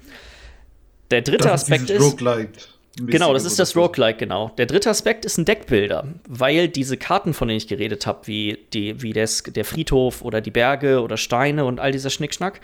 Der 1.11 1.21
dritte 1.21 1.45
das 1.49 1.63
Aspekt 1.63 1.89
ist. 1.89 2.01
Roguelite. 2.01 2.59
Genau, 2.99 3.31
das 3.33 3.45
ist 3.45 3.59
das 3.59 3.75
Roguelike, 3.75 4.17
genau. 4.17 4.51
Der 4.57 4.65
dritte 4.65 4.89
Aspekt 4.89 5.23
ist 5.23 5.37
ein 5.37 5.45
Deckbilder, 5.45 6.07
weil 6.27 6.67
diese 6.67 6.97
Karten, 6.97 7.33
von 7.33 7.47
denen 7.47 7.57
ich 7.57 7.67
geredet 7.67 8.07
habe, 8.07 8.25
wie, 8.25 8.57
die, 8.73 9.01
wie 9.03 9.13
des, 9.13 9.43
der 9.43 9.65
Friedhof 9.65 10.23
oder 10.23 10.41
die 10.41 10.49
Berge 10.49 11.01
oder 11.01 11.15
Steine 11.15 11.65
und 11.65 11.79
all 11.79 11.91
dieser 11.91 12.09
Schnickschnack, 12.09 12.59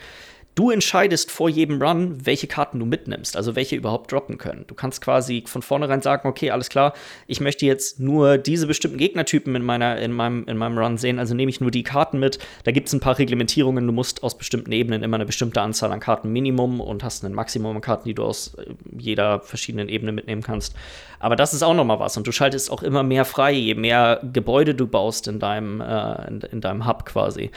Du 0.56 0.70
entscheidest 0.70 1.32
vor 1.32 1.50
jedem 1.50 1.82
Run, 1.82 2.26
welche 2.26 2.46
Karten 2.46 2.80
du 2.80 2.86
mitnimmst, 2.86 3.36
also 3.36 3.56
welche 3.56 3.76
überhaupt 3.76 4.12
droppen 4.12 4.38
können. 4.38 4.66
Du 4.68 4.76
kannst 4.76 5.02
quasi 5.02 5.44
von 5.48 5.63
vornherein 5.63 6.04
sagen, 6.04 6.28
okay, 6.28 6.52
alles 6.52 6.70
klar, 6.70 6.94
ich 7.26 7.42
möchte 7.42 7.66
jetzt 7.66 8.00
nur 8.00 8.38
diese 8.38 8.68
bestimmten 8.68 9.00
Gegnertypen 9.00 9.56
in, 9.56 9.63
meiner, 9.63 9.98
in, 9.98 10.12
meinem, 10.12 10.46
in 10.46 10.58
meinem 10.58 10.78
Run 10.78 11.00
sehen, 11.00 11.18
also 11.18 11.34
nehme 11.34 11.50
ich 11.50 11.60
nur 11.60 11.72
die 11.72 11.82
Karten 11.82 12.20
mit. 12.20 12.38
Da 12.66 12.72
gibt 12.72 12.88
es 12.88 12.94
ein 12.94 13.00
paar 13.00 13.18
Reglementierungen, 13.18 13.88
du 13.88 13.94
musst 13.94 14.22
aus 14.22 14.38
bestimmten 14.38 14.72
Ebenen 14.72 15.02
immer 15.02 15.16
eine 15.16 15.26
bestimmte 15.26 15.60
Anzahl 15.60 15.92
an 15.92 16.00
Karten 16.00 16.32
Minimum 16.32 16.80
und 16.82 17.04
hast 17.04 17.26
ein 17.26 17.34
Maximum 17.34 17.78
an 17.78 17.82
Karten, 17.82 18.08
die 18.08 18.13
du 18.13 18.24
aus 18.24 18.54
äh, 18.54 18.76
jeder 18.96 19.42
verschiedenen 19.42 19.89
Ebene 19.89 20.12
mitnehmen 20.12 20.44
kannst. 20.44 20.76
Aber 21.18 21.36
das 21.36 21.56
ist 21.56 21.63
auch 21.63 21.74
noch 21.74 21.86
mal 21.86 22.00
was 22.00 22.16
und 22.16 22.28
du 22.28 22.32
schaltest 22.32 22.70
auch 22.70 22.84
immer 22.84 23.02
mehr 23.02 23.26
frei, 23.26 23.54
je 23.54 23.74
mehr 23.74 24.22
Gebäude 24.34 24.76
du 24.76 24.86
baust 24.86 25.28
in 25.28 25.39
deinem, 25.39 25.82
äh, 25.82 26.28
in, 26.28 26.42
in 26.42 26.62
deinem 26.62 26.86
Hub 26.86 27.06
quasi 27.06 27.50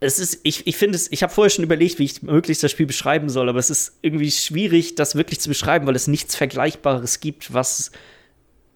es 0.00 0.18
ist, 0.18 0.40
ich, 0.42 0.66
ich 0.66 0.76
finde 0.76 0.96
es, 0.96 1.10
ich 1.10 1.22
habe 1.22 1.32
vorher 1.32 1.50
schon 1.50 1.64
überlegt, 1.64 1.98
wie 1.98 2.04
ich 2.04 2.22
möglichst 2.22 2.62
das 2.62 2.70
Spiel 2.70 2.86
beschreiben 2.86 3.28
soll, 3.28 3.48
aber 3.48 3.58
es 3.58 3.70
ist 3.70 3.98
irgendwie 4.02 4.30
schwierig, 4.30 4.94
das 4.94 5.14
wirklich 5.14 5.40
zu 5.40 5.48
beschreiben, 5.48 5.86
weil 5.86 5.96
es 5.96 6.06
nichts 6.06 6.36
Vergleichbares 6.36 7.20
gibt, 7.20 7.54
was 7.54 7.90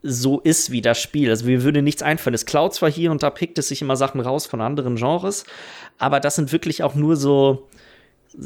so 0.02 0.40
ist 0.40 0.70
wie 0.70 0.80
das 0.80 1.00
Spiel. 1.00 1.28
Also 1.28 1.44
mir 1.44 1.62
würde 1.62 1.82
nichts 1.82 2.02
einfallen. 2.02 2.34
Es 2.34 2.46
klaut 2.46 2.74
zwar 2.74 2.90
hier 2.90 3.10
und 3.10 3.22
da 3.22 3.28
pickt 3.28 3.58
es 3.58 3.68
sich 3.68 3.82
immer 3.82 3.96
Sachen 3.96 4.20
raus 4.20 4.46
von 4.46 4.62
anderen 4.62 4.96
Genres, 4.96 5.44
aber 5.98 6.20
das 6.20 6.36
sind 6.36 6.52
wirklich 6.52 6.82
auch 6.82 6.94
nur 6.94 7.16
so, 7.16 7.68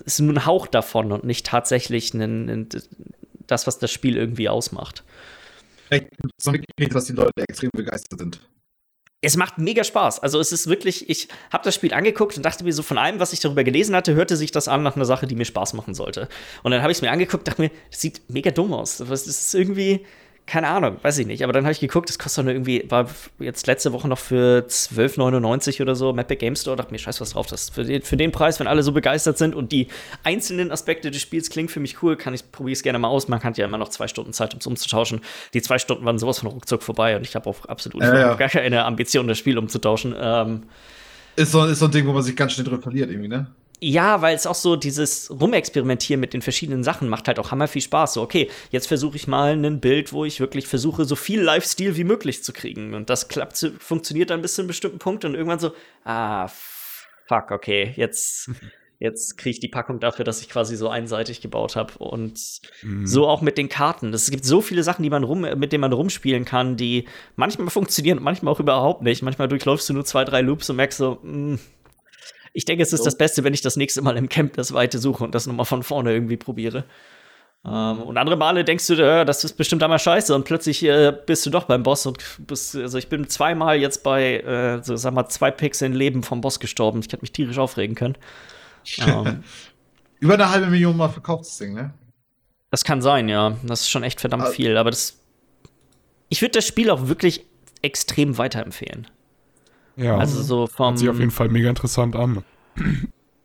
ist 0.05 0.21
nur 0.21 0.35
ein 0.35 0.47
Hauch 0.47 0.67
davon 0.67 1.13
und 1.13 1.23
nicht 1.23 1.47
tatsächlich 1.47 2.13
ein, 2.13 2.49
ein, 2.49 2.69
das, 3.47 3.69
was 3.69 3.79
das 3.79 3.93
Spiel 3.93 4.17
irgendwie 4.17 4.49
ausmacht. 4.49 5.05
Echt, 5.91 6.09
so 6.39 6.53
was 6.91 7.05
die 7.05 7.13
Leute 7.13 7.43
extrem 7.49 7.71
begeistert 7.73 8.19
sind. 8.19 8.41
Es 9.25 9.37
macht 9.37 9.59
mega 9.59 9.85
Spaß. 9.85 10.21
Also 10.21 10.39
es 10.39 10.53
ist 10.53 10.69
wirklich, 10.69 11.09
ich 11.09 11.29
habe 11.51 11.65
das 11.65 11.75
Spiel 11.75 11.95
angeguckt 11.95 12.37
und 12.37 12.45
dachte 12.45 12.65
mir 12.65 12.73
so 12.73 12.83
von 12.83 12.99
allem, 12.99 13.21
was 13.21 13.33
ich 13.33 13.41
darüber 13.41 13.65
gelesen 13.65 13.97
hatte, 13.97 14.15
hörte 14.15 14.37
sich 14.37 14.51
das 14.51 14.69
an 14.69 14.83
nach 14.83 14.97
einer 14.97 15.05
Sache, 15.05 15.27
die 15.27 15.35
mir 15.35 15.45
Spaß 15.45 15.73
machen 15.75 15.95
sollte. 15.95 16.29
Und 16.63 16.73
dann 16.73 16.83
habe 16.83 16.93
ich 16.93 16.99
es 16.99 17.03
mir 17.03 17.11
angeguckt, 17.11 17.49
dachte 17.49 17.63
mir, 17.63 17.71
das 17.91 18.01
sieht 18.01 18.23
mega 18.29 18.51
dumm 18.51 18.73
aus. 18.73 18.99
Das 18.99 19.27
ist 19.27 19.55
irgendwie, 19.55 20.05
keine 20.47 20.69
Ahnung, 20.69 20.99
weiß 21.01 21.19
ich 21.19 21.27
nicht. 21.27 21.43
Aber 21.43 21.53
dann 21.55 21.65
habe 21.65 21.73
ich 21.73 21.81
geguckt, 21.81 22.09
das 22.09 22.19
kostet 22.19 22.45
nur 22.45 22.53
irgendwie, 22.53 22.85
war 22.91 23.09
jetzt 23.39 23.67
letzte 23.67 23.93
Woche 23.93 24.09
noch 24.09 24.19
für 24.19 24.67
12,99 24.69 25.81
oder 25.81 25.95
so, 25.95 26.13
Mappe 26.13 26.37
Game 26.37 26.55
Store, 26.55 26.77
dachte 26.77 26.93
mir, 26.93 26.99
scheiß 26.99 27.21
was 27.21 27.31
drauf, 27.31 27.47
das 27.47 27.71
für 27.71 27.85
den, 27.85 28.03
für 28.03 28.19
den 28.19 28.31
Preis, 28.31 28.61
wenn 28.61 28.67
alle 28.67 28.83
so 28.83 28.93
begeistert 28.93 29.39
sind 29.39 29.55
und 29.55 29.73
die 29.73 29.89
einzelnen 30.23 30.71
Aspekte 30.71 31.11
des 31.11 31.23
Spiels 31.23 31.49
klingen 31.49 31.69
für 31.69 31.81
mich 31.81 32.03
cool, 32.03 32.17
kann 32.17 32.35
ich, 32.35 32.53
probiere 32.53 32.75
es 32.75 32.83
gerne 32.83 32.99
mal 32.99 33.09
aus. 33.09 33.29
Man 33.29 33.43
hat 33.43 33.57
ja 33.57 33.65
immer 33.65 33.79
noch 33.79 33.89
zwei 33.89 34.07
Stunden 34.07 34.35
Zeit, 34.35 34.53
um 34.53 34.61
es 34.61 34.67
umzutauschen. 34.67 35.23
Die 35.55 35.63
zwei 35.63 35.79
Stunden 35.79 36.05
waren 36.05 36.19
sowas 36.19 36.41
von 36.41 36.51
ruckzuck 36.51 36.83
vorbei 36.83 37.17
und 37.17 37.23
ich 37.23 37.35
habe 37.35 37.49
auch 37.49 37.65
absolut 37.65 38.03
ja, 38.03 38.15
ja. 38.15 38.35
gar 38.35 38.49
keine 38.49 38.85
Ambition, 38.85 39.27
das 39.29 39.39
Spiel 39.39 39.57
umzutauschen. 39.57 40.15
Ähm, 40.19 40.65
ist 41.37 41.53
so, 41.53 41.65
ist 41.65 41.79
so 41.79 41.87
ein 41.87 41.91
Ding, 41.91 42.07
wo 42.07 42.13
man 42.13 42.23
sich 42.23 42.37
ganz 42.37 42.53
schnell 42.53 42.67
drin 42.67 42.83
verliert, 42.83 43.11
irgendwie, 43.11 43.29
ne? 43.29 43.47
Ja, 43.87 44.23
weil 44.23 44.35
es 44.35 44.47
auch 44.47 44.55
so 44.55 44.77
dieses 44.77 45.31
Rumexperimentieren 45.31 46.19
mit 46.19 46.33
den 46.33 46.41
verschiedenen 46.41 46.83
Sachen 46.83 47.11
macht 47.11 47.29
halt 47.29 47.39
auch 47.39 47.51
hammer 47.51 47.69
viel 47.69 47.83
Spaß. 47.83 48.15
So, 48.15 48.23
okay, 48.23 48.51
jetzt 48.71 48.87
versuche 48.87 49.17
ich 49.17 49.27
mal 49.27 49.53
ein 49.53 49.81
Bild, 49.81 50.15
wo 50.15 50.25
ich 50.25 50.41
wirklich 50.41 50.67
versuche, 50.67 51.05
so 51.05 51.17
viel 51.17 51.43
Lifestyle 51.43 51.95
wie 51.95 52.05
möglich 52.05 52.43
zu 52.43 52.55
kriegen. 52.55 52.95
Und 52.95 53.11
das 53.11 53.29
klappt, 53.29 53.73
funktioniert 53.79 54.31
dann 54.31 54.41
bis 54.41 54.55
zu 54.55 54.63
einem 54.63 54.69
bestimmten 54.69 54.99
Punkt 54.99 55.27
und 55.27 55.35
irgendwann 55.35 55.59
so, 55.59 55.73
ah, 56.05 56.49
fuck, 57.27 57.51
okay, 57.51 57.93
jetzt, 57.97 58.51
jetzt 59.01 59.37
kriege 59.37 59.51
ich 59.51 59.61
die 59.61 59.69
Packung 59.69 60.01
dafür, 60.01 60.25
dass 60.25 60.41
ich 60.41 60.49
quasi 60.49 60.77
so 60.77 60.89
einseitig 60.89 61.43
gebaut 61.43 61.77
habe. 61.77 61.93
Und 61.99 62.41
mhm. 62.81 63.07
so 63.07 63.29
auch 63.29 63.43
mit 63.43 63.59
den 63.59 63.69
Karten. 63.69 64.15
Es 64.15 64.31
gibt 64.31 64.47
so 64.47 64.63
viele 64.63 64.83
Sachen, 64.83 65.03
die 65.03 65.11
man 65.11 65.25
rum, 65.25 65.43
mit 65.43 65.73
denen 65.73 65.83
man 65.83 65.93
rumspielen 65.93 66.47
kann, 66.47 66.79
die 66.79 67.05
manchmal 67.37 67.69
funktionieren, 67.69 68.23
manchmal 68.23 68.55
auch 68.55 68.61
überhaupt 68.61 69.03
nicht. 69.03 69.21
Manchmal 69.21 69.49
durchläufst 69.49 69.91
du 69.91 69.93
nur 69.93 70.07
zwei, 70.07 70.25
drei 70.25 70.41
Loops 70.41 70.71
und 70.71 70.77
merkst 70.77 70.97
so, 70.97 71.19
mh, 71.23 71.57
mm, 71.57 71.59
ich 72.55 72.65
denke, 72.65 72.83
es 72.83 72.93
ist 72.93 73.01
so. 73.01 73.05
das 73.05 73.19
Beste, 73.19 73.45
wenn 73.45 73.53
ich 73.53 73.61
das 73.61 73.77
nächste 73.77 74.01
Mal 74.01 74.17
im 74.17 74.29
Camp 74.29 74.55
das 74.55 74.73
Weite 74.73 74.99
suche 74.99 75.25
und 75.25 75.35
das 75.35 75.47
nochmal 75.47 75.67
von 75.67 75.83
vorne 75.83 76.13
irgendwie 76.13 76.37
probiere. 76.37 76.85
Ähm, 77.67 78.03
und 78.03 78.17
andere 78.17 78.37
Male 78.37 78.65
denkst 78.65 78.87
du, 78.87 78.95
äh, 78.95 79.25
das 79.25 79.43
ist 79.43 79.55
bestimmt 79.57 79.83
einmal 79.83 79.99
scheiße 79.99 80.35
und 80.35 80.45
plötzlich 80.45 80.83
äh, 80.85 81.13
bist 81.27 81.45
du 81.45 81.51
doch 81.51 81.65
beim 81.65 81.83
Boss 81.83 82.07
und 82.07 82.23
bist, 82.47 82.77
also 82.77 82.97
ich 82.97 83.09
bin 83.09 83.29
zweimal 83.29 83.77
jetzt 83.77 84.05
bei, 84.05 84.39
äh, 84.41 84.83
so 84.85 84.97
sag 84.97 85.15
mal, 85.15 85.29
zwei 85.29 85.51
Pixeln 85.51 85.95
Leben 85.95 86.23
vom 86.23 86.41
Boss 86.41 86.61
gestorben. 86.61 87.01
Ich 87.01 87.07
hätte 87.07 87.23
mich 87.23 87.33
tierisch 87.33 87.59
aufregen 87.59 87.97
können. 87.97 88.17
ähm, 88.99 89.43
Über 90.21 90.35
eine 90.35 90.49
halbe 90.49 90.69
Million 90.69 90.97
Mal 90.97 91.09
verkauft 91.09 91.47
das 91.47 91.59
Ding, 91.59 91.75
ne? 91.75 91.93
Das 92.71 92.85
kann 92.85 93.03
sein, 93.03 93.29
ja. 93.29 93.57
Das 93.65 93.81
ist 93.81 93.91
schon 93.91 94.05
echt 94.05 94.21
verdammt 94.21 94.45
also, 94.45 94.55
viel, 94.55 94.77
aber 94.77 94.91
das. 94.91 95.19
Ich 96.29 96.41
würde 96.41 96.53
das 96.53 96.67
Spiel 96.67 96.91
auch 96.91 97.09
wirklich 97.09 97.45
extrem 97.83 98.39
weiterempfehlen. 98.39 99.07
Ja. 99.97 100.19
Also 100.19 100.43
so 100.43 100.67
vom. 100.67 100.91
Hört 100.91 100.99
sich 100.99 101.09
auf 101.09 101.19
jeden 101.19 101.31
Fall 101.31 101.49
mega 101.49 101.69
interessant 101.69 102.17
an. 102.17 102.45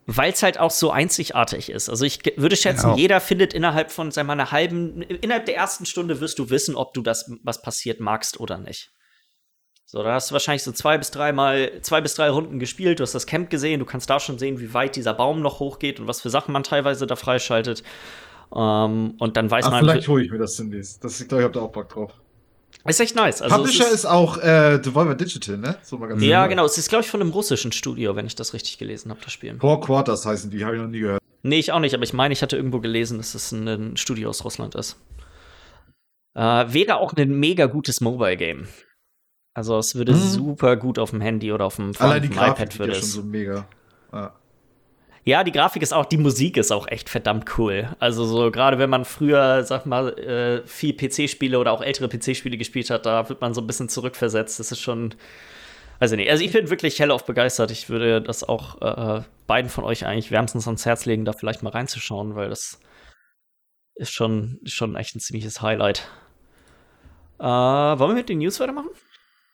Weil 0.05 0.33
es 0.33 0.41
halt 0.41 0.59
auch 0.59 0.71
so 0.71 0.89
einzigartig 0.89 1.69
ist. 1.69 1.88
Also 1.88 2.03
ich 2.03 2.19
würde 2.35 2.55
schätzen, 2.55 2.89
ja. 2.89 2.95
jeder 2.95 3.19
findet 3.19 3.53
innerhalb 3.53 3.91
von, 3.91 4.09
sagen 4.09 4.27
wir 4.27 4.35
mal, 4.35 4.41
einer 4.41 4.51
halben, 4.51 5.03
innerhalb 5.03 5.45
der 5.45 5.55
ersten 5.55 5.85
Stunde 5.85 6.19
wirst 6.19 6.39
du 6.39 6.49
wissen, 6.49 6.75
ob 6.75 6.95
du 6.95 7.03
das, 7.03 7.31
was 7.43 7.62
passiert, 7.62 7.99
magst 7.99 8.39
oder 8.39 8.57
nicht. 8.57 8.91
So, 9.85 10.03
da 10.03 10.13
hast 10.13 10.29
du 10.29 10.33
wahrscheinlich 10.33 10.63
so 10.63 10.71
zwei 10.71 10.97
bis 10.97 11.12
dreimal, 11.12 11.71
zwei 11.81 12.01
bis 12.01 12.13
drei 12.15 12.29
Runden 12.29 12.59
gespielt, 12.59 12.99
du 12.99 13.03
hast 13.03 13.15
das 13.15 13.25
Camp 13.25 13.49
gesehen, 13.49 13.79
du 13.79 13.85
kannst 13.85 14.09
da 14.09 14.19
schon 14.19 14.38
sehen, 14.38 14.59
wie 14.59 14.73
weit 14.73 14.95
dieser 14.95 15.15
Baum 15.15 15.41
noch 15.41 15.59
hochgeht 15.59 15.99
und 15.99 16.07
was 16.07 16.21
für 16.21 16.29
Sachen 16.29 16.53
man 16.53 16.63
teilweise 16.63 17.07
da 17.07 17.15
freischaltet. 17.15 17.83
Um, 18.51 18.62
ähm, 18.62 19.15
und 19.19 19.38
dann 19.38 19.49
weiß 19.49 19.65
Ach, 19.65 19.71
man. 19.71 19.81
Vielleicht 19.81 20.07
hole 20.07 20.23
ich 20.23 20.31
mir 20.31 20.39
das 20.39 20.55
demnächst. 20.55 21.03
Das, 21.03 21.21
ich 21.21 21.27
glaube, 21.27 21.41
ich 21.41 21.45
habe 21.45 21.53
da 21.53 21.62
auch 21.62 21.71
Bock 21.71 21.89
drauf. 21.89 22.13
Ist 22.86 23.00
echt 23.00 23.15
nice. 23.15 23.42
Also 23.42 23.56
Publisher 23.56 23.88
ist, 23.88 23.94
ist, 23.94 24.06
auch 24.06 24.38
äh, 24.38 24.80
Devolver 24.80 25.15
Digital, 25.15 25.58
ne? 25.58 25.78
So 25.84 25.98
mal 25.98 26.08
ganz 26.08 26.24
ja, 26.24 26.48
genau. 26.48 26.65
Es 26.65 26.78
ist, 26.78 26.89
glaube 26.89 27.04
ich, 27.04 27.12
von 27.12 27.22
einem 27.22 27.32
russischen 27.32 27.72
Studio, 27.72 28.15
wenn 28.15 28.26
ich 28.26 28.36
das 28.36 28.54
richtig 28.54 28.78
gelesen 28.78 29.12
habe, 29.12 29.20
das 29.24 29.34
Spiel. 29.34 29.58
Four 29.60 29.82
Quarters 29.82 30.26
heißen 30.26 30.50
die, 30.50 30.63
habe 30.63 30.76
ich 30.76 30.82
noch 30.82 30.88
nie 30.88 31.00
gehört. 31.00 31.22
Nee, 31.44 31.60
ich 31.60 31.72
auch 31.72 31.80
nicht, 31.80 31.94
aber 31.94 32.04
ich 32.04 32.13
meine, 32.13 32.34
ich 32.34 32.42
hatte 32.42 32.56
irgendwo 32.56 32.80
gelesen, 32.80 33.18
dass 33.18 33.36
es 33.36 33.52
ein, 33.52 33.98
Studio 33.98 34.30
aus 34.30 34.44
Russland 34.44 34.76
ist. 34.76 34.98
Äh, 36.36 36.42
wäre 36.42 36.98
auch 36.98 37.13
ein 37.13 37.39
mega 37.39 37.65
gutes 37.65 38.02
Mobile-Game. 38.02 38.68
Also 39.54 39.78
es 39.78 39.96
würde 39.96 40.13
hm. 40.13 40.20
super 40.20 40.78
gut 40.78 41.00
auf 41.00 41.10
dem 41.10 41.22
Handy 41.22 41.52
oder 41.52 41.65
auf 41.65 41.76
dem, 41.76 41.92
Allein 41.98 42.22
die 42.22 42.30
iPad 42.30 42.80
würde 42.80 42.94
ja 42.94 43.00
schon 43.00 43.10
so 43.10 43.24
mega. 43.24 43.68
Ja. 44.13 44.38
Ja, 45.25 45.43
die 45.43 45.51
Grafik 45.51 45.82
ist 45.82 45.93
auch, 45.93 46.05
die 46.05 46.17
Musik 46.17 46.58
ist 46.58 46.71
auch 46.71 46.88
echt 46.88 47.10
verdammt 47.10 47.58
cool. 47.58 47.89
Also 47.99 48.25
so 48.25 48.51
gerade 48.51 48.79
wenn 48.79 48.89
man 48.89 49.05
früher, 49.05 49.63
sag 49.63 49.86
mal, 49.86 50.17
äh, 50.17 50.67
viel 50.67 50.95
PC-Spiele 50.95 51.60
oder 51.60 51.71
auch 51.71 51.82
ältere 51.82 52.08
PC-Spiele 52.08 52.58
gespielt 52.58 52.89
hat, 52.89 53.05
da 53.05 53.27
wird 53.29 53.41
man 53.41 53.53
so 53.53 53.62
ein 53.62 53.67
bisschen 53.67 53.89
zurückversetzt. 53.89 54.60
Das 54.60 54.71
ist 54.71 54.79
schon, 54.79 55.15
ich 56.01 56.12
nicht. 56.12 56.32
Also 56.32 56.43
ich 56.43 56.51
bin 56.51 56.69
wirklich 56.69 56.99
hellauf 56.99 57.25
begeistert. 57.25 57.71
Ich 57.71 57.89
würde 57.89 58.21
das 58.21 58.43
auch 58.43 58.82
äh, 58.82 59.23
beiden 59.47 59.69
von 59.69 59.84
euch 59.84 60.05
eigentlich 60.05 60.32
wärmstens 60.32 60.67
ans 60.67 60.86
Herz 60.86 61.05
legen, 61.05 61.25
da 61.25 61.34
vielleicht 61.34 61.63
mal 61.63 61.71
reinzuschauen, 61.71 62.36
weil 62.36 62.49
das 62.49 62.79
ist 63.95 64.12
schon, 64.12 64.60
schon 64.65 64.95
echt 64.95 65.15
ein 65.15 65.19
ziemliches 65.19 65.62
Highlight. 65.62 66.08
Äh, 67.39 67.43
wollen 67.43 68.12
wir 68.12 68.15
mit 68.15 68.29
den 68.29 68.39
News 68.39 68.60
weitermachen? 68.60 68.89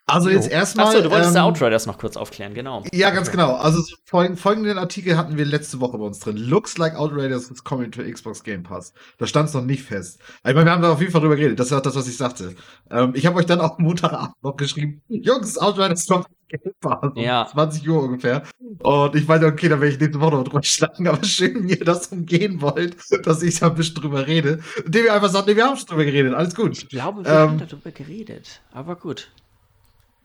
Also 0.08 0.30
jetzt 0.30 0.52
erstmal. 0.52 0.88
Achso, 0.88 1.02
du 1.02 1.10
wolltest 1.10 1.36
ähm, 1.36 1.42
Outriders 1.42 1.88
noch 1.88 1.98
kurz 1.98 2.16
aufklären, 2.16 2.54
genau. 2.54 2.84
Ja, 2.94 3.10
ganz 3.10 3.32
genau. 3.32 3.56
Also 3.56 3.82
folgenden 4.06 4.78
Artikel 4.78 5.18
hatten 5.18 5.38
wir 5.38 5.46
letzte 5.46 5.80
Woche 5.80 5.98
bei 5.98 6.04
uns 6.06 6.20
drin. 6.20 6.38
Looks 6.38 6.78
like 6.78 6.96
Outriders 6.96 7.50
is 7.50 7.64
coming 7.64 7.92
to 7.92 8.04
Xbox 8.04 8.44
Game 8.44 8.62
Pass. 8.62 8.94
Da 9.18 9.26
stand 9.26 9.50
es 9.50 9.56
noch 9.56 9.64
nicht 9.64 9.84
fest. 9.84 10.20
Ich 10.48 10.54
meine, 10.54 10.66
wir 10.66 10.72
haben 10.72 10.84
da 10.84 10.92
auf 10.92 11.00
jeden 11.00 11.12
Fall 11.12 11.22
drüber 11.22 11.36
geredet. 11.36 11.60
Das 11.60 11.68
ist 11.68 11.74
auch 11.74 11.82
das, 11.82 11.96
was 11.96 12.08
ich 12.08 12.18
sagte. 12.18 12.56
Ähm, 12.92 13.14
ich 13.16 13.26
habe 13.26 13.38
euch 13.38 13.48
dann 13.48 13.62
auch 13.62 13.80
Montagabend 13.80 14.36
noch 14.44 14.58
geschrieben, 14.58 15.02
Jungs, 15.08 15.58
Outriders 15.58 16.06
kommt 16.06 16.28
Game 16.50 16.74
Pass. 16.80 17.12
Ja. 17.16 17.48
20 17.52 17.90
Uhr 17.90 18.04
ungefähr. 18.04 18.44
Und 18.80 19.16
ich 19.16 19.28
meinte, 19.28 19.48
okay, 19.48 19.70
dann 19.70 19.82
werde 19.82 19.96
ich 19.96 20.00
nächste 20.00 20.22
Woche 20.22 20.36
noch 20.36 20.44
drüber 20.44 20.62
schlagen. 20.62 21.08
Aber 21.08 21.24
schön, 21.24 21.56
wenn 21.56 21.70
ihr 21.70 21.84
das 21.84 22.08
umgehen 22.08 22.62
wollt, 22.62 22.96
dass 23.26 23.42
ich 23.42 23.60
da 23.60 23.68
ein 23.68 23.76
bisschen 23.76 23.96
drüber 23.96 24.28
rede. 24.28 24.60
Indem 24.86 25.06
ihr 25.06 25.14
einfach 25.14 25.30
sagt, 25.30 25.48
nee, 25.48 25.56
wir 25.56 25.66
haben 25.66 25.78
schon 25.78 25.88
drüber 25.88 26.06
geredet. 26.06 26.36
Alles 26.36 26.54
gut. 26.54 26.78
Ich 26.78 26.90
glaube, 26.90 27.26
wir 27.26 27.32
ähm, 27.32 27.38
haben 27.38 27.58
darüber 27.58 27.90
geredet. 27.90 28.62
Aber 28.72 28.96
gut. 28.96 29.32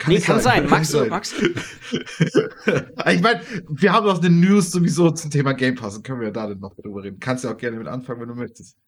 Kann 0.01 0.15
nee, 0.15 0.21
kann 0.21 0.41
sein. 0.41 0.63
sein. 0.63 0.71
Magst 0.71 0.95
du, 0.95 1.05
magst 1.05 1.35
ich 1.43 3.21
meine, 3.21 3.43
wir 3.69 3.93
haben 3.93 4.07
doch 4.07 4.19
eine 4.19 4.31
News 4.31 4.73
sowieso 4.73 5.11
zum 5.11 5.31
Thema 5.31 5.53
Game 5.53 5.75
Pass. 5.75 5.93
Dann 5.93 6.03
können 6.03 6.23
wir 6.23 6.31
da 6.31 6.47
dann 6.49 6.59
noch 6.59 6.75
drüber 6.75 7.05
reden. 7.05 7.21
Kannst 7.21 7.45
ja 7.45 7.53
auch 7.53 7.57
gerne 7.59 7.77
mit 7.77 7.87
anfangen, 7.87 8.23
wenn 8.23 8.29
du 8.29 8.35
möchtest. 8.35 8.79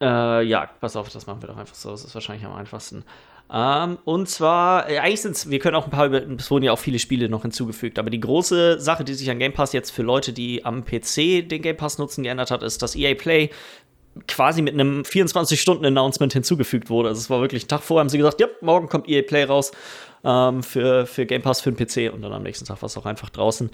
Äh, 0.00 0.42
ja, 0.44 0.66
pass 0.80 0.96
auf, 0.96 1.10
das 1.10 1.26
machen 1.26 1.42
wir 1.42 1.48
doch 1.48 1.58
einfach 1.58 1.74
so. 1.74 1.90
Das 1.90 2.04
ist 2.04 2.14
wahrscheinlich 2.14 2.46
am 2.46 2.54
einfachsten. 2.54 3.04
Ähm, 3.52 3.98
und 4.06 4.30
zwar, 4.30 4.88
äh, 4.88 4.98
eigentlich 4.98 5.20
sind 5.20 5.36
es, 5.36 5.50
wir 5.50 5.58
können 5.58 5.76
auch 5.76 5.84
ein 5.84 5.90
paar, 5.90 6.10
es 6.10 6.50
wurden 6.50 6.64
ja 6.64 6.72
auch 6.72 6.78
viele 6.78 6.98
Spiele 6.98 7.28
noch 7.28 7.42
hinzugefügt, 7.42 7.98
aber 7.98 8.08
die 8.08 8.20
große 8.20 8.80
Sache, 8.80 9.04
die 9.04 9.12
sich 9.12 9.30
an 9.30 9.38
Game 9.38 9.52
Pass 9.52 9.74
jetzt 9.74 9.90
für 9.90 10.02
Leute, 10.02 10.32
die 10.32 10.64
am 10.64 10.86
PC 10.86 11.46
den 11.46 11.60
Game 11.60 11.76
Pass 11.76 11.98
nutzen, 11.98 12.22
geändert 12.22 12.50
hat, 12.50 12.62
ist, 12.62 12.80
dass 12.80 12.96
EA 12.96 13.14
Play 13.14 13.50
quasi 14.28 14.62
mit 14.62 14.74
einem 14.74 15.02
24-Stunden-Announcement 15.02 16.32
hinzugefügt 16.32 16.90
wurde. 16.90 17.08
Also 17.08 17.20
es 17.20 17.30
war 17.30 17.40
wirklich 17.40 17.64
ein 17.64 17.68
Tag 17.68 17.82
vorher, 17.82 18.00
haben 18.00 18.08
sie 18.08 18.18
gesagt, 18.18 18.40
ja, 18.40 18.46
morgen 18.60 18.88
kommt 18.88 19.08
EA 19.08 19.22
Play 19.22 19.44
raus 19.44 19.72
ähm, 20.24 20.62
für, 20.62 21.06
für 21.06 21.26
Game 21.26 21.42
Pass 21.42 21.60
für 21.60 21.72
den 21.72 21.76
PC 21.76 22.12
und 22.12 22.22
dann 22.22 22.32
am 22.32 22.42
nächsten 22.42 22.66
Tag 22.66 22.82
war 22.82 22.86
es 22.86 22.96
auch 22.96 23.06
einfach 23.06 23.30
draußen. 23.30 23.70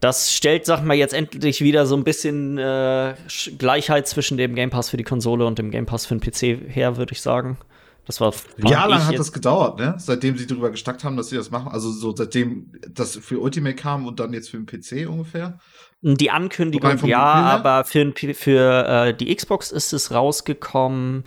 Das 0.00 0.32
stellt, 0.32 0.64
sag 0.64 0.84
mal, 0.84 0.94
jetzt 0.94 1.12
endlich 1.12 1.60
wieder 1.60 1.84
so 1.86 1.96
ein 1.96 2.04
bisschen 2.04 2.56
äh, 2.56 3.14
Gleichheit 3.58 4.06
zwischen 4.06 4.36
dem 4.36 4.54
Game 4.54 4.70
Pass 4.70 4.90
für 4.90 4.96
die 4.96 5.04
Konsole 5.04 5.44
und 5.44 5.58
dem 5.58 5.70
Game 5.70 5.86
Pass 5.86 6.06
für 6.06 6.16
den 6.16 6.20
PC 6.20 6.72
her, 6.72 6.96
würde 6.96 7.12
ich 7.12 7.20
sagen. 7.20 7.58
Das 8.06 8.22
war. 8.22 8.32
Ja, 8.64 8.86
lang 8.86 9.06
hat 9.06 9.18
das 9.18 9.32
gedauert, 9.32 9.78
ne? 9.78 9.94
Seitdem 9.98 10.38
sie 10.38 10.46
darüber 10.46 10.70
gestackt 10.70 11.04
haben, 11.04 11.16
dass 11.18 11.28
sie 11.28 11.36
das 11.36 11.50
machen. 11.50 11.68
Also 11.70 11.90
so 11.90 12.16
seitdem 12.16 12.72
das 12.88 13.16
für 13.16 13.38
Ultimate 13.38 13.76
kam 13.76 14.06
und 14.06 14.18
dann 14.18 14.32
jetzt 14.32 14.48
für 14.48 14.56
den 14.56 14.66
PC 14.66 15.06
ungefähr. 15.06 15.58
Die 16.00 16.30
Ankündigung, 16.30 17.04
ja, 17.06 17.24
aber 17.24 17.84
für, 17.84 18.12
für 18.34 18.86
äh, 18.86 19.14
die 19.14 19.34
Xbox 19.34 19.72
ist 19.72 19.92
es 19.92 20.12
rausgekommen 20.12 21.24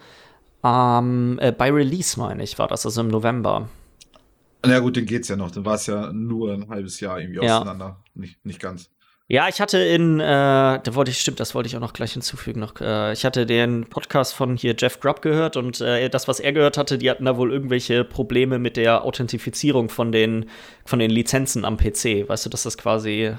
ähm, 0.63 1.39
äh, 1.41 1.51
bei 1.51 1.71
Release, 1.71 2.19
meine 2.19 2.43
ich, 2.43 2.57
war 2.57 2.67
das, 2.67 2.85
also 2.85 3.01
im 3.01 3.09
November. 3.09 3.67
Na 4.65 4.79
gut, 4.79 4.95
den 4.95 5.05
geht's 5.05 5.27
ja 5.27 5.35
noch. 5.35 5.51
Dann 5.51 5.65
war 5.65 5.75
es 5.75 5.87
ja 5.87 6.13
nur 6.13 6.53
ein 6.53 6.69
halbes 6.69 6.99
Jahr 6.99 7.19
irgendwie 7.19 7.43
ja. 7.43 7.57
auseinander. 7.57 8.03
Nicht, 8.13 8.45
nicht 8.45 8.59
ganz. 8.59 8.89
Ja, 9.27 9.47
ich 9.47 9.61
hatte 9.61 9.77
in, 9.77 10.19
äh, 10.19 10.23
da 10.25 10.93
wollte 10.93 11.09
ich, 11.09 11.19
stimmt, 11.19 11.39
das 11.39 11.55
wollte 11.55 11.67
ich 11.67 11.75
auch 11.77 11.81
noch 11.81 11.93
gleich 11.93 12.13
hinzufügen. 12.13 12.59
Noch, 12.59 12.79
äh, 12.81 13.13
ich 13.13 13.23
hatte 13.23 13.45
den 13.45 13.85
Podcast 13.85 14.33
von 14.33 14.57
hier 14.57 14.75
Jeff 14.77 14.99
Grubb 14.99 15.21
gehört 15.21 15.55
und 15.55 15.79
äh, 15.79 16.09
das, 16.09 16.27
was 16.27 16.41
er 16.41 16.51
gehört 16.51 16.77
hatte, 16.77 16.97
die 16.97 17.09
hatten 17.09 17.25
da 17.25 17.37
wohl 17.37 17.51
irgendwelche 17.51 18.03
Probleme 18.03 18.59
mit 18.59 18.75
der 18.75 19.05
Authentifizierung 19.05 19.87
von 19.87 20.11
den, 20.11 20.47
von 20.85 20.99
den 20.99 21.09
Lizenzen 21.09 21.63
am 21.63 21.77
PC. 21.77 22.27
Weißt 22.27 22.45
du, 22.45 22.49
dass 22.49 22.63
das 22.63 22.77
quasi 22.77 23.33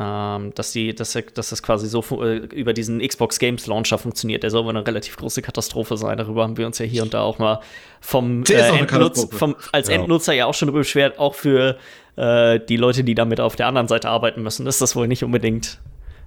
ähm, 0.00 0.54
dass, 0.54 0.72
die, 0.72 0.94
dass, 0.94 1.18
dass 1.34 1.50
das 1.50 1.62
quasi 1.62 1.88
so 1.88 2.04
äh, 2.22 2.36
über 2.36 2.72
diesen 2.72 3.00
Xbox 3.00 3.38
Games 3.38 3.66
Launcher 3.66 3.98
funktioniert. 3.98 4.44
Der 4.44 4.50
soll 4.50 4.64
wohl 4.64 4.70
eine 4.70 4.86
relativ 4.86 5.16
große 5.16 5.42
Katastrophe 5.42 5.96
sein. 5.96 6.16
Darüber 6.18 6.44
haben 6.44 6.56
wir 6.56 6.66
uns 6.66 6.78
ja 6.78 6.86
hier 6.86 7.02
und 7.02 7.14
da 7.14 7.22
auch 7.22 7.38
mal 7.38 7.60
vom, 8.00 8.44
äh, 8.44 8.52
Endnutz, 8.52 9.26
vom 9.32 9.56
als 9.72 9.88
ja. 9.88 9.96
Endnutzer 9.96 10.32
ja 10.34 10.46
auch 10.46 10.54
schon 10.54 10.68
darüber 10.68 10.80
beschwert, 10.80 11.18
auch 11.18 11.34
für 11.34 11.78
äh, 12.16 12.60
die 12.60 12.76
Leute, 12.76 13.02
die 13.02 13.16
damit 13.16 13.40
auf 13.40 13.56
der 13.56 13.66
anderen 13.66 13.88
Seite 13.88 14.08
arbeiten 14.08 14.42
müssen, 14.42 14.66
ist 14.68 14.80
das 14.80 14.94
wohl 14.94 15.08
nicht 15.08 15.24
unbedingt 15.24 15.80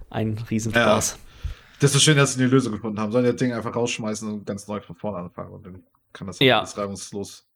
ein 0.09 0.37
Riesenspaß. 0.49 1.11
Ja. 1.11 1.17
Das 1.79 1.95
ist 1.95 2.03
schön, 2.03 2.17
dass 2.17 2.33
sie 2.33 2.41
eine 2.41 2.51
Lösung 2.51 2.73
gefunden 2.73 2.99
haben. 2.99 3.11
Sollen 3.11 3.25
das 3.25 3.37
Ding 3.37 3.53
einfach 3.53 3.75
rausschmeißen 3.75 4.29
und 4.31 4.45
ganz 4.45 4.67
neu 4.67 4.81
von 4.81 4.95
vorne 4.97 5.17
anfangen 5.17 5.51
und 5.51 5.65
dann 5.65 5.83
kann 6.11 6.27
das 6.27 6.39
ja. 6.39 6.59
reibungslos 6.59 7.47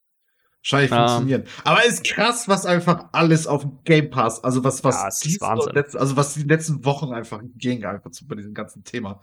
wahrscheinlich 0.65 0.91
um, 0.91 0.97
funktionieren. 0.97 1.43
Aber 1.63 1.85
ist 1.85 2.03
krass, 2.03 2.47
was 2.47 2.65
einfach 2.65 3.09
alles 3.11 3.47
auf 3.47 3.61
dem 3.61 3.79
Game 3.83 4.09
Pass, 4.09 4.43
also 4.43 4.63
was, 4.63 4.83
was, 4.83 5.23
ja. 5.23 5.53
Letzten, 5.71 5.97
also 5.97 6.17
was 6.17 6.33
die 6.33 6.43
letzten 6.43 6.83
Wochen 6.85 7.13
einfach 7.13 7.41
ging, 7.55 7.85
einfach 7.85 8.11
zu, 8.11 8.27
bei 8.27 8.35
diesem 8.35 8.53
ganzen 8.53 8.83
Thema. 8.83 9.21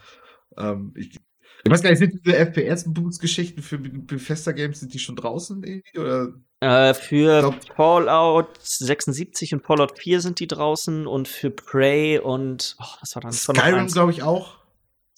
Ähm, 0.57 0.93
ich, 0.97 1.19
ich 1.65 1.71
weiß 1.71 1.83
gar 1.83 1.91
nicht, 1.91 1.99
sind 1.99 2.15
diese 2.25 2.37
FPS-Boost-Geschichten 2.37 3.63
für 3.63 3.79
Bethesda 3.79 4.53
Games, 4.53 4.81
sind 4.81 4.95
die 4.95 4.99
schon 4.99 5.17
draußen 5.17 5.63
irgendwie? 5.63 5.99
Oder? 5.99 6.29
Äh, 6.61 6.95
für 6.95 7.41
glaub, 7.41 7.75
Fallout 7.77 8.49
76 8.61 9.55
und 9.55 9.65
Fallout 9.65 9.99
4 9.99 10.21
sind 10.21 10.41
die 10.41 10.47
draußen 10.47 11.07
und 11.07 11.29
für 11.29 11.51
Prey 11.51 12.19
und 12.19 12.77
oh, 12.81 12.85
was 13.01 13.15
war 13.15 13.23
dann? 13.23 13.33
Skyrim, 13.33 13.87
glaube 13.89 14.13
ich, 14.13 14.23
auch. 14.23 14.62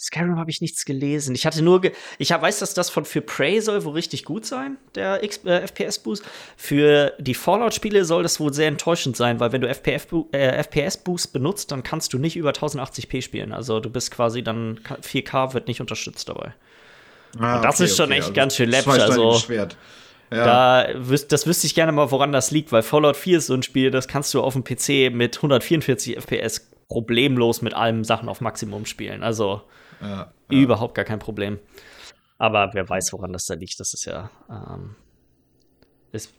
Skyrim 0.04 0.38
habe 0.38 0.50
ich 0.50 0.60
nichts 0.60 0.84
gelesen. 0.84 1.34
Ich 1.34 1.46
hatte 1.46 1.62
nur, 1.62 1.80
ge 1.80 1.92
ich 2.18 2.30
hab, 2.30 2.42
weiß, 2.42 2.58
dass 2.58 2.74
das 2.74 2.90
von 2.90 3.06
für 3.06 3.22
Prey 3.22 3.60
soll 3.60 3.84
wohl 3.84 3.94
richtig 3.94 4.24
gut 4.24 4.44
sein, 4.44 4.76
der 4.94 5.22
äh, 5.22 5.66
FPS-Boost. 5.66 6.22
Für 6.58 7.14
die 7.18 7.34
Fallout-Spiele 7.34 8.04
soll 8.04 8.22
das 8.22 8.38
wohl 8.38 8.52
sehr 8.52 8.68
enttäuschend 8.68 9.16
sein, 9.16 9.40
weil 9.40 9.52
wenn 9.52 9.62
du 9.62 9.68
äh, 9.68 10.62
FPS-Boost 10.62 11.32
benutzt, 11.32 11.72
dann 11.72 11.82
kannst 11.82 12.12
du 12.12 12.18
nicht 12.18 12.36
über 12.36 12.50
1080p 12.50 13.22
spielen. 13.22 13.52
Also 13.52 13.80
du 13.80 13.88
bist 13.88 14.10
quasi 14.10 14.42
dann 14.42 14.78
4K 14.80 15.54
wird 15.54 15.68
nicht 15.68 15.80
unterstützt 15.80 16.28
dabei. 16.28 16.54
Ah, 17.38 17.56
Und 17.56 17.64
das 17.64 17.76
okay, 17.76 17.84
ist 17.84 17.96
schon 17.96 18.06
okay, 18.06 18.14
echt 18.14 18.22
also 18.24 18.34
ganz 18.34 18.56
schön 18.56 18.68
läppisch. 18.68 18.98
Also, 18.98 19.38
Schwert. 19.38 19.76
Ja. 20.30 20.44
Da 20.44 21.16
das 21.28 21.46
wüsste 21.46 21.66
ich 21.66 21.74
gerne 21.74 21.92
mal, 21.92 22.10
woran 22.10 22.32
das 22.32 22.50
liegt, 22.50 22.72
weil 22.72 22.82
Fallout 22.82 23.16
4 23.16 23.38
ist 23.38 23.46
so 23.46 23.54
ein 23.54 23.62
Spiel, 23.62 23.90
das 23.90 24.08
kannst 24.08 24.34
du 24.34 24.42
auf 24.42 24.52
dem 24.52 24.64
PC 24.64 25.14
mit 25.14 25.36
144 25.36 26.16
FPS 26.18 26.70
problemlos 26.88 27.62
mit 27.62 27.72
allen 27.74 28.04
Sachen 28.04 28.28
auf 28.28 28.40
Maximum 28.40 28.84
spielen. 28.86 29.22
Also 29.22 29.62
ja, 30.00 30.32
Überhaupt 30.48 30.94
gar 30.94 31.04
kein 31.04 31.18
Problem. 31.18 31.58
Aber 32.38 32.70
wer 32.74 32.88
weiß, 32.88 33.12
woran 33.12 33.32
das 33.32 33.46
da 33.46 33.54
liegt. 33.54 33.78
Das 33.80 33.94
ist 33.94 34.04
ja. 34.04 34.30
Ähm, 34.50 34.96
es 36.12 36.32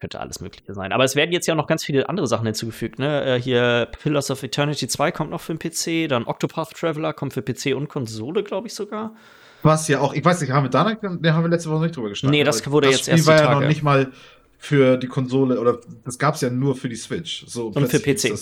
könnte 0.00 0.20
alles 0.20 0.40
Mögliche 0.40 0.74
sein. 0.74 0.92
Aber 0.92 1.04
es 1.04 1.14
werden 1.16 1.32
jetzt 1.32 1.46
ja 1.46 1.54
noch 1.54 1.66
ganz 1.66 1.84
viele 1.84 2.08
andere 2.08 2.26
Sachen 2.26 2.44
hinzugefügt. 2.44 2.98
Ne? 2.98 3.24
Äh, 3.24 3.40
hier 3.40 3.88
Pillars 4.02 4.30
of 4.30 4.42
Eternity 4.42 4.88
2 4.88 5.12
kommt 5.12 5.30
noch 5.30 5.40
für 5.40 5.54
den 5.54 5.58
PC, 5.58 6.08
dann 6.08 6.24
Octopath 6.24 6.72
Traveler 6.72 7.12
kommt 7.12 7.32
für 7.32 7.42
PC 7.42 7.74
und 7.76 7.88
Konsole, 7.88 8.42
glaube 8.42 8.66
ich 8.66 8.74
sogar. 8.74 9.14
Was 9.62 9.86
ja 9.86 10.00
auch, 10.00 10.12
ich 10.12 10.24
weiß 10.24 10.40
nicht, 10.40 10.50
haben 10.50 10.64
wir 10.64 10.70
da 10.70 10.84
haben 10.84 11.22
wir 11.22 11.48
letzte 11.48 11.70
Woche 11.70 11.84
nicht 11.84 11.96
drüber 11.96 12.08
gesprochen. 12.08 12.32
Nee, 12.32 12.42
das 12.42 12.68
wurde 12.68 12.88
das 12.88 12.96
jetzt 12.96 13.02
Spiel 13.04 13.14
erst. 13.14 13.28
Das 13.28 13.38
war 13.38 13.52
ja 13.52 13.60
noch 13.60 13.68
nicht 13.68 13.84
mal 13.84 14.10
für 14.58 14.96
die 14.96 15.06
Konsole 15.06 15.60
oder 15.60 15.78
das 16.04 16.18
gab 16.18 16.34
es 16.34 16.40
ja 16.40 16.50
nur 16.50 16.74
für 16.74 16.88
die 16.88 16.96
Switch. 16.96 17.44
So 17.46 17.68
und 17.68 17.88
für 17.88 18.00
PC. 18.00 18.32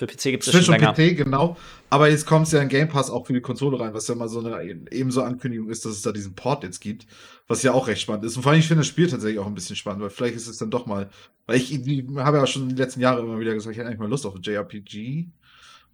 Für 0.00 0.06
PC 0.06 0.22
gibt 0.30 0.46
es 0.46 0.64
schon 0.64 0.72
länger. 0.72 0.94
PC, 0.94 1.14
genau. 1.14 1.58
Aber 1.90 2.08
jetzt 2.08 2.24
kommt 2.24 2.46
es 2.46 2.52
ja 2.54 2.62
in 2.62 2.70
Game 2.70 2.88
Pass 2.88 3.10
auch 3.10 3.26
für 3.26 3.34
die 3.34 3.42
Konsole 3.42 3.78
rein, 3.78 3.92
was 3.92 4.08
ja 4.08 4.14
mal 4.14 4.30
so 4.30 4.42
eine 4.42 4.62
ebenso 4.90 5.20
Ankündigung 5.20 5.68
ist, 5.68 5.84
dass 5.84 5.92
es 5.92 6.00
da 6.00 6.10
diesen 6.10 6.34
Port 6.34 6.64
jetzt 6.64 6.80
gibt, 6.80 7.06
was 7.48 7.62
ja 7.62 7.72
auch 7.74 7.86
recht 7.86 8.00
spannend 8.00 8.24
ist. 8.24 8.34
Und 8.34 8.42
vor 8.42 8.52
allem, 8.52 8.60
ich 8.60 8.66
finde 8.66 8.80
das 8.80 8.86
Spiel 8.86 9.08
tatsächlich 9.08 9.38
auch 9.38 9.46
ein 9.46 9.52
bisschen 9.52 9.76
spannend, 9.76 10.00
weil 10.00 10.08
vielleicht 10.08 10.36
ist 10.36 10.46
es 10.46 10.56
dann 10.56 10.70
doch 10.70 10.86
mal, 10.86 11.10
weil 11.44 11.58
ich, 11.58 11.86
ich 11.86 12.04
habe 12.16 12.38
ja 12.38 12.46
schon 12.46 12.62
in 12.62 12.68
den 12.70 12.78
letzten 12.78 13.02
Jahren 13.02 13.18
immer 13.18 13.38
wieder 13.38 13.52
gesagt, 13.52 13.72
ich 13.72 13.78
hätte 13.78 13.88
eigentlich 13.88 14.00
mal 14.00 14.08
Lust 14.08 14.24
auf 14.24 14.34
ein 14.34 14.40
JRPG. 14.40 15.26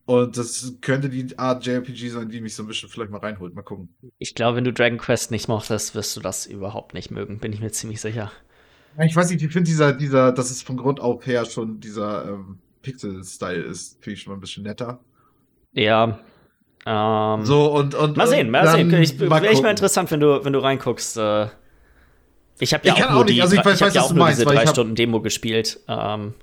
Und 0.04 0.36
das 0.36 0.74
könnte 0.82 1.08
die 1.08 1.36
Art 1.36 1.66
JRPG 1.66 2.10
sein, 2.10 2.28
die 2.28 2.40
mich 2.40 2.54
so 2.54 2.62
ein 2.62 2.68
bisschen 2.68 2.88
vielleicht 2.88 3.10
mal 3.10 3.18
reinholt. 3.18 3.56
Mal 3.56 3.62
gucken. 3.62 3.88
Ich 4.18 4.36
glaube, 4.36 4.58
wenn 4.58 4.62
du 4.64 4.72
Dragon 4.72 4.98
Quest 4.98 5.32
nicht 5.32 5.48
mochtest, 5.48 5.96
wirst 5.96 6.16
du 6.16 6.20
das 6.20 6.46
überhaupt 6.46 6.94
nicht 6.94 7.10
mögen, 7.10 7.40
bin 7.40 7.52
ich 7.52 7.58
mir 7.58 7.72
ziemlich 7.72 8.00
sicher. 8.00 8.30
Ich 9.04 9.16
weiß 9.16 9.30
nicht, 9.30 9.42
ich 9.42 9.52
finde 9.52 9.68
dieser, 9.68 9.92
dieser, 9.92 10.30
das 10.30 10.52
ist 10.52 10.62
von 10.62 10.76
Grund 10.76 11.00
auf 11.00 11.26
her 11.26 11.44
schon 11.44 11.80
dieser, 11.80 12.28
ähm, 12.28 12.60
Pixel-Style 12.86 13.62
ist, 13.62 13.98
finde 14.00 14.14
ich 14.14 14.22
schon 14.22 14.32
mal 14.32 14.36
ein 14.36 14.40
bisschen 14.40 14.62
netter. 14.62 15.00
Ja. 15.72 16.20
Ähm, 16.86 17.44
so, 17.44 17.72
und, 17.72 17.96
und. 17.96 18.16
Mal 18.16 18.28
sehen, 18.28 18.48
mal 18.48 18.68
sehen. 18.68 18.92
Ich, 19.02 19.18
Wäre 19.18 19.48
echt 19.48 19.62
mal 19.62 19.70
interessant, 19.70 20.10
wenn 20.12 20.20
du, 20.20 20.44
wenn 20.44 20.52
du 20.52 20.60
reinguckst. 20.60 21.16
Äh, 21.16 21.48
ich 22.60 22.72
habe 22.72 22.86
ja 22.86 22.94
ich 22.94 23.04
auch 23.04 23.10
nur 23.10 23.20
auch 23.22 23.26
die, 23.26 23.42
also 23.42 23.56
ich 23.56 23.64
weiß, 23.64 23.74
ich 23.74 23.80
weiß, 23.80 23.94
ja 23.94 24.02
auch 24.02 24.12
nur 24.12 24.24
meinst, 24.24 24.40
diese 24.40 24.48
drei 24.48 24.66
Stunden 24.66 24.94
Demo 24.94 25.20
gespielt. 25.20 25.80
Ähm, 25.88 26.34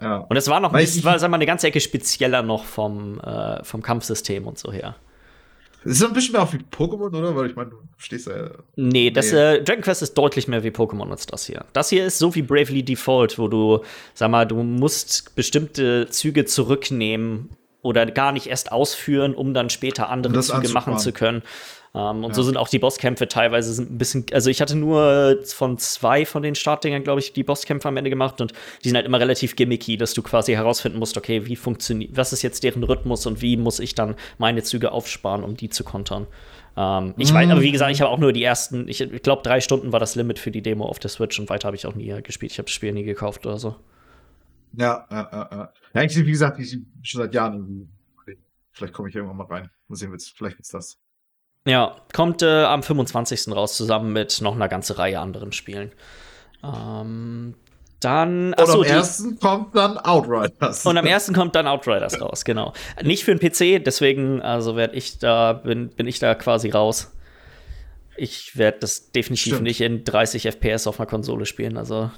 ja. 0.00 0.16
Und 0.16 0.36
es 0.36 0.48
war 0.48 0.60
noch, 0.60 0.72
es 0.74 1.04
war, 1.04 1.18
sag 1.18 1.30
mal, 1.30 1.36
eine 1.36 1.46
ganze 1.46 1.66
Ecke 1.66 1.80
spezieller 1.80 2.42
noch 2.42 2.64
vom, 2.64 3.20
äh, 3.20 3.62
vom 3.62 3.82
Kampfsystem 3.82 4.46
und 4.46 4.58
so 4.58 4.72
her. 4.72 4.96
Es 5.86 5.98
ist 5.98 6.04
ein 6.04 6.12
bisschen 6.12 6.32
mehr 6.32 6.42
auch 6.42 6.52
wie 6.52 6.58
Pokémon, 6.58 7.16
oder? 7.16 7.36
Weil 7.36 7.50
ich 7.50 7.56
meine, 7.56 7.70
du 7.70 7.76
stehst 7.96 8.26
ja. 8.26 8.50
Nee, 8.74 9.10
das, 9.10 9.32
nee. 9.32 9.38
Äh, 9.38 9.62
Dragon 9.62 9.82
Quest 9.82 10.02
ist 10.02 10.14
deutlich 10.14 10.48
mehr 10.48 10.64
wie 10.64 10.70
Pokémon 10.70 11.10
als 11.10 11.26
das 11.26 11.46
hier. 11.46 11.64
Das 11.72 11.90
hier 11.90 12.04
ist 12.04 12.18
so 12.18 12.34
wie 12.34 12.42
Bravely 12.42 12.82
Default, 12.82 13.38
wo 13.38 13.48
du, 13.48 13.82
sag 14.14 14.30
mal, 14.30 14.46
du 14.46 14.62
musst 14.62 15.34
bestimmte 15.36 16.08
Züge 16.10 16.44
zurücknehmen 16.44 17.50
oder 17.82 18.04
gar 18.06 18.32
nicht 18.32 18.48
erst 18.48 18.72
ausführen, 18.72 19.34
um 19.34 19.54
dann 19.54 19.70
später 19.70 20.08
andere 20.08 20.40
Züge 20.40 20.70
machen 20.70 20.98
zu 20.98 21.12
können. 21.12 21.42
Um, 21.96 22.18
ähm, 22.18 22.24
und 22.24 22.30
ja. 22.32 22.34
so 22.34 22.42
sind 22.42 22.58
auch 22.58 22.68
die 22.68 22.78
Bosskämpfe 22.78 23.26
teilweise 23.26 23.82
ein 23.82 23.96
bisschen, 23.96 24.26
also 24.30 24.50
ich 24.50 24.60
hatte 24.60 24.76
nur 24.76 25.38
von 25.46 25.78
zwei 25.78 26.26
von 26.26 26.42
den 26.42 26.54
Startdingern, 26.54 27.02
glaube 27.02 27.20
ich, 27.20 27.32
die 27.32 27.42
Bosskämpfe 27.42 27.88
am 27.88 27.96
Ende 27.96 28.10
gemacht 28.10 28.42
und 28.42 28.52
die 28.84 28.90
sind 28.90 28.96
halt 28.96 29.06
immer 29.06 29.18
relativ 29.18 29.56
gimmicky, 29.56 29.96
dass 29.96 30.12
du 30.12 30.22
quasi 30.22 30.52
herausfinden 30.52 30.98
musst, 30.98 31.16
okay, 31.16 31.46
wie 31.46 31.56
funktioniert, 31.56 32.14
was 32.14 32.34
ist 32.34 32.42
jetzt 32.42 32.64
deren 32.64 32.82
Rhythmus 32.82 33.24
und 33.24 33.40
wie 33.40 33.56
muss 33.56 33.80
ich 33.80 33.94
dann 33.94 34.14
meine 34.36 34.62
Züge 34.62 34.92
aufsparen, 34.92 35.42
um 35.42 35.56
die 35.56 35.70
zu 35.70 35.84
kontern. 35.84 36.26
Um, 36.74 36.82
ähm, 36.82 37.14
ich 37.16 37.32
weiß, 37.32 37.50
aber 37.50 37.62
wie 37.62 37.72
gesagt, 37.72 37.90
ich 37.92 38.02
habe 38.02 38.10
auch 38.10 38.18
nur 38.18 38.34
die 38.34 38.42
ersten, 38.42 38.86
ich, 38.88 39.00
ich 39.00 39.22
glaube, 39.22 39.42
drei 39.42 39.62
Stunden 39.62 39.90
war 39.92 40.00
das 40.00 40.16
Limit 40.16 40.38
für 40.38 40.50
die 40.50 40.60
Demo 40.60 40.84
auf 40.84 40.98
der 40.98 41.08
Switch 41.08 41.40
und 41.40 41.48
weiter 41.48 41.68
habe 41.68 41.76
ich 41.76 41.86
auch 41.86 41.94
nie 41.94 42.14
gespielt. 42.22 42.52
Ich 42.52 42.58
habe 42.58 42.66
das 42.66 42.74
Spiel 42.74 42.92
nie 42.92 43.04
gekauft 43.04 43.46
oder 43.46 43.56
so. 43.56 43.74
Ja, 44.74 45.06
ja, 45.10 45.28
ja, 45.32 45.48
ja. 45.50 45.72
Ja, 45.94 46.02
ich, 46.02 46.14
wie 46.14 46.30
gesagt, 46.30 46.60
ich 46.60 46.78
schon 47.02 47.22
seit 47.22 47.32
Jahren 47.32 47.54
irgendwie. 47.54 47.88
Vielleicht 48.72 48.92
komme 48.92 49.08
ich 49.08 49.14
irgendwann 49.14 49.38
mal 49.38 49.46
rein. 49.46 49.70
Mal 49.88 49.96
sehen, 49.96 50.14
vielleicht 50.18 50.60
ist 50.60 50.74
das. 50.74 50.98
Ja, 51.66 51.96
kommt 52.14 52.42
äh, 52.42 52.64
am 52.64 52.82
25. 52.82 53.48
raus, 53.54 53.76
zusammen 53.76 54.12
mit 54.12 54.40
noch 54.40 54.54
einer 54.54 54.68
ganzen 54.68 54.94
Reihe 54.94 55.18
anderen 55.18 55.52
Spielen. 55.52 55.92
Ähm, 56.62 57.54
dann. 58.00 58.48
Und 58.48 58.60
achso, 58.60 58.82
am 58.82 58.84
ersten 58.84 59.38
kommt 59.40 59.74
dann 59.74 59.98
Outriders. 59.98 60.86
Und 60.86 60.96
am 60.96 61.06
ersten 61.06 61.34
kommt 61.34 61.56
dann 61.56 61.66
Outriders 61.66 62.20
raus, 62.20 62.44
genau. 62.44 62.72
Nicht 63.02 63.24
für 63.24 63.34
den 63.34 63.40
PC, 63.40 63.84
deswegen, 63.84 64.40
also 64.42 64.76
werde 64.76 64.94
ich 64.94 65.18
da, 65.18 65.54
bin, 65.54 65.88
bin 65.88 66.06
ich 66.06 66.20
da 66.20 66.36
quasi 66.36 66.70
raus. 66.70 67.12
Ich 68.16 68.56
werde 68.56 68.78
das 68.80 69.10
definitiv 69.10 69.54
Stimmt. 69.54 69.64
nicht 69.64 69.80
in 69.80 70.04
30 70.04 70.46
FPS 70.46 70.86
auf 70.86 71.00
einer 71.00 71.06
Konsole 71.08 71.46
spielen. 71.46 71.76
Also 71.76 72.10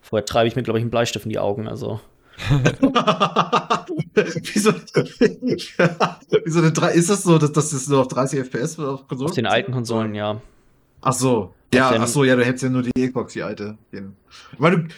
vorher 0.00 0.24
treibe 0.24 0.48
ich 0.48 0.56
mir, 0.56 0.62
glaube 0.62 0.78
ich, 0.78 0.82
einen 0.82 0.90
Bleistift 0.90 1.26
in 1.26 1.30
die 1.30 1.38
Augen. 1.38 1.68
Also. 1.68 2.00
wieso, 4.14 4.72
wieso 6.44 6.60
denn 6.62 6.74
drei, 6.74 6.92
ist 6.92 7.10
das 7.10 7.22
so, 7.22 7.38
dass 7.38 7.52
das 7.52 7.72
ist 7.72 7.88
nur 7.88 8.00
auf 8.00 8.08
30 8.08 8.40
FPS 8.40 8.78
auf 8.78 9.06
Konsolen? 9.06 9.30
Auf 9.30 9.34
den 9.34 9.46
alten 9.46 9.72
Konsolen, 9.72 10.14
ja. 10.14 10.40
Ach 11.00 11.12
so. 11.12 11.54
Ja, 11.74 11.90
ach 11.98 12.06
so, 12.06 12.24
ja, 12.24 12.36
du 12.36 12.44
hättest 12.44 12.62
ja 12.62 12.70
nur 12.70 12.82
die 12.82 12.92
Xbox, 12.92 13.32
die 13.32 13.42
alte. 13.42 13.76
Weil 14.58 14.76
du, 14.76 14.88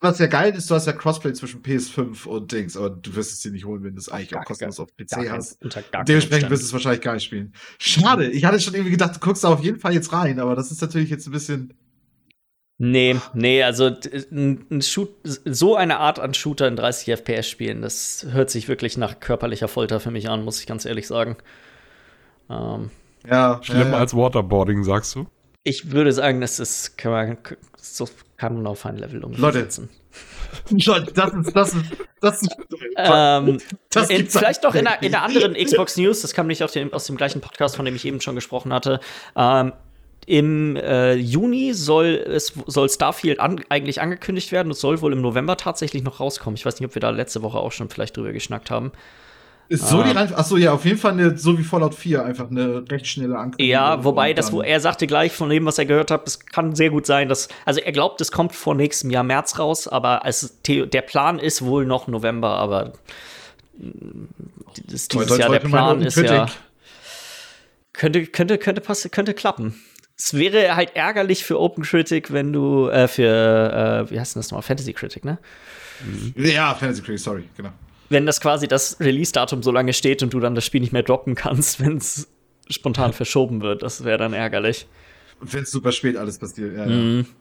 was 0.00 0.18
ja 0.18 0.26
geil 0.26 0.54
ist, 0.54 0.68
du 0.68 0.74
hast 0.74 0.86
ja 0.86 0.92
Crossplay 0.92 1.32
zwischen 1.32 1.62
PS5 1.62 2.26
und 2.26 2.50
Dings, 2.50 2.76
aber 2.76 2.90
du 2.90 3.14
wirst 3.14 3.32
es 3.32 3.40
dir 3.40 3.52
nicht 3.52 3.64
holen, 3.64 3.84
wenn 3.84 3.94
du 3.94 4.00
es 4.00 4.08
eigentlich 4.08 4.30
gar, 4.30 4.42
auch 4.42 4.46
kostenlos 4.46 4.80
auf 4.80 4.88
PC 4.96 5.10
gar 5.10 5.36
hast. 5.36 5.60
Kein, 5.70 6.04
Dementsprechend 6.04 6.50
wirst 6.50 6.62
du 6.62 6.66
es 6.66 6.72
wahrscheinlich 6.72 7.00
gar 7.00 7.14
nicht 7.14 7.24
spielen. 7.24 7.52
Schade, 7.78 8.28
ich 8.28 8.44
hatte 8.44 8.58
schon 8.58 8.74
irgendwie 8.74 8.90
gedacht, 8.90 9.16
du 9.16 9.20
guckst 9.20 9.44
da 9.44 9.48
auf 9.48 9.62
jeden 9.62 9.78
Fall 9.78 9.94
jetzt 9.94 10.12
rein, 10.12 10.40
aber 10.40 10.56
das 10.56 10.72
ist 10.72 10.80
natürlich 10.80 11.10
jetzt 11.10 11.26
ein 11.26 11.32
bisschen 11.32 11.74
Nee, 12.78 13.16
nee, 13.32 13.62
also 13.62 13.90
ein 14.30 14.82
Shoot, 14.82 15.08
so 15.24 15.76
eine 15.76 15.98
Art 15.98 16.18
an 16.18 16.34
Shooter 16.34 16.68
in 16.68 16.76
30 16.76 17.08
FPS 17.16 17.48
spielen, 17.48 17.80
das 17.80 18.26
hört 18.30 18.50
sich 18.50 18.68
wirklich 18.68 18.98
nach 18.98 19.18
körperlicher 19.18 19.68
Folter 19.68 19.98
für 19.98 20.10
mich 20.10 20.28
an, 20.28 20.44
muss 20.44 20.60
ich 20.60 20.66
ganz 20.66 20.84
ehrlich 20.84 21.06
sagen. 21.06 21.36
Ähm, 22.50 22.90
ja, 23.26 23.60
schlimmer 23.62 23.92
ja. 23.92 23.98
als 23.98 24.14
Waterboarding, 24.14 24.84
sagst 24.84 25.14
du? 25.14 25.26
Ich 25.64 25.90
würde 25.90 26.12
sagen, 26.12 26.42
das 26.42 26.60
ist, 26.60 26.98
kann 26.98 27.12
man, 27.12 27.38
so 27.78 28.08
kann 28.36 28.56
man 28.56 28.66
auf 28.66 28.84
ein 28.84 28.98
Level 28.98 29.24
umsetzen. 29.24 29.88
Leute, 30.70 31.12
das 31.14 31.32
ist, 31.32 31.56
das 31.56 31.72
ist, 31.72 31.86
das 32.20 32.42
ist, 32.42 32.56
ähm, 32.96 33.58
das 33.90 34.10
in, 34.10 34.28
vielleicht 34.28 34.62
noch 34.62 34.74
in 34.74 34.86
in 35.00 35.14
einer, 35.14 35.22
anderen 35.22 35.54
Xbox 35.54 35.96
News, 35.96 36.20
das 36.20 36.34
kam 36.34 36.46
nicht 36.46 36.62
dem, 36.74 36.92
aus 36.92 37.06
dem 37.06 37.16
gleichen 37.16 37.40
Podcast, 37.40 37.76
von 37.76 37.86
dem 37.86 37.96
ich 37.96 38.04
eben 38.04 38.20
schon 38.20 38.34
gesprochen 38.34 38.72
hatte. 38.72 39.00
Ähm, 39.34 39.72
im 40.26 40.74
äh, 40.74 41.14
Juni 41.14 41.72
soll, 41.72 42.24
es, 42.26 42.52
soll 42.66 42.90
Starfield 42.90 43.38
an, 43.38 43.60
eigentlich 43.68 44.00
angekündigt 44.00 44.50
werden. 44.50 44.72
Es 44.72 44.80
soll 44.80 45.00
wohl 45.00 45.12
im 45.12 45.20
November 45.20 45.56
tatsächlich 45.56 46.02
noch 46.02 46.18
rauskommen. 46.18 46.56
Ich 46.56 46.66
weiß 46.66 46.80
nicht, 46.80 46.88
ob 46.88 46.94
wir 46.94 47.00
da 47.00 47.10
letzte 47.10 47.42
Woche 47.42 47.58
auch 47.58 47.70
schon 47.70 47.88
vielleicht 47.88 48.16
drüber 48.16 48.32
geschnackt 48.32 48.70
haben. 48.70 48.90
Ist 49.68 49.88
so 49.88 50.02
die 50.02 50.10
ähm, 50.10 50.16
Reihenfolge? 50.16 50.40
Achso, 50.40 50.56
ja, 50.56 50.72
auf 50.72 50.84
jeden 50.84 50.98
Fall 50.98 51.12
eine, 51.12 51.38
so 51.38 51.56
wie 51.58 51.62
Fallout 51.62 51.94
4, 51.94 52.24
einfach 52.24 52.50
eine 52.50 52.84
recht 52.90 53.06
schnelle 53.06 53.36
Ankündigung. 53.36 53.70
Ja, 53.70 54.04
wobei, 54.04 54.32
das, 54.32 54.52
wo 54.52 54.62
er 54.62 54.80
sagte 54.80 55.06
gleich 55.06 55.32
von 55.32 55.48
dem, 55.48 55.64
was 55.64 55.78
er 55.78 55.86
gehört 55.86 56.10
hat, 56.10 56.26
es 56.26 56.40
kann 56.40 56.74
sehr 56.74 56.90
gut 56.90 57.06
sein, 57.06 57.28
dass, 57.28 57.48
also 57.64 57.80
er 57.80 57.92
glaubt, 57.92 58.20
es 58.20 58.30
kommt 58.30 58.54
vor 58.54 58.74
nächstem 58.74 59.10
Jahr 59.10 59.24
März 59.24 59.58
raus, 59.58 59.88
aber 59.88 60.24
als 60.24 60.60
der 60.66 61.02
Plan 61.02 61.38
ist 61.38 61.62
wohl 61.62 61.84
noch 61.84 62.06
November, 62.06 62.50
aber 62.50 62.92
das, 64.86 65.08
dieses 65.08 65.38
Jahr 65.38 65.50
der 65.50 65.60
Plan 65.60 66.02
ist 66.02 66.16
ja. 66.16 66.46
Könnte, 67.92 68.26
könnte, 68.26 68.58
könnte, 68.58 68.82
passen, 68.82 69.10
könnte 69.10 69.34
klappen 69.34 69.74
es 70.18 70.34
wäre 70.34 70.76
halt 70.76 70.96
ärgerlich 70.96 71.44
für 71.44 71.60
Open 71.60 71.84
Critic, 71.84 72.32
wenn 72.32 72.52
du 72.52 72.88
äh, 72.88 73.06
für, 73.06 74.06
äh, 74.08 74.10
wie 74.10 74.18
heißt 74.18 74.34
denn 74.34 74.40
das 74.40 74.50
nochmal? 74.50 74.62
Fantasy 74.62 74.92
Critic, 74.92 75.24
ne? 75.24 75.38
Mhm. 76.04 76.34
Ja, 76.36 76.74
Fantasy 76.74 77.02
Critic, 77.02 77.20
sorry, 77.20 77.44
genau. 77.56 77.70
Wenn 78.08 78.24
das 78.24 78.40
quasi 78.40 78.68
das 78.68 78.98
Release-Datum 79.00 79.62
so 79.62 79.72
lange 79.72 79.92
steht 79.92 80.22
und 80.22 80.32
du 80.32 80.40
dann 80.40 80.54
das 80.54 80.64
Spiel 80.64 80.80
nicht 80.80 80.92
mehr 80.92 81.02
droppen 81.02 81.34
kannst, 81.34 81.80
wenn 81.84 81.98
es 81.98 82.28
spontan 82.68 83.12
verschoben 83.12 83.60
wird, 83.60 83.82
das 83.82 84.04
wäre 84.04 84.18
dann 84.18 84.32
ärgerlich. 84.32 84.86
Und 85.40 85.52
wenn 85.52 85.64
es 85.64 85.70
super 85.70 85.92
spät 85.92 86.16
alles 86.16 86.38
passiert, 86.38 86.76
ja. 86.76 86.86
Mhm. 86.86 87.26
Ja. 87.26 87.34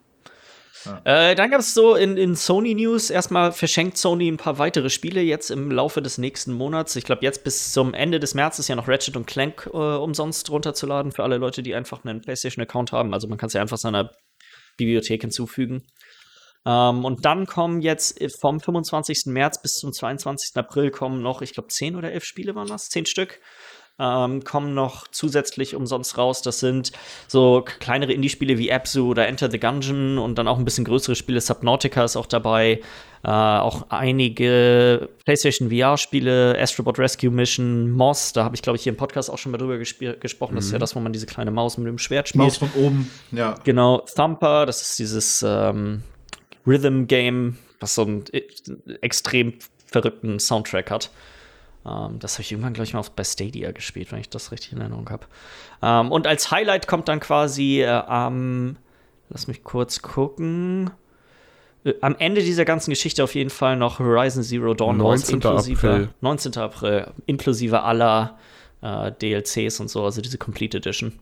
Äh, 1.03 1.35
dann 1.35 1.51
gab 1.51 1.61
es 1.61 1.73
so 1.73 1.95
in, 1.95 2.17
in 2.17 2.35
Sony 2.35 2.75
News 2.75 3.09
erstmal 3.09 3.51
verschenkt 3.51 3.97
Sony 3.97 4.27
ein 4.27 4.37
paar 4.37 4.57
weitere 4.57 4.89
Spiele 4.89 5.21
jetzt 5.21 5.49
im 5.49 5.71
Laufe 5.71 6.01
des 6.01 6.17
nächsten 6.17 6.53
Monats. 6.53 6.95
Ich 6.95 7.05
glaube, 7.05 7.23
jetzt 7.23 7.43
bis 7.43 7.71
zum 7.71 7.93
Ende 7.93 8.19
des 8.19 8.33
März 8.33 8.59
ist 8.59 8.67
ja 8.67 8.75
noch 8.75 8.87
Ratchet 8.87 9.17
und 9.17 9.25
Clank 9.25 9.69
äh, 9.73 9.77
umsonst 9.77 10.49
runterzuladen 10.49 11.11
für 11.11 11.23
alle 11.23 11.37
Leute, 11.37 11.63
die 11.63 11.75
einfach 11.75 12.03
einen 12.03 12.21
PlayStation-Account 12.21 12.91
haben. 12.91 13.13
Also 13.13 13.27
man 13.27 13.37
kann 13.37 13.47
es 13.47 13.53
ja 13.53 13.61
einfach 13.61 13.77
seiner 13.77 14.11
Bibliothek 14.77 15.21
hinzufügen. 15.21 15.83
Ähm, 16.65 17.05
und 17.05 17.25
dann 17.25 17.45
kommen 17.45 17.81
jetzt 17.81 18.19
vom 18.39 18.59
25. 18.59 19.23
März 19.27 19.61
bis 19.61 19.75
zum 19.75 19.93
22. 19.93 20.55
April 20.55 20.91
kommen 20.91 21.21
noch, 21.21 21.41
ich 21.41 21.53
glaube, 21.53 21.69
10 21.69 21.95
oder 21.95 22.11
11 22.11 22.23
Spiele 22.23 22.55
waren 22.55 22.67
das, 22.67 22.89
10 22.89 23.05
Stück 23.05 23.39
ähm, 23.97 24.43
kommen 24.43 24.73
noch 24.73 25.07
zusätzlich 25.07 25.75
umsonst 25.75 26.17
raus. 26.17 26.41
Das 26.41 26.59
sind 26.59 26.91
so 27.27 27.63
kleinere 27.79 28.11
Indie-Spiele 28.13 28.57
wie 28.57 28.71
Absu 28.71 29.09
oder 29.09 29.27
Enter 29.27 29.49
the 29.49 29.59
Gungeon 29.59 30.17
und 30.17 30.37
dann 30.37 30.47
auch 30.47 30.57
ein 30.57 30.65
bisschen 30.65 30.85
größere 30.85 31.15
Spiele. 31.15 31.39
Subnautica 31.39 32.03
ist 32.03 32.17
auch 32.17 32.25
dabei. 32.25 32.81
Äh, 33.23 33.29
auch 33.29 33.87
einige 33.89 35.09
PlayStation 35.23 35.71
VR-Spiele, 35.71 36.55
Astrobot 36.59 36.99
Rescue 36.99 37.31
Mission, 37.31 37.89
Moss, 37.89 38.33
da 38.33 38.43
habe 38.43 38.55
ich, 38.55 38.61
glaube 38.61 38.77
ich, 38.77 38.83
hier 38.83 38.91
im 38.91 38.97
Podcast 38.97 39.31
auch 39.31 39.39
schon 39.39 39.51
mal 39.51 39.57
drüber 39.57 39.79
gesprochen. 39.79 40.53
Mhm. 40.53 40.57
Das 40.57 40.65
ist 40.65 40.71
ja 40.71 40.77
mhm. 40.77 40.81
das, 40.81 40.95
wo 40.95 40.99
man 40.99 41.11
diese 41.11 41.25
kleine 41.25 41.49
Maus 41.49 41.77
mit 41.79 41.87
dem 41.87 41.97
Schwert 41.97 42.27
spielt. 42.29 42.43
Maus 42.43 42.57
von 42.57 42.69
oben, 42.75 43.09
ja. 43.31 43.55
Genau, 43.63 44.05
Thumper, 44.15 44.67
das 44.67 44.83
ist 44.83 44.99
dieses 44.99 45.43
ähm, 45.47 46.03
Rhythm-Game, 46.67 47.57
was 47.79 47.95
so 47.95 48.03
einen 48.03 48.25
e-, 48.31 48.43
extrem 49.01 49.53
verrückten 49.87 50.39
Soundtrack 50.39 50.91
hat. 50.91 51.09
Ähm, 51.85 52.19
das 52.19 52.33
habe 52.33 52.41
ich 52.41 52.51
irgendwann, 52.51 52.73
glaube 52.73 52.85
ich, 52.85 52.93
mal 52.93 53.03
bei 53.15 53.23
Stadia 53.23 53.71
gespielt, 53.71 54.11
wenn 54.11 54.19
ich 54.19 54.29
das 54.29 54.51
richtig 54.51 54.73
in 54.73 54.79
Erinnerung 54.79 55.09
habe. 55.09 55.27
Ähm, 55.81 56.11
und 56.11 56.27
als 56.27 56.51
Highlight 56.51 56.87
kommt 56.87 57.07
dann 57.07 57.19
quasi 57.19 57.81
äh, 57.81 57.87
am, 57.87 58.77
lass 59.29 59.47
mich 59.47 59.63
kurz 59.63 60.01
gucken, 60.01 60.91
äh, 61.83 61.93
am 62.01 62.15
Ende 62.17 62.41
dieser 62.41 62.65
ganzen 62.65 62.89
Geschichte 62.89 63.23
auf 63.23 63.35
jeden 63.35 63.49
Fall 63.51 63.77
noch 63.77 63.99
Horizon 63.99 64.43
Zero 64.43 64.73
Dawn 64.73 64.97
19. 64.97 65.35
inklusive, 65.35 65.87
April. 65.87 66.09
19. 66.21 66.57
April, 66.57 67.13
inklusive 67.25 67.83
aller 67.83 68.37
äh, 68.81 69.11
DLCs 69.11 69.79
und 69.79 69.89
so, 69.89 70.03
also 70.03 70.21
diese 70.21 70.37
Complete 70.37 70.77
Edition. 70.77 71.13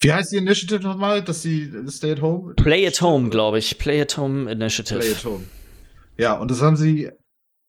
Wie 0.00 0.12
heißt 0.12 0.30
die 0.30 0.36
Initiative 0.36 0.80
nochmal, 0.80 1.24
dass 1.24 1.42
sie 1.42 1.72
Stay 1.88 2.12
at 2.12 2.20
Home? 2.20 2.54
Play 2.54 2.86
at 2.86 3.00
Home, 3.00 3.30
glaube 3.30 3.58
ich. 3.58 3.78
Play 3.78 4.00
at 4.02 4.16
Home 4.18 4.48
Initiative. 4.50 5.00
Play 5.00 5.10
at 5.10 5.24
Home. 5.24 5.44
Ja, 6.18 6.34
und 6.34 6.50
das 6.50 6.60
haben 6.60 6.76
sie 6.76 7.10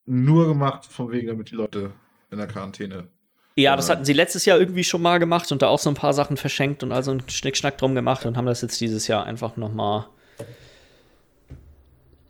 nur 0.08 0.48
gemacht, 0.48 0.86
von 0.86 1.10
wegen, 1.10 1.28
damit 1.28 1.50
die 1.50 1.54
Leute 1.54 1.92
in 2.30 2.38
der 2.38 2.46
Quarantäne. 2.46 3.08
Ja, 3.56 3.74
das 3.74 3.90
hatten 3.90 4.04
sie 4.04 4.12
letztes 4.12 4.44
Jahr 4.44 4.58
irgendwie 4.58 4.84
schon 4.84 5.02
mal 5.02 5.18
gemacht 5.18 5.50
und 5.50 5.62
da 5.62 5.68
auch 5.68 5.80
so 5.80 5.90
ein 5.90 5.94
paar 5.94 6.14
Sachen 6.14 6.36
verschenkt 6.36 6.84
und 6.84 6.92
also 6.92 7.10
einen 7.10 7.28
Schnickschnack 7.28 7.76
drum 7.76 7.94
gemacht 7.94 8.24
und 8.24 8.36
haben 8.36 8.46
das 8.46 8.62
jetzt 8.62 8.80
dieses 8.80 9.08
Jahr 9.08 9.24
einfach 9.24 9.56
noch 9.56 9.72
mal 9.72 10.08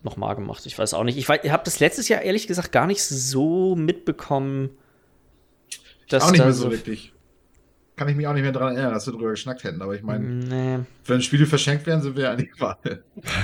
noch 0.01 0.17
mal 0.17 0.33
gemacht. 0.33 0.65
Ich 0.65 0.77
weiß 0.77 0.93
auch 0.93 1.03
nicht. 1.03 1.17
Ich, 1.17 1.29
ich 1.29 1.51
habe 1.51 1.63
das 1.63 1.79
letztes 1.79 2.07
Jahr 2.07 2.21
ehrlich 2.21 2.47
gesagt 2.47 2.71
gar 2.71 2.87
nicht 2.87 3.03
so 3.03 3.75
mitbekommen. 3.75 4.71
Dass 6.07 6.23
auch 6.23 6.31
nicht 6.31 6.39
mehr 6.39 6.53
so, 6.53 6.63
so 6.63 6.71
wirklich. 6.71 7.13
Kann 7.99 8.07
ich 8.07 8.15
mich 8.15 8.27
auch 8.27 8.33
nicht 8.33 8.43
mehr 8.43 8.53
daran 8.53 8.75
erinnern, 8.75 8.93
dass 8.93 9.07
wir 9.07 9.11
drüber 9.11 9.31
geschnackt 9.31 9.65
hätten. 9.65 9.81
Aber 9.81 9.93
ich 9.93 10.03
meine, 10.03 10.23
nee. 10.23 10.79
wenn 11.05 11.21
Spiele 11.21 11.45
verschenkt 11.45 11.85
werden, 11.85 12.01
sind 12.01 12.15
wir 12.15 12.23
ja 12.23 12.31
eigentlich 12.31 12.51
überall. 12.55 13.03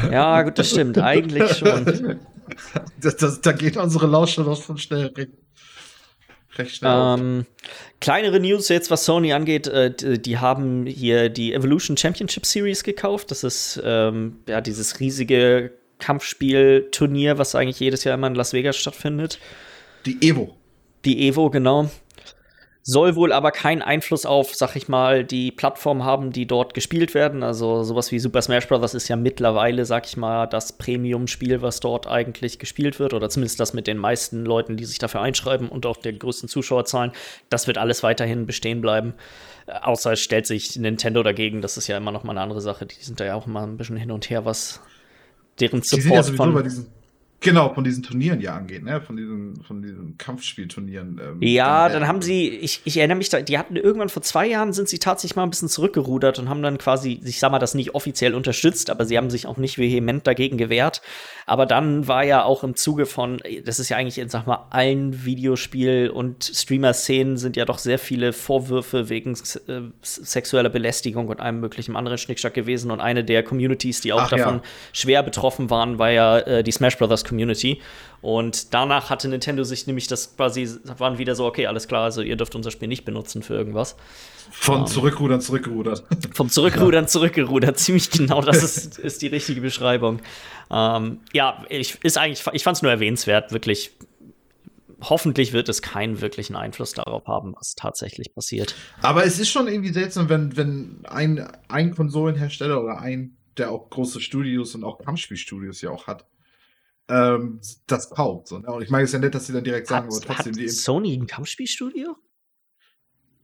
Ja, 0.09 0.43
gut, 0.43 0.57
das 0.57 0.69
stimmt. 0.69 0.97
eigentlich 0.97 1.57
schon. 1.57 2.19
Das, 3.01 3.17
das, 3.17 3.41
da 3.41 3.53
geht 3.53 3.75
unsere 3.75 4.05
Lausche 4.05 4.43
doch 4.43 4.61
schon 4.61 4.77
schnell 4.77 5.07
recht, 5.07 5.31
recht 6.59 6.75
schnell. 6.75 7.17
Ähm, 7.17 7.45
kleinere 7.99 8.39
News 8.39 8.69
jetzt, 8.69 8.91
was 8.91 9.03
Sony 9.03 9.33
angeht. 9.33 9.65
Äh, 9.65 10.19
die 10.19 10.37
haben 10.37 10.85
hier 10.85 11.29
die 11.29 11.53
Evolution 11.53 11.97
Championship 11.97 12.45
Series 12.45 12.83
gekauft. 12.83 13.31
Das 13.31 13.43
ist 13.43 13.81
ähm, 13.83 14.37
ja 14.47 14.61
dieses 14.61 14.99
riesige 14.99 15.71
Kampfspielturnier, 15.97 17.39
was 17.39 17.55
eigentlich 17.55 17.79
jedes 17.79 18.03
Jahr 18.03 18.13
immer 18.13 18.27
in 18.27 18.35
Las 18.35 18.53
Vegas 18.53 18.77
stattfindet. 18.77 19.39
Die 20.05 20.21
Evo. 20.21 20.55
Die 21.03 21.27
Evo, 21.27 21.49
genau 21.49 21.89
soll 22.87 23.15
wohl 23.15 23.33
aber 23.33 23.49
keinen 23.49 23.81
Einfluss 23.81 24.27
auf, 24.27 24.53
sag 24.53 24.75
ich 24.75 24.87
mal, 24.87 25.23
die 25.23 25.51
Plattform 25.51 26.03
haben, 26.03 26.31
die 26.31 26.45
dort 26.45 26.75
gespielt 26.75 27.15
werden. 27.15 27.41
Also 27.41 27.83
sowas 27.83 28.11
wie 28.11 28.19
Super 28.19 28.43
Smash 28.43 28.67
Bros. 28.67 28.93
ist 28.93 29.07
ja 29.07 29.15
mittlerweile, 29.15 29.85
sag 29.85 30.05
ich 30.05 30.17
mal, 30.17 30.45
das 30.45 30.77
Premium-Spiel, 30.77 31.63
was 31.63 31.79
dort 31.79 32.05
eigentlich 32.05 32.59
gespielt 32.59 32.99
wird, 32.99 33.15
oder 33.15 33.27
zumindest 33.27 33.59
das 33.59 33.73
mit 33.73 33.87
den 33.87 33.97
meisten 33.97 34.45
Leuten, 34.45 34.77
die 34.77 34.85
sich 34.85 34.99
dafür 34.99 35.21
einschreiben 35.21 35.67
und 35.67 35.87
auch 35.87 35.97
den 35.97 36.19
größten 36.19 36.47
Zuschauerzahlen. 36.47 37.11
Das 37.49 37.65
wird 37.65 37.79
alles 37.79 38.03
weiterhin 38.03 38.45
bestehen 38.45 38.81
bleiben. 38.81 39.15
Äh, 39.65 39.79
außer 39.81 40.11
es 40.11 40.19
stellt 40.19 40.45
sich 40.45 40.75
Nintendo 40.75 41.23
dagegen, 41.23 41.63
das 41.63 41.77
ist 41.77 41.87
ja 41.87 41.97
immer 41.97 42.11
noch 42.11 42.23
mal 42.23 42.33
eine 42.33 42.41
andere 42.41 42.61
Sache. 42.61 42.85
Die 42.85 43.03
sind 43.03 43.19
da 43.19 43.25
ja 43.25 43.33
auch 43.33 43.47
immer 43.47 43.65
ein 43.65 43.77
bisschen 43.77 43.97
hin 43.97 44.11
und 44.11 44.29
her, 44.29 44.45
was 44.45 44.79
deren 45.59 45.81
Support 45.81 46.29
die 46.29 46.35
von. 46.35 46.85
Genau, 47.45 47.71
von 47.71 47.83
diesen 47.83 48.01
Turnieren 48.01 48.41
ja 48.41 48.55
angeht, 48.55 48.83
ne? 48.83 48.99
Von 49.01 49.17
diesen, 49.17 49.61
von 49.61 49.79
diesen 49.79 50.17
Kampfspielturnieren. 50.17 51.21
Ähm, 51.23 51.37
ja, 51.41 51.89
dann 51.89 52.07
haben 52.07 52.23
sie, 52.23 52.49
ich, 52.49 52.81
ich 52.85 52.97
erinnere 52.97 53.19
mich, 53.19 53.29
da, 53.29 53.39
die 53.39 53.59
hatten 53.59 53.75
irgendwann 53.75 54.09
vor 54.09 54.23
zwei 54.23 54.47
Jahren 54.47 54.73
sind 54.73 54.89
sie 54.89 54.97
tatsächlich 54.97 55.35
mal 55.35 55.43
ein 55.43 55.51
bisschen 55.51 55.69
zurückgerudert 55.69 56.39
und 56.39 56.49
haben 56.49 56.63
dann 56.63 56.79
quasi, 56.79 57.21
ich 57.23 57.39
sag 57.39 57.51
mal, 57.51 57.59
das 57.59 57.75
nicht 57.75 57.93
offiziell 57.93 58.33
unterstützt, 58.33 58.89
aber 58.89 59.05
sie 59.05 59.15
haben 59.15 59.29
sich 59.29 59.45
auch 59.45 59.57
nicht 59.57 59.77
vehement 59.77 60.25
dagegen 60.25 60.57
gewehrt. 60.57 61.03
Aber 61.45 61.67
dann 61.67 62.07
war 62.07 62.23
ja 62.23 62.43
auch 62.43 62.63
im 62.63 62.75
Zuge 62.75 63.05
von, 63.05 63.39
das 63.63 63.77
ist 63.77 63.89
ja 63.89 63.97
eigentlich, 63.97 64.17
in, 64.17 64.29
sag 64.29 64.47
mal, 64.47 64.65
allen 64.71 65.23
Videospiel- 65.23 66.09
und 66.09 66.45
Streamer-Szenen 66.45 67.37
sind 67.37 67.57
ja 67.57 67.65
doch 67.65 67.77
sehr 67.77 67.99
viele 67.99 68.33
Vorwürfe 68.33 69.09
wegen 69.09 69.33
äh, 69.67 69.81
sexueller 70.01 70.69
Belästigung 70.69 71.27
und 71.27 71.41
allem 71.41 71.59
möglichen 71.59 71.95
anderen 71.95 72.17
Schnickschnack 72.17 72.55
gewesen. 72.55 72.89
Und 72.89 73.01
eine 73.01 73.23
der 73.23 73.43
Communities, 73.43 74.01
die 74.01 74.13
auch 74.13 74.21
Ach, 74.21 74.29
davon 74.29 74.55
ja. 74.55 74.61
schwer 74.93 75.21
betroffen 75.21 75.69
waren, 75.69 75.99
war 75.99 76.09
ja 76.09 76.39
äh, 76.39 76.63
die 76.63 76.71
Smash 76.71 76.97
Brothers 76.97 77.23
Community. 77.23 77.34
Und 78.21 78.73
danach 78.73 79.11
hatte 79.11 79.27
Nintendo 79.27 79.63
sich 79.63 79.85
nämlich 79.85 80.07
das 80.07 80.35
quasi, 80.35 80.67
waren 80.97 81.19
wieder 81.19 81.35
so, 81.35 81.45
okay, 81.45 81.67
alles 81.67 81.87
klar, 81.87 82.03
also 82.03 82.23
ihr 82.23 82.35
dürft 82.35 82.55
unser 82.55 82.71
Spiel 82.71 82.87
nicht 82.87 83.05
benutzen 83.05 83.43
für 83.43 83.53
irgendwas. 83.53 83.95
Von 84.51 84.77
um, 84.77 84.81
ähm, 84.81 84.87
Zurückrudern 84.87 85.41
zurückgerudert. 85.41 86.03
Vom 86.33 86.49
Zurückrudern 86.49 87.07
zurückgerudert, 87.07 87.77
ziemlich 87.77 88.09
genau, 88.09 88.41
das 88.41 88.63
ist, 88.63 88.97
ist 88.97 89.21
die 89.21 89.27
richtige 89.27 89.61
Beschreibung. 89.61 90.21
Ähm, 90.71 91.19
ja, 91.33 91.65
ich, 91.69 92.03
ist 92.03 92.17
eigentlich, 92.17 92.43
ich 92.53 92.63
fand 92.63 92.77
es 92.77 92.81
nur 92.81 92.91
erwähnenswert, 92.91 93.51
wirklich. 93.51 93.91
Hoffentlich 95.01 95.53
wird 95.53 95.69
es 95.69 95.83
keinen 95.83 96.21
wirklichen 96.21 96.55
Einfluss 96.55 96.93
darauf 96.93 97.27
haben, 97.27 97.53
was 97.55 97.75
tatsächlich 97.75 98.33
passiert. 98.33 98.73
Aber 99.01 99.23
es 99.25 99.39
ist 99.39 99.49
schon 99.49 99.67
irgendwie 99.67 99.93
seltsam, 99.93 100.29
wenn, 100.29 100.57
wenn 100.57 101.01
ein, 101.03 101.47
ein 101.67 101.93
Konsolenhersteller 101.93 102.81
oder 102.81 102.99
ein, 102.99 103.37
der 103.57 103.71
auch 103.71 103.89
große 103.89 104.19
Studios 104.19 104.73
und 104.73 104.83
auch 104.83 104.97
Kampfspielstudios 104.97 105.81
ja 105.81 105.91
auch 105.91 106.07
hat, 106.07 106.25
ähm, 107.09 107.61
das 107.87 108.09
kauft. 108.09 108.47
So, 108.47 108.59
ne? 108.59 108.67
Und 108.67 108.81
ich 108.81 108.89
meine, 108.89 109.03
es 109.03 109.09
ist 109.09 109.13
ja 109.13 109.19
nett, 109.19 109.35
dass 109.35 109.47
sie 109.47 109.53
dann 109.53 109.63
direkt 109.63 109.87
sagen, 109.87 110.07
hat, 110.07 110.13
aber 110.13 110.25
trotzdem 110.25 110.53
hat 110.53 110.59
die. 110.59 110.69
Sony 110.69 111.15
ein 111.15 111.27
Kampfspielstudio? 111.27 112.15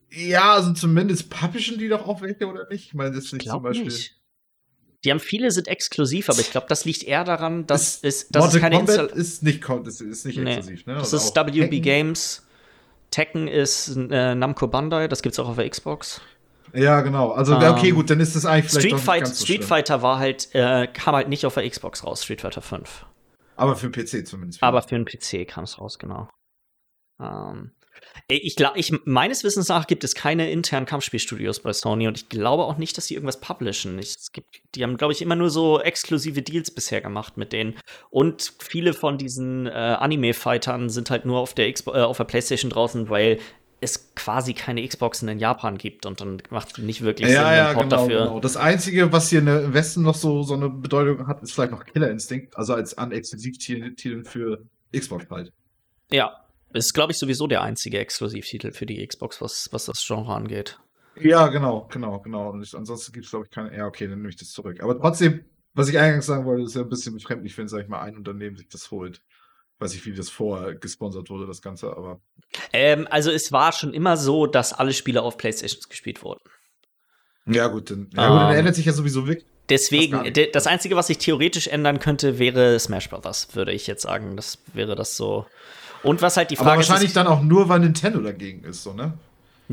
Ja, 0.10 0.56
also 0.56 0.74
zumindest 0.74 1.30
publishen 1.30 1.78
die 1.78 1.88
doch 1.88 2.08
auch 2.08 2.22
welche 2.22 2.48
oder 2.48 2.68
nicht? 2.70 2.88
Ich 2.88 2.94
meine, 2.94 3.16
das 3.16 3.26
ist 3.26 3.34
nicht 3.34 3.48
zum 3.48 3.64
Beispiel. 3.64 3.86
Nicht. 3.86 4.18
Die 5.04 5.10
haben 5.10 5.20
viele 5.20 5.50
sind 5.50 5.68
exklusiv, 5.68 6.30
aber 6.30 6.40
ich 6.40 6.52
glaube, 6.52 6.68
das 6.70 6.86
liegt 6.86 7.04
eher 7.04 7.24
daran, 7.24 7.66
dass 7.66 8.00
es 8.04 8.30
das 8.30 8.54
ist 8.54 8.62
keine 8.62 8.76
Kombat 8.76 9.12
ist 9.14 9.42
nicht 9.42 9.68
das 9.68 10.00
ist 10.00 10.26
nicht 10.26 10.38
nee. 10.38 10.54
exklusiv, 10.54 10.86
ne? 10.86 10.96
Das 10.96 11.14
ist 11.14 11.36
WB 11.36 11.52
Tekken. 11.52 11.82
Games. 11.82 12.46
Tekken 13.10 13.48
ist 13.48 13.96
äh, 13.96 14.36
Namco 14.36 14.68
Bandai, 14.68 15.08
das 15.08 15.22
gibt's 15.22 15.40
auch 15.40 15.50
auf 15.50 15.56
der 15.56 15.68
Xbox. 15.70 16.22
Ja, 16.74 17.02
genau. 17.02 17.32
Also 17.32 17.56
um, 17.56 17.64
okay, 17.64 17.90
ähm, 17.90 17.96
gut, 17.96 18.10
dann 18.10 18.20
ist 18.20 18.36
das 18.36 18.46
eigentlich 18.46 18.72
vielleicht 18.72 18.88
Street, 18.88 19.00
Fight, 19.00 19.28
Street 19.28 19.66
Fighter 19.66 20.02
war 20.02 20.20
halt 20.20 20.54
äh, 20.54 20.88
kam 20.88 21.16
halt 21.16 21.30
nicht 21.30 21.46
auf 21.46 21.56
der 21.56 21.68
Xbox 21.70 22.04
raus, 22.04 22.24
Street 22.24 22.42
Fighter 22.42 22.62
5. 22.62 23.06
Aber 23.62 23.76
für 23.76 23.90
den 23.90 23.92
PC 23.92 24.28
zumindest. 24.28 24.64
Aber 24.64 24.82
für 24.82 24.96
den 24.96 25.06
PC 25.06 25.48
kam 25.48 25.66
es 25.66 25.80
raus, 25.80 26.00
genau. 26.00 26.28
Ähm, 27.22 27.76
ich, 28.28 28.56
glaube, 28.56 28.80
ich, 28.80 28.92
meines 29.06 29.44
Wissens 29.44 29.68
nach 29.68 29.86
gibt 29.86 30.04
es 30.04 30.16
keine 30.16 30.50
internen 30.50 30.88
Kampfspielstudios 30.88 31.60
bei 31.60 31.72
Sony 31.74 32.08
und 32.08 32.18
ich 32.18 32.30
glaube 32.30 32.64
auch 32.64 32.78
nicht, 32.78 32.98
dass 32.98 33.06
sie 33.06 33.14
irgendwas 33.14 33.40
publishen. 33.40 34.00
Ich, 34.00 34.16
es 34.16 34.32
gibt, 34.32 34.64
die 34.74 34.84
haben, 34.84 34.98
glaube 34.98 35.14
ich, 35.14 35.22
immer 35.22 35.36
nur 35.36 35.52
so 35.52 35.80
exklusive 35.80 36.42
Deals 36.42 36.72
bisher 36.72 37.02
gemacht 37.02 37.38
mit 37.38 37.54
denen. 37.54 37.78
Und 38.10 38.54
viele 38.60 38.94
von 38.94 39.20
diesen 39.20 39.68
äh, 39.68 39.70
Anime-Fightern 39.70 40.90
sind 40.90 41.12
halt 41.12 41.26
nur 41.26 41.40
auf 41.40 41.54
der, 41.54 41.68
äh, 41.68 42.02
auf 42.02 42.18
der 42.18 42.24
PlayStation 42.24 42.72
draußen, 42.72 43.10
weil 43.10 43.38
es 43.82 44.14
quasi 44.14 44.54
keine 44.54 44.88
Xboxen 44.88 45.28
in 45.28 45.40
Japan 45.40 45.78
gibt 45.78 46.06
und 46.06 46.22
dann 46.22 46.42
macht 46.52 46.78
nicht 46.78 47.02
wirklich 47.02 47.30
ja, 47.30 47.48
Sinn, 47.48 47.58
ja, 47.58 47.74
genau, 47.74 47.88
dafür. 47.88 48.20
Genau. 48.26 48.40
Das 48.40 48.56
Einzige, 48.56 49.12
was 49.12 49.30
hier 49.30 49.40
im 49.40 49.74
Westen 49.74 50.04
noch 50.04 50.16
so, 50.16 50.44
so 50.44 50.54
eine 50.54 50.70
Bedeutung 50.70 51.28
hat, 51.28 51.42
ist 51.42 51.52
vielleicht 51.52 51.72
noch 51.72 51.84
Killer 51.86 52.12
Instinct, 52.12 52.56
also 52.56 52.76
als 52.76 52.98
An-Exklusivtitel 52.98 54.24
für 54.24 54.64
Xbox 54.96 55.26
halt. 55.32 55.52
Ja, 56.12 56.46
ist, 56.74 56.94
glaube 56.94 57.12
ich, 57.12 57.18
sowieso 57.18 57.48
der 57.48 57.64
einzige 57.64 57.98
Exklusivtitel 58.00 58.72
für 58.72 58.86
die 58.86 59.06
Xbox, 59.06 59.42
was, 59.42 59.70
was 59.72 59.86
das 59.86 60.06
Genre 60.06 60.34
angeht. 60.34 60.80
Ja, 61.20 61.48
genau, 61.48 61.90
genau, 61.92 62.20
genau. 62.20 62.52
Und 62.52 62.74
ansonsten 62.76 63.12
gibt 63.12 63.26
es, 63.26 63.32
glaube 63.32 63.46
ich, 63.46 63.52
keine. 63.52 63.76
Ja, 63.76 63.88
okay, 63.88 64.08
dann 64.08 64.20
nehme 64.20 64.30
ich 64.30 64.38
das 64.38 64.52
zurück. 64.52 64.82
Aber 64.82 64.98
trotzdem, 64.98 65.44
was 65.74 65.90
ich 65.90 65.98
eingangs 65.98 66.28
sagen 66.28 66.46
wollte, 66.46 66.64
ist 66.64 66.76
ja 66.76 66.82
ein 66.82 66.90
bisschen 66.90 67.14
befremdlich, 67.16 67.58
wenn, 67.58 67.68
sag 67.68 67.82
ich 67.82 67.90
mal, 67.90 68.02
ein 68.02 68.16
Unternehmen 68.16 68.56
sich 68.56 68.70
das 68.70 68.92
holt. 68.92 69.22
Weiß 69.82 69.94
ich, 69.96 70.06
wie 70.06 70.14
das 70.14 70.30
vorher 70.30 70.76
gesponsert 70.76 71.30
wurde, 71.30 71.48
das 71.48 71.62
Ganze, 71.62 71.88
aber. 71.88 72.22
Ähm, 72.72 73.08
also, 73.10 73.32
es 73.32 73.52
war 73.52 73.72
schon 73.72 73.94
immer 73.94 74.16
so, 74.16 74.46
dass 74.46 74.74
alle 74.74 74.94
Spiele 74.94 75.22
auf 75.24 75.38
PlayStation 75.38 75.82
gespielt 75.90 76.24
wurden. 76.24 76.42
Ja, 77.48 77.68
gut, 77.68 77.90
dann, 77.90 78.10
ja, 78.14 78.30
gut, 78.30 78.38
dann 78.38 78.52
ähm, 78.52 78.60
ändert 78.60 78.76
sich 78.76 78.86
ja 78.86 78.94
sowieso 78.94 79.28
wirklich 79.28 79.52
deswegen, 79.72 80.34
das, 80.34 80.48
das 80.54 80.68
Einzige, 80.68 80.96
was 80.96 81.08
sich 81.08 81.18
theoretisch 81.18 81.68
ändern 81.68 82.00
könnte, 82.00 82.38
wäre 82.38 82.80
Smash 82.80 83.10
Brothers, 83.10 83.50
würde 83.54 83.72
ich 83.72 83.88
jetzt 83.88 84.04
sagen. 84.04 84.36
Das 84.36 84.60
wäre 84.74 84.96
das 84.96 85.18
so. 85.18 85.48
Und 86.04 86.22
was 86.22 86.38
halt 86.38 86.52
die 86.52 86.56
Frage 86.56 86.72
Aber 86.72 86.78
wahrscheinlich 86.78 87.10
ist, 87.10 87.16
dann 87.16 87.28
auch 87.28 87.42
nur, 87.42 87.70
weil 87.70 87.80
Nintendo 87.80 88.20
dagegen 88.20 88.64
ist, 88.64 88.84
so, 88.84 88.94
ne? 88.94 89.14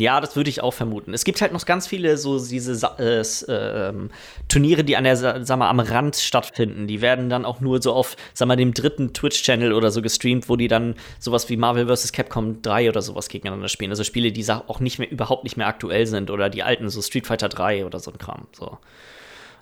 Ja, 0.01 0.21
das 0.21 0.37
würde 0.37 0.51
ich 0.51 0.63
auch 0.63 0.73
vermuten. 0.73 1.13
Es 1.13 1.25
gibt 1.25 1.41
halt 1.41 1.53
noch 1.53 1.65
ganz 1.65 1.87
viele 1.87 2.19
so 2.19 2.39
diese 2.39 2.73
äh, 2.99 3.21
äh, 3.21 3.93
Turniere, 4.49 4.85
die 4.85 4.97
an 4.97 5.05
der, 5.05 5.17
sag 5.17 5.59
mal, 5.59 5.69
am 5.69 5.81
Rand 5.81 6.17
stattfinden. 6.17 6.87
Die 6.87 7.01
werden 7.01 7.29
dann 7.29 7.45
auch 7.45 7.61
nur 7.61 7.83
so 7.83 7.93
auf, 7.93 8.17
sag 8.35 8.47
mal, 8.49 8.57
dem 8.57 8.75
dritten 8.75 9.13
Twitch-Channel 9.13 9.73
oder 9.73 9.91
so 9.91 10.01
gestreamt, 10.03 10.49
wo 10.49 10.57
die 10.57 10.69
dann 10.69 10.95
sowas 11.19 11.49
wie 11.49 11.57
Marvel 11.57 11.89
vs. 11.89 12.13
Capcom 12.13 12.63
3 12.63 12.89
oder 12.89 13.03
sowas 13.03 13.29
gegeneinander 13.29 13.69
spielen. 13.69 13.91
Also 13.91 14.05
Spiele, 14.05 14.31
die 14.31 14.49
auch 14.51 14.81
nicht 14.81 14.99
mehr, 14.99 15.11
überhaupt 15.11 15.45
nicht 15.45 15.57
mehr 15.57 15.67
aktuell 15.67 16.07
sind 16.07 16.31
oder 16.31 16.49
die 16.49 16.63
alten, 16.63 16.89
so 16.91 17.03
Street 17.03 17.27
Fighter 17.27 17.49
3 17.49 17.85
oder 17.85 17.99
so 17.99 18.13
ein 18.13 18.19
Kram. 18.19 18.47
So. 18.53 18.79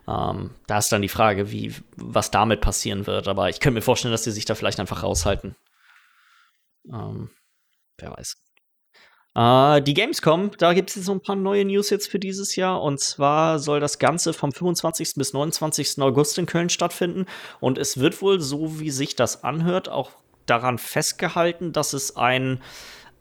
Ähm, 0.08 0.50
da 0.66 0.78
ist 0.78 0.92
dann 0.92 1.02
die 1.02 1.08
Frage, 1.08 1.50
wie, 1.50 1.74
was 1.96 2.30
damit 2.30 2.60
passieren 2.60 3.06
wird. 3.06 3.28
Aber 3.28 3.48
ich 3.48 3.60
könnte 3.60 3.76
mir 3.76 3.82
vorstellen, 3.82 4.12
dass 4.12 4.22
die 4.22 4.30
sich 4.30 4.44
da 4.44 4.54
vielleicht 4.54 4.80
einfach 4.80 5.02
raushalten. 5.02 5.56
Ähm, 6.92 7.30
wer 7.98 8.12
weiß. 8.12 8.45
Äh, 9.36 9.82
die 9.82 9.92
Gamescom, 9.92 10.50
da 10.56 10.72
gibt 10.72 10.88
es 10.88 10.96
jetzt 10.96 11.04
so 11.04 11.12
ein 11.12 11.20
paar 11.20 11.36
neue 11.36 11.64
News 11.66 11.90
jetzt 11.90 12.10
für 12.10 12.18
dieses 12.18 12.56
Jahr. 12.56 12.82
Und 12.82 13.00
zwar 13.00 13.58
soll 13.58 13.80
das 13.80 13.98
Ganze 13.98 14.32
vom 14.32 14.50
25. 14.50 15.14
bis 15.16 15.34
29. 15.34 16.00
August 16.00 16.38
in 16.38 16.46
Köln 16.46 16.70
stattfinden. 16.70 17.26
Und 17.60 17.76
es 17.76 17.98
wird 17.98 18.22
wohl, 18.22 18.40
so 18.40 18.80
wie 18.80 18.90
sich 18.90 19.14
das 19.14 19.44
anhört, 19.44 19.90
auch 19.90 20.12
daran 20.46 20.78
festgehalten, 20.78 21.72
dass 21.72 21.92
es 21.92 22.16
ein 22.16 22.62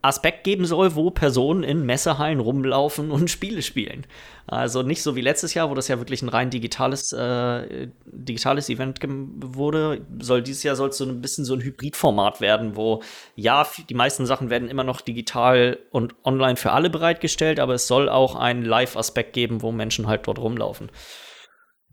Aspekt 0.06 0.43
geben 0.43 0.66
soll, 0.66 0.95
wo 0.95 1.10
Personen 1.10 1.64
in 1.64 1.86
Messehallen 1.86 2.39
rumlaufen 2.39 3.12
und 3.12 3.30
Spiele 3.32 3.62
spielen. 3.62 4.06
Also 4.47 4.84
nicht 4.84 5.01
so 5.01 5.16
wie 5.16 5.22
letztes 5.22 5.53
Jahr, 5.53 5.70
wo 5.70 5.74
das 5.74 5.88
ja 5.88 5.97
wirklich 5.97 6.22
ein 6.22 6.30
rein 6.30 6.49
digitales, 6.49 7.12
äh, 7.12 7.88
digitales 8.06 8.70
Event 8.70 8.99
wurde. 9.03 10.06
Soll 10.20 10.43
dieses 10.43 10.64
Jahr 10.64 10.76
soll 10.76 10.89
es 10.89 10.97
so 10.97 11.06
ein 11.06 11.22
bisschen 11.22 11.45
so 11.45 11.56
ein 11.56 11.62
Hybridformat 11.62 12.41
werden, 12.41 12.76
wo 12.76 13.01
ja, 13.36 13.68
die 13.89 13.95
meisten 13.95 14.26
Sachen 14.26 14.49
werden 14.49 14.70
immer 14.70 14.84
noch 14.84 15.01
digital 15.01 15.80
und 15.91 16.16
online 16.24 16.58
für 16.58 16.72
alle 16.72 16.89
bereitgestellt, 16.89 17.60
aber 17.60 17.74
es 17.74 17.88
soll 17.88 18.08
auch 18.08 18.36
einen 18.36 18.64
Live-Aspekt 18.64 19.34
geben, 19.34 19.62
wo 19.62 19.72
Menschen 19.72 20.08
halt 20.08 20.28
dort 20.28 20.39
rumlaufen. 20.39 20.91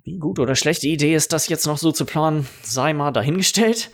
Wie 0.04 0.18
gut 0.18 0.38
oder 0.38 0.56
schlechte 0.56 0.88
Idee 0.88 1.14
ist 1.14 1.32
das 1.32 1.48
jetzt 1.48 1.66
noch 1.66 1.78
so 1.78 1.92
zu 1.92 2.04
planen, 2.04 2.48
sei 2.62 2.92
mal 2.92 3.12
dahingestellt. 3.12 3.90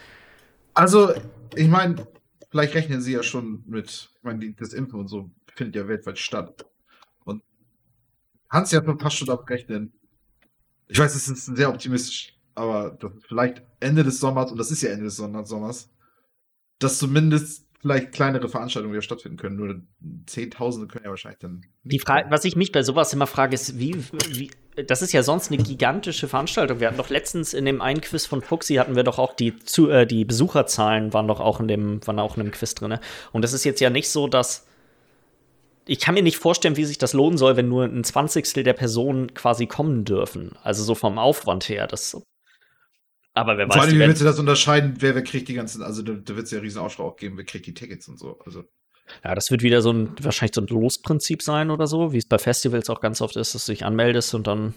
Also, 0.75 1.13
ich 1.55 1.69
meine, 1.69 2.07
vielleicht 2.51 2.75
rechnen 2.75 3.01
sie 3.01 3.13
ja 3.13 3.23
schon 3.23 3.63
mit, 3.67 4.11
ich 4.17 4.23
meine, 4.23 4.53
das 4.55 4.73
Impfen 4.73 5.01
und 5.01 5.09
so 5.09 5.31
findet 5.55 5.77
ja 5.77 5.89
weltweit 5.89 6.19
statt. 6.19 6.67
Und 7.25 7.43
Hans 8.51 8.73
ja 8.73 8.83
fast 8.99 9.17
schon 9.17 9.31
abrechnen. 9.31 9.93
Ich 10.89 10.99
weiß, 10.99 11.15
es 11.15 11.29
ist 11.29 11.45
sehr 11.47 11.69
optimistisch, 11.69 12.35
aber 12.55 12.97
das 12.99 13.13
ist 13.15 13.27
vielleicht 13.27 13.63
Ende 13.81 14.05
des 14.05 14.21
Sommers, 14.21 14.51
und 14.51 14.59
das 14.59 14.71
ist 14.71 14.83
ja 14.83 14.91
Ende 14.91 15.05
des 15.05 15.17
Sommers, 15.17 15.91
dass 16.79 16.99
zumindest 16.99 17.67
vielleicht 17.81 18.13
kleinere 18.13 18.49
Veranstaltungen 18.49 18.93
wieder 18.93 19.03
stattfinden 19.03 19.37
können. 19.37 19.57
Nur 19.57 19.83
Zehntausende 20.27 20.89
können 20.89 21.05
ja 21.05 21.11
wahrscheinlich 21.11 21.39
dann. 21.39 21.65
Die 21.85 21.99
Frage, 21.99 22.31
was 22.31 22.45
ich 22.45 22.57
mich 22.57 22.73
bei 22.73 22.83
sowas 22.83 23.13
immer 23.13 23.27
frage, 23.27 23.55
ist, 23.55 23.79
wie, 23.79 23.97
wie, 24.31 24.51
das 24.87 25.03
ist 25.03 25.13
ja 25.13 25.23
sonst 25.23 25.51
eine 25.51 25.63
gigantische 25.63 26.29
Veranstaltung. 26.29 26.81
Wir 26.81 26.89
hatten 26.89 26.97
doch 26.97 27.11
letztens 27.11 27.55
in 27.55 27.65
dem 27.65 27.81
einen 27.81 28.01
Quiz 28.01 28.27
von 28.27 28.43
Fuxi 28.43 28.75
hatten 28.75 28.97
wir 28.97 29.03
doch 29.03 29.19
auch 29.19 29.35
die, 29.35 29.59
zu, 29.59 29.91
äh, 29.91 30.07
die 30.07 30.25
Besucherzahlen 30.25 31.13
waren 31.13 31.29
doch 31.29 31.41
auch 31.41 31.61
in 31.61 31.69
dem, 31.69 32.07
waren 32.07 32.19
auch 32.19 32.37
in 32.37 32.45
dem 32.45 32.53
Quiz 32.53 32.75
drin. 32.75 32.99
Und 33.33 33.43
das 33.43 33.53
ist 33.53 33.65
jetzt 33.65 33.81
ja 33.81 33.91
nicht 33.91 34.09
so, 34.09 34.29
dass 34.29 34.67
ich 35.87 36.01
kann 36.01 36.15
mir 36.15 36.23
nicht 36.23 36.37
vorstellen, 36.37 36.77
wie 36.77 36.85
sich 36.85 36.99
das 36.99 37.15
lohnen 37.15 37.39
soll, 37.39 37.57
wenn 37.57 37.69
nur 37.69 37.85
ein 37.85 38.05
Zwanzigstel 38.05 38.63
der 38.63 38.75
Personen 38.75 39.33
quasi 39.33 39.67
kommen 39.67 40.05
dürfen. 40.05 40.55
Also 40.63 40.85
so 40.85 40.95
vom 40.95 41.19
Aufwand 41.19 41.69
her. 41.69 41.87
Das 41.87 42.15
aber 43.33 43.57
wer 43.57 43.69
weiß. 43.69 43.75
Vor 43.75 43.83
allem, 43.85 43.95
wie 43.95 44.01
willst 44.01 44.21
du 44.21 44.25
das 44.25 44.39
unterscheiden, 44.39 44.97
wer, 44.99 45.15
wer 45.15 45.23
kriegt 45.23 45.49
die 45.49 45.55
ganzen, 45.55 45.83
also 45.83 46.03
da, 46.03 46.13
da 46.13 46.37
wird 46.37 46.47
es 46.47 46.51
ja 46.51 46.59
riesen 46.59 46.81
Aufschrei 46.81 47.05
auch 47.05 47.17
geben, 47.17 47.37
wer 47.37 47.45
kriegt 47.45 47.67
die 47.67 47.75
Tickets 47.75 48.09
und 48.09 48.19
so. 48.19 48.39
Also. 48.45 48.65
Ja, 49.25 49.35
das 49.35 49.51
wird 49.51 49.63
wieder 49.63 49.83
so 49.83 49.93
ein, 49.93 50.11
wahrscheinlich 50.21 50.55
so 50.55 50.61
ein 50.61 50.67
Losprinzip 50.67 51.43
sein 51.43 51.71
oder 51.71 51.87
so, 51.87 52.13
wie 52.13 52.19
es 52.19 52.27
bei 52.27 52.39
Festivals 52.39 52.91
auch 52.91 53.01
ganz 53.01 53.21
oft 53.21 53.37
ist, 53.37 53.55
dass 53.55 53.67
du 53.67 53.73
dich 53.73 53.85
anmeldest 53.85 54.35
und 54.35 54.47
dann. 54.47 54.75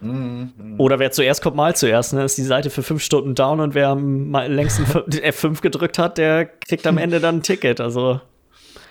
Mhm. 0.00 0.74
Oder 0.78 0.98
wer 0.98 1.12
zuerst 1.12 1.42
kommt, 1.42 1.56
mal 1.56 1.74
zuerst. 1.76 2.12
Ne? 2.12 2.24
Ist 2.24 2.36
die 2.36 2.42
Seite 2.42 2.70
für 2.70 2.82
fünf 2.82 3.02
Stunden 3.02 3.34
down 3.34 3.60
und 3.60 3.74
wer 3.74 3.88
am 3.88 4.32
längsten 4.32 4.84
F5 4.84 5.60
gedrückt 5.62 5.98
hat, 5.98 6.18
der 6.18 6.46
kriegt 6.46 6.86
am 6.86 6.98
Ende 6.98 7.20
dann 7.20 7.36
ein 7.36 7.42
Ticket. 7.42 7.80
Also. 7.80 8.20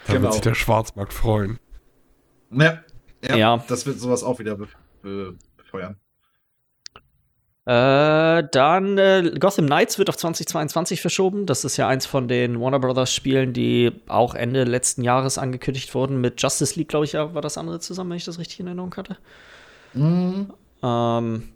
Da 0.07 0.13
genau. 0.13 0.23
wird 0.23 0.33
sich 0.33 0.41
der 0.41 0.55
Schwarzmarkt 0.55 1.13
freuen. 1.13 1.59
Ja, 2.51 2.79
ja, 3.23 3.35
ja. 3.35 3.65
das 3.67 3.85
wird 3.85 3.99
sowas 3.99 4.23
auch 4.23 4.39
wieder 4.39 4.57
befeuern. 5.01 5.97
Äh, 7.65 8.43
dann 8.51 8.97
äh, 8.97 9.31
Gotham 9.39 9.67
Knights 9.67 9.97
wird 9.97 10.09
auf 10.09 10.17
2022 10.17 10.99
verschoben. 10.99 11.45
Das 11.45 11.63
ist 11.63 11.77
ja 11.77 11.87
eins 11.87 12.05
von 12.05 12.27
den 12.27 12.59
Warner 12.59 12.79
Brothers 12.79 13.13
Spielen, 13.13 13.53
die 13.53 13.91
auch 14.07 14.35
Ende 14.35 14.65
letzten 14.65 15.01
Jahres 15.01 15.37
angekündigt 15.37 15.95
wurden. 15.95 16.19
Mit 16.19 16.41
Justice 16.41 16.77
League, 16.77 16.89
glaube 16.89 17.05
ich, 17.05 17.13
war 17.13 17.41
das 17.41 17.57
andere 17.57 17.79
zusammen, 17.79 18.09
wenn 18.09 18.17
ich 18.17 18.25
das 18.25 18.37
richtig 18.37 18.59
in 18.59 18.67
Erinnerung 18.67 18.93
hatte. 18.95 19.17
Mhm. 19.93 20.53
Ähm, 20.83 21.49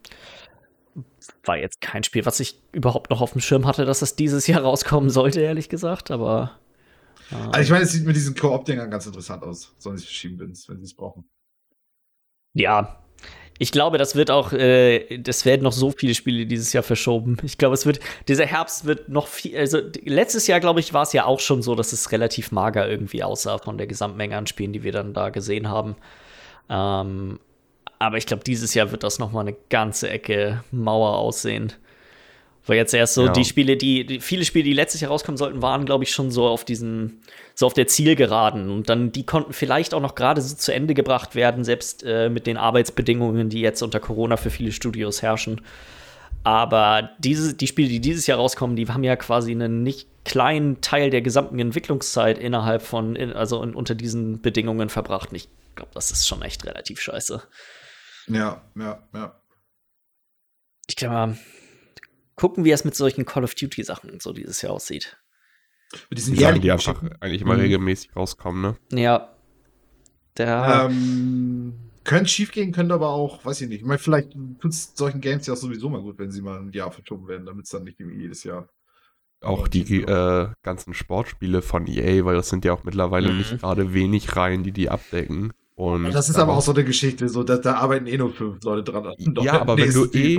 war 1.44 1.58
jetzt 1.58 1.82
kein 1.82 2.06
Spiel, 2.06 2.26
was 2.26 2.40
ich 2.40 2.62
überhaupt 2.72 3.10
noch 3.10 3.20
auf 3.20 3.34
dem 3.34 3.42
Schirm 3.42 3.66
hatte, 3.66 3.84
dass 3.84 4.02
es 4.02 4.16
dieses 4.16 4.48
Jahr 4.48 4.62
rauskommen 4.64 5.10
sollte, 5.10 5.42
ehrlich 5.42 5.68
gesagt, 5.68 6.10
aber. 6.10 6.58
Äh, 7.32 7.36
also 7.36 7.60
ich 7.60 7.70
meine, 7.70 7.84
es 7.84 7.92
sieht 7.92 8.06
mit 8.06 8.16
diesen 8.16 8.34
Koop-Dingern 8.34 8.90
ganz 8.90 9.06
interessant 9.06 9.44
aus. 9.44 9.76
Sollen 9.78 9.98
sie 9.98 10.06
verschieben, 10.06 10.40
wenn 10.40 10.54
sie 10.54 10.72
es 10.84 10.94
brauchen. 10.94 11.30
Ja, 12.54 13.04
ich 13.60 13.72
glaube, 13.72 13.98
das 13.98 14.16
wird 14.16 14.32
auch, 14.32 14.54
äh, 14.54 15.18
das 15.18 15.46
werden 15.46 15.64
noch 15.64 15.72
so 15.72 15.92
viele 15.92 16.14
Spiele 16.14 16.46
dieses 16.46 16.74
Jahr 16.74 16.84
verschoben. 16.84 17.38
Ich 17.44 17.58
glaube, 17.58 17.74
es 17.74 17.86
wird, 17.86 18.00
dieser 18.28 18.46
Herbst 18.46 18.86
wird 18.86 19.10
noch 19.10 19.28
viel, 19.28 19.58
also 19.58 19.80
letztes 20.04 20.48
Jahr, 20.48 20.60
glaube 20.60 20.80
ich, 20.80 20.94
war 20.94 21.04
es 21.04 21.14
ja 21.14 21.26
auch 21.26 21.40
schon 21.40 21.62
so, 21.62 21.76
dass 21.76 21.94
es 21.94 22.12
relativ 22.12 22.52
mager 22.52 22.88
irgendwie 22.88 23.24
aussah 23.24 23.58
von 23.58 23.78
der 23.78 23.88
Gesamtmenge 23.88 24.38
an 24.38 24.48
Spielen, 24.48 24.74
die 24.74 24.84
wir 24.84 24.92
dann 24.92 25.14
da 25.14 25.30
gesehen 25.30 25.70
haben. 25.70 25.96
Ähm, 26.70 27.40
aber 28.00 28.18
ich 28.18 28.26
glaube, 28.26 28.44
dieses 28.44 28.74
Jahr 28.74 28.92
wird 28.92 29.04
das 29.04 29.20
noch 29.20 29.32
mal 29.32 29.42
eine 29.42 29.56
ganze 29.70 30.10
Ecke 30.10 30.64
Mauer 30.72 31.18
aussehen. 31.18 31.74
Weil 32.68 32.76
jetzt 32.76 32.94
erst 32.94 33.14
so 33.14 33.26
ja. 33.26 33.32
die 33.32 33.46
Spiele, 33.46 33.78
die, 33.78 34.06
die, 34.06 34.20
viele 34.20 34.44
Spiele, 34.44 34.66
die 34.66 34.74
letztes 34.74 35.02
Jahr 35.02 35.10
rauskommen 35.10 35.38
sollten, 35.38 35.62
waren, 35.62 35.86
glaube 35.86 36.04
ich, 36.04 36.12
schon 36.12 36.32
so 36.32 36.46
auf 36.46 36.66
diesen, 36.66 37.22
so 37.56 37.66
auf 37.66 37.74
der 37.74 37.88
Zielgeraden. 37.88 38.70
Und 38.70 38.90
dann, 38.90 39.12
die 39.12 39.26
konnten 39.26 39.54
vielleicht 39.54 39.94
auch 39.94 40.02
noch 40.02 40.16
gerade 40.16 40.42
so 40.42 40.54
zu 40.56 40.74
Ende 40.74 40.94
gebracht 40.94 41.34
werden, 41.34 41.64
selbst 41.64 42.04
äh, 42.04 42.30
mit 42.30 42.46
den 42.46 42.58
Arbeitsbedingungen, 42.58 43.50
die 43.50 43.62
jetzt 43.62 43.82
unter 43.82 44.02
Corona 44.02 44.36
für 44.36 44.50
viele 44.50 44.74
Studios 44.74 45.22
herrschen. 45.22 45.62
Aber 46.44 47.12
diese, 47.20 47.54
die 47.54 47.68
Spiele, 47.68 47.90
die 47.90 48.02
dieses 48.02 48.28
Jahr 48.28 48.38
rauskommen, 48.38 48.76
die 48.76 48.88
haben 48.88 49.04
ja 49.04 49.16
quasi 49.16 49.52
einen 49.52 49.84
nicht 49.84 50.08
kleinen 50.26 50.82
Teil 50.82 51.10
der 51.10 51.22
gesamten 51.22 51.60
Entwicklungszeit 51.60 52.38
innerhalb 52.38 52.82
von, 52.82 53.16
in, 53.16 53.32
also 53.34 53.64
in, 53.64 53.74
unter 53.74 53.96
diesen 53.96 54.42
Bedingungen 54.42 54.90
verbracht. 54.90 55.30
Und 55.30 55.38
ich 55.38 55.48
glaube, 55.76 55.92
das 55.94 56.12
ist 56.12 56.28
schon 56.28 56.42
echt 56.42 56.66
relativ 56.66 57.00
scheiße. 57.00 57.42
Ja, 58.28 58.62
ja, 58.76 59.08
ja. 59.14 59.42
Ich 60.90 60.96
glaube, 60.96 61.38
gucken, 62.38 62.64
wie 62.64 62.72
es 62.72 62.86
mit 62.86 62.96
solchen 62.96 63.26
Call 63.26 63.44
of 63.44 63.56
Duty 63.56 63.84
Sachen 63.84 64.22
so 64.22 64.32
dieses 64.32 64.62
Jahr 64.62 64.72
aussieht. 64.72 65.18
Mit 66.10 66.20
diesen 66.20 66.36
die 66.36 66.42
Sachen, 66.42 66.62
die 66.62 66.72
einfach 66.72 67.04
eigentlich 67.20 67.42
immer 67.42 67.56
mhm. 67.56 67.62
regelmäßig 67.62 68.16
rauskommen, 68.16 68.62
ne? 68.62 68.78
Ja. 68.98 69.34
Der 70.38 70.88
ähm, 70.90 71.74
könnte 72.04 72.30
schief 72.30 72.52
gehen, 72.52 72.72
könnte 72.72 72.94
aber 72.94 73.10
auch, 73.10 73.44
weiß 73.44 73.62
ich 73.62 73.70
nicht. 73.70 73.82
Ich 73.82 73.86
meine, 73.86 73.98
vielleicht 73.98 74.34
tut 74.60 74.72
es 74.72 74.94
solchen 74.96 75.20
Games 75.20 75.48
ja 75.48 75.54
auch 75.54 75.58
sowieso 75.58 75.90
mal 75.90 76.02
gut, 76.02 76.20
wenn 76.20 76.32
sie 76.32 76.42
mal 76.42 76.60
ein 76.60 76.72
Jahr 76.72 76.92
verschoben 76.92 77.28
werden, 77.28 77.46
damit 77.46 77.66
es 77.66 77.72
dann 77.72 77.84
nicht 77.84 78.00
jedes 78.00 78.44
Jahr. 78.44 78.70
Auch 79.42 79.68
die 79.68 80.02
äh, 80.04 80.50
ganzen 80.64 80.94
Sportspiele 80.94 81.62
von 81.62 81.88
EA, 81.88 82.26
weil 82.26 82.36
das 82.36 82.50
sind 82.50 82.66
ja 82.66 82.74
auch 82.74 82.84
mittlerweile 82.84 83.32
mhm. 83.32 83.38
nicht 83.38 83.60
gerade 83.60 83.94
wenig 83.94 84.36
Reihen, 84.36 84.64
die 84.64 84.72
die 84.72 84.90
abdecken. 84.90 85.54
Und 85.76 86.12
das 86.12 86.28
ist 86.28 86.38
aber 86.38 86.54
auch 86.54 86.62
so 86.62 86.74
eine 86.74 86.84
Geschichte, 86.84 87.30
so 87.30 87.44
da, 87.44 87.58
da 87.58 87.76
arbeiten 87.76 88.08
eh 88.08 88.18
nur 88.18 88.34
fünf 88.34 88.64
Leute 88.64 88.92
dran. 88.92 89.14
Ja, 89.42 89.62
aber 89.62 89.78
wenn 89.78 89.94
du 89.94 90.06
eh, 90.12 90.36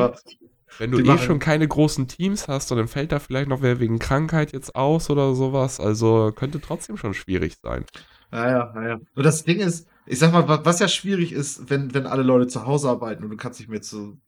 wenn 0.79 0.91
du 0.91 1.01
eh 1.01 1.19
schon 1.19 1.39
keine 1.39 1.67
großen 1.67 2.09
Teams 2.09 2.49
hast, 2.49 2.71
dann 2.71 2.89
fällt 2.89 3.13
da 3.13 3.19
vielleicht 3.19 3.49
noch 3.49 3.63
wer 3.63 3.81
wegen 3.81 3.99
Krankheit 3.99 4.53
jetzt 4.53 4.75
aus 4.75 5.11
oder 5.11 5.35
sowas. 5.35 5.81
Also 5.81 6.33
könnte 6.35 6.61
trotzdem 6.61 6.97
schon 6.97 7.15
schwierig 7.15 7.57
sein. 7.63 7.85
Ja, 8.33 8.51
ja, 8.51 8.89
ja. 8.89 9.01
Und 9.15 9.25
das 9.25 9.45
Ding 9.45 9.61
ist, 9.61 9.89
ich 10.07 10.19
sag 10.19 10.33
mal, 10.33 10.47
was 10.65 10.81
ja 10.81 10.89
schwierig 10.89 11.33
ist, 11.33 11.71
wenn, 11.71 11.95
wenn 11.95 12.07
alle 12.07 12.23
Leute 12.23 12.47
zu 12.47 12.67
Hause 12.67 12.89
arbeiten 12.89 13.25
und 13.25 13.31
du 13.31 13.37
kannst 13.37 13.61
nicht 13.61 13.69
mehr 13.69 13.83
zu. 13.83 14.21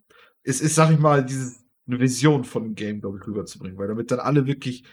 Es 0.43 0.61
ist, 0.61 0.75
sag 0.75 0.91
ich 0.91 0.99
mal, 0.99 1.25
dieses, 1.25 1.61
eine 1.87 2.01
Vision 2.01 2.45
von 2.45 2.65
einem 2.65 2.75
Game, 2.75 3.01
glaube 3.01 3.19
ich, 3.19 3.27
rüberzubringen, 3.27 3.79
weil 3.79 3.89
damit 3.89 4.11
dann 4.11 4.21
alle 4.21 4.47
wirklich 4.47 4.85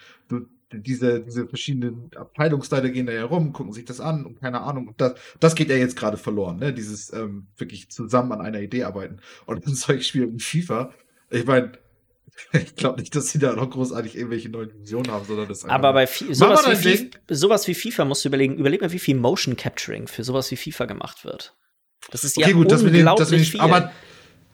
diese, 0.71 1.21
diese 1.21 1.47
verschiedenen 1.47 2.11
Abteilungsleiter 2.15 2.89
gehen 2.89 3.05
da 3.05 3.13
ja 3.13 3.23
rum, 3.23 3.53
gucken 3.53 3.71
sich 3.71 3.85
das 3.85 4.01
an 4.01 4.25
und 4.25 4.39
keine 4.39 4.61
Ahnung. 4.61 4.89
Und 4.89 4.99
das, 4.99 5.15
das 5.39 5.55
geht 5.55 5.69
ja 5.69 5.77
jetzt 5.77 5.95
gerade 5.95 6.17
verloren, 6.17 6.57
ne? 6.57 6.73
Dieses 6.73 7.13
ähm, 7.13 7.47
wirklich 7.57 7.89
zusammen 7.89 8.33
an 8.33 8.41
einer 8.41 8.61
Idee 8.61 8.83
arbeiten. 8.83 9.17
Und 9.45 9.65
dann 9.65 9.75
solche 9.75 10.03
Spiele 10.03 10.31
wie 10.33 10.39
FIFA, 10.39 10.93
ich 11.29 11.45
meine, 11.45 11.73
ich 12.53 12.75
glaube 12.75 12.99
nicht, 12.99 13.15
dass 13.15 13.29
sie 13.29 13.39
da 13.39 13.53
noch 13.53 13.69
großartig 13.69 14.15
irgendwelche 14.15 14.49
neuen 14.49 14.71
Visionen 14.79 15.11
haben, 15.11 15.25
sondern 15.25 15.47
das 15.47 15.65
Aber 15.65 15.93
bei 15.93 16.05
sowas 16.05 16.67
wie, 16.69 16.97
FIFA, 16.97 17.17
sowas 17.29 17.67
wie, 17.67 17.73
FIFA 17.73 18.05
musst 18.05 18.23
du 18.23 18.29
überlegen, 18.29 18.57
überleg 18.57 18.81
mal, 18.81 18.91
wie 18.91 18.99
viel 18.99 19.15
Motion 19.15 19.55
Capturing 19.55 20.07
für 20.07 20.23
sowas 20.23 20.51
wie 20.51 20.57
FIFA 20.57 20.85
gemacht 20.85 21.25
wird. 21.25 21.55
Das 22.11 22.23
ist 22.23 22.37
okay, 22.37 22.49
ja 22.49 22.55
gut, 22.55 22.71
unglaublich 22.71 22.83
das 22.83 22.83
mit 22.83 22.95
den, 22.95 23.15
das 23.17 23.31
mit 23.31 23.41
viel. 23.41 23.59
Aber, 23.59 23.91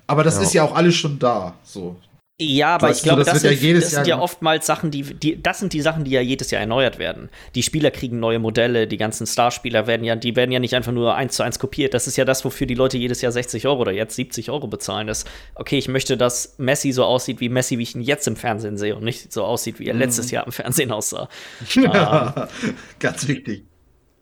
Aber 0.08 0.24
das 0.24 0.38
ja. 0.38 0.42
ist 0.42 0.54
ja 0.54 0.64
auch 0.64 0.76
alles 0.76 0.96
schon 0.96 1.20
da. 1.20 1.58
So. 1.64 2.00
Ja, 2.42 2.76
aber 2.76 2.90
ich 2.90 3.04
glaube, 3.04 3.24
das, 3.24 3.42
das, 3.42 3.42
sind, 3.44 3.62
ja, 3.62 3.74
das 3.76 3.92
sind 3.92 4.08
ja 4.08 4.20
oftmals 4.20 4.66
Sachen, 4.66 4.90
die, 4.90 5.04
die, 5.04 5.42
das 5.42 5.60
sind 5.60 5.72
die 5.72 5.82
Sachen, 5.82 6.04
die 6.04 6.12
ja 6.12 6.20
jedes 6.20 6.50
Jahr 6.50 6.62
erneuert 6.62 6.98
werden. 6.98 7.30
Die 7.54 7.62
Spieler 7.62 7.92
kriegen 7.92 8.20
neue 8.20 8.40
Modelle, 8.40 8.88
die 8.88 8.98
ganzen 8.98 9.28
Starspieler 9.28 9.86
werden 9.86 10.04
ja, 10.04 10.16
die 10.16 10.36
werden 10.36 10.52
ja 10.52 10.60
nicht 10.60 10.74
einfach 10.74 10.92
nur 10.92 11.14
eins 11.14 11.36
zu 11.36 11.44
eins 11.44 11.60
kopiert. 11.60 11.94
Das 11.94 12.08
ist 12.08 12.18
ja 12.18 12.26
das, 12.26 12.44
wofür 12.44 12.66
die 12.66 12.74
Leute 12.74 12.98
jedes 12.98 13.22
Jahr 13.22 13.32
60 13.32 13.68
Euro 13.68 13.82
oder 13.82 13.92
jetzt 13.92 14.16
70 14.16 14.50
Euro 14.50 14.68
bezahlen. 14.68 15.06
Das, 15.06 15.26
okay, 15.54 15.78
ich 15.78 15.88
möchte, 15.88 16.18
dass 16.18 16.56
Messi 16.58 16.92
so 16.92 17.06
aussieht 17.06 17.40
wie 17.40 17.50
Messi, 17.50 17.78
wie 17.78 17.84
ich 17.84 17.94
ihn 17.94 18.02
jetzt 18.02 18.28
im 18.28 18.36
Fernsehen 18.36 18.78
sehe 18.78 18.96
und 18.96 19.04
nicht 19.04 19.32
so 19.32 19.44
aussieht, 19.44 19.80
wie 19.80 19.86
er 19.86 19.94
mhm. 19.94 20.00
letztes 20.00 20.32
Jahr 20.32 20.48
im 20.48 20.52
Fernsehen 20.52 20.92
aussah. 20.92 21.30
Ja, 21.76 22.48
ähm, 22.64 22.76
ganz 23.00 23.28
wichtig. 23.28 23.66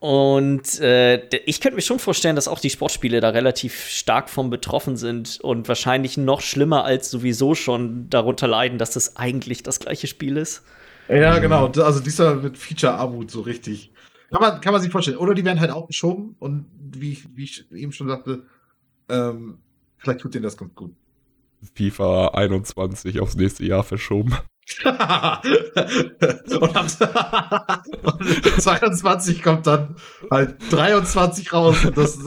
Und 0.02 0.80
äh, 0.80 1.28
ich 1.46 1.62
könnte 1.62 1.76
mir 1.76 1.84
schon 1.84 2.00
vorstellen, 2.00 2.36
dass 2.36 2.48
auch 2.48 2.60
die 2.60 2.72
Sportspiele 2.72 3.22
da 3.22 3.30
relativ 3.30 3.86
stark 3.88 4.32
von 4.32 4.50
betroffen 4.50 4.98
sind 4.98 5.40
und 5.42 5.68
wahrscheinlich 5.68 6.18
noch 6.18 6.42
schlimmer 6.42 6.84
als 6.86 7.12
sowieso 7.12 7.54
schon 7.54 8.10
darunter 8.10 8.48
leiden, 8.48 8.80
dass 8.80 8.90
das 8.94 9.16
eigentlich 9.16 9.62
das 9.62 9.80
gleiche 9.80 10.08
Spiel 10.08 10.38
ist. 10.38 10.64
Ja, 11.08 11.38
genau. 11.38 11.68
Also 11.68 12.00
dieser 12.00 12.34
mit 12.34 12.58
Feature-Armut 12.58 13.30
so 13.30 13.42
richtig. 13.42 13.92
Kann 14.32 14.42
man, 14.42 14.60
kann 14.60 14.74
man 14.74 14.82
sich 14.82 14.92
vorstellen. 14.92 15.18
Oder 15.18 15.36
die 15.36 15.46
werden 15.46 15.60
halt 15.60 15.70
auch 15.70 15.86
geschoben 15.86 16.36
und 16.40 16.66
wie, 16.80 17.20
wie 17.36 17.44
ich 17.44 17.72
eben 17.72 17.92
schon 17.92 18.08
sagte, 18.08 18.42
ähm, 19.08 19.60
vielleicht 19.98 20.22
tut 20.22 20.34
denen 20.34 20.44
das 20.44 20.58
ganz 20.58 20.74
gut. 20.74 20.96
FIFA 21.76 22.30
21 22.30 23.20
aufs 23.20 23.36
nächste 23.36 23.66
Jahr 23.66 23.84
verschoben. 23.84 24.36
und, 24.86 26.76
am, 26.76 26.88
22 28.60 29.42
kommt 29.44 29.68
dann 29.68 29.96
halt 30.30 30.56
23 30.72 31.54
raus 31.54 31.86
und 31.86 31.98
das, 31.98 32.18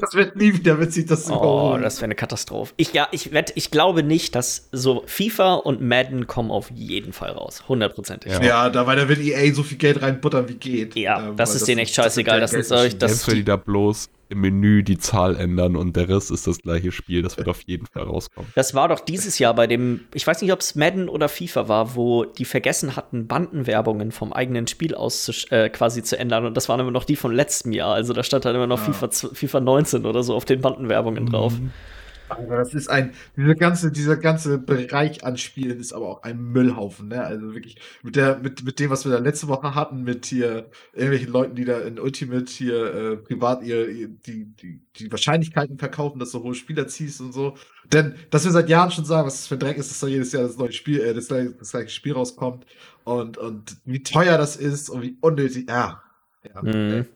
das 0.00 0.14
wird 0.14 0.36
nie 0.36 0.54
wieder 0.54 0.78
witzig, 0.80 1.06
das 1.06 1.24
zu 1.24 1.34
Oh, 1.34 1.78
das 1.80 1.96
wäre 1.96 2.04
eine 2.04 2.14
Katastrophe. 2.14 2.72
Ich, 2.76 2.92
ja, 2.92 3.08
ich, 3.10 3.32
werd, 3.32 3.52
ich 3.54 3.70
glaube 3.70 4.02
nicht, 4.02 4.34
dass 4.34 4.68
so 4.72 5.02
FIFA 5.06 5.54
und 5.54 5.80
Madden 5.80 6.26
kommen 6.26 6.50
auf 6.50 6.70
jeden 6.70 7.12
Fall 7.12 7.30
raus. 7.30 7.64
Hundertprozentig. 7.68 8.32
Ja. 8.32 8.42
ja, 8.42 8.70
da, 8.70 8.86
weil 8.86 8.96
da 8.96 9.08
wird 9.08 9.20
EA 9.20 9.52
so 9.54 9.62
viel 9.62 9.78
Geld 9.78 10.02
reinbuttern, 10.02 10.48
wie 10.48 10.54
geht. 10.54 10.96
Ja, 10.96 11.28
ähm, 11.28 11.36
das 11.36 11.54
ist 11.54 11.66
denen 11.68 11.80
echt 11.80 11.94
scheißegal. 11.94 12.40
Das, 12.40 12.52
das 12.52 12.60
ist 12.60 12.72
euch. 12.72 12.98
Das 12.98 13.24
die 13.24 13.44
da 13.44 13.56
bloß 13.56 14.08
im 14.34 14.40
Menü 14.40 14.82
die 14.82 14.98
Zahl 14.98 15.36
ändern 15.36 15.76
und 15.76 15.96
der 15.96 16.08
Rest 16.08 16.30
ist 16.30 16.46
das 16.46 16.58
gleiche 16.58 16.92
Spiel. 16.92 17.22
Das 17.22 17.36
wird 17.36 17.48
auf 17.48 17.62
jeden 17.62 17.86
Fall 17.86 18.02
rauskommen. 18.02 18.50
Das 18.54 18.74
war 18.74 18.88
doch 18.88 19.00
dieses 19.00 19.38
Jahr 19.38 19.54
bei 19.54 19.66
dem, 19.66 20.00
ich 20.12 20.26
weiß 20.26 20.42
nicht, 20.42 20.52
ob 20.52 20.60
es 20.60 20.74
Madden 20.74 21.08
oder 21.08 21.28
FIFA 21.28 21.68
war, 21.68 21.94
wo 21.94 22.24
die 22.24 22.44
vergessen 22.44 22.96
hatten, 22.96 23.26
Bandenwerbungen 23.26 24.12
vom 24.12 24.32
eigenen 24.32 24.66
Spiel 24.66 24.94
aus 24.94 25.46
äh, 25.50 25.68
quasi 25.70 26.02
zu 26.02 26.18
ändern. 26.18 26.44
Und 26.44 26.56
das 26.56 26.68
waren 26.68 26.80
immer 26.80 26.90
noch 26.90 27.04
die 27.04 27.16
von 27.16 27.32
letztem 27.32 27.72
Jahr. 27.72 27.94
Also 27.94 28.12
da 28.12 28.22
stand 28.22 28.44
halt 28.44 28.54
immer 28.54 28.66
noch 28.66 28.86
ja. 28.86 28.92
FIFA, 28.92 29.34
FIFA 29.34 29.60
19 29.60 30.06
oder 30.06 30.22
so 30.22 30.34
auf 30.34 30.44
den 30.44 30.60
Bandenwerbungen 30.60 31.26
drauf. 31.26 31.54
Aber 32.28 32.56
das 32.56 32.74
ist 32.74 32.88
ein, 32.88 33.12
dieser 33.36 33.54
ganze, 33.54 33.92
dieser 33.92 34.16
ganze 34.16 34.58
Bereich 34.58 35.24
an 35.24 35.36
Spielen 35.36 35.78
ist 35.78 35.92
aber 35.92 36.08
auch 36.08 36.22
ein 36.22 36.38
Müllhaufen, 36.38 37.08
ne? 37.08 37.22
Also 37.22 37.54
wirklich, 37.54 37.76
mit 38.02 38.16
der, 38.16 38.38
mit, 38.38 38.64
mit 38.64 38.78
dem, 38.78 38.90
was 38.90 39.04
wir 39.04 39.12
da 39.12 39.18
letzte 39.18 39.48
Woche 39.48 39.74
hatten, 39.74 40.02
mit 40.04 40.26
hier 40.26 40.70
irgendwelchen 40.92 41.32
Leuten, 41.32 41.54
die 41.54 41.64
da 41.64 41.80
in 41.80 41.98
Ultimate 41.98 42.50
hier 42.50 42.94
äh, 42.94 43.16
privat 43.16 43.62
ihr, 43.62 43.88
ihr 43.88 44.08
die, 44.08 44.46
die, 44.46 44.80
die 44.96 45.12
Wahrscheinlichkeiten 45.12 45.78
verkaufen, 45.78 46.18
dass 46.18 46.32
du 46.32 46.42
hohe 46.42 46.54
Spieler 46.54 46.88
ziehst 46.88 47.20
und 47.20 47.32
so. 47.32 47.54
Denn, 47.92 48.14
dass 48.30 48.44
wir 48.44 48.52
seit 48.52 48.68
Jahren 48.68 48.90
schon 48.90 49.04
sagen, 49.04 49.26
was 49.26 49.36
das 49.36 49.46
für 49.46 49.56
ein 49.56 49.60
Dreck 49.60 49.76
ist, 49.76 49.90
dass 49.90 50.00
da 50.00 50.06
jedes 50.06 50.32
Jahr 50.32 50.44
das 50.44 50.56
neue 50.56 50.72
Spiel, 50.72 51.00
äh, 51.00 51.14
das, 51.14 51.28
das 51.28 51.70
gleiche 51.70 51.90
Spiel 51.90 52.14
rauskommt 52.14 52.64
und, 53.04 53.36
und 53.36 53.76
wie 53.84 54.02
teuer 54.02 54.38
das 54.38 54.56
ist 54.56 54.88
und 54.88 55.02
wie 55.02 55.16
unnötig, 55.20 55.68
ja. 55.68 56.02
ja 56.42 56.62
mhm. 56.62 57.06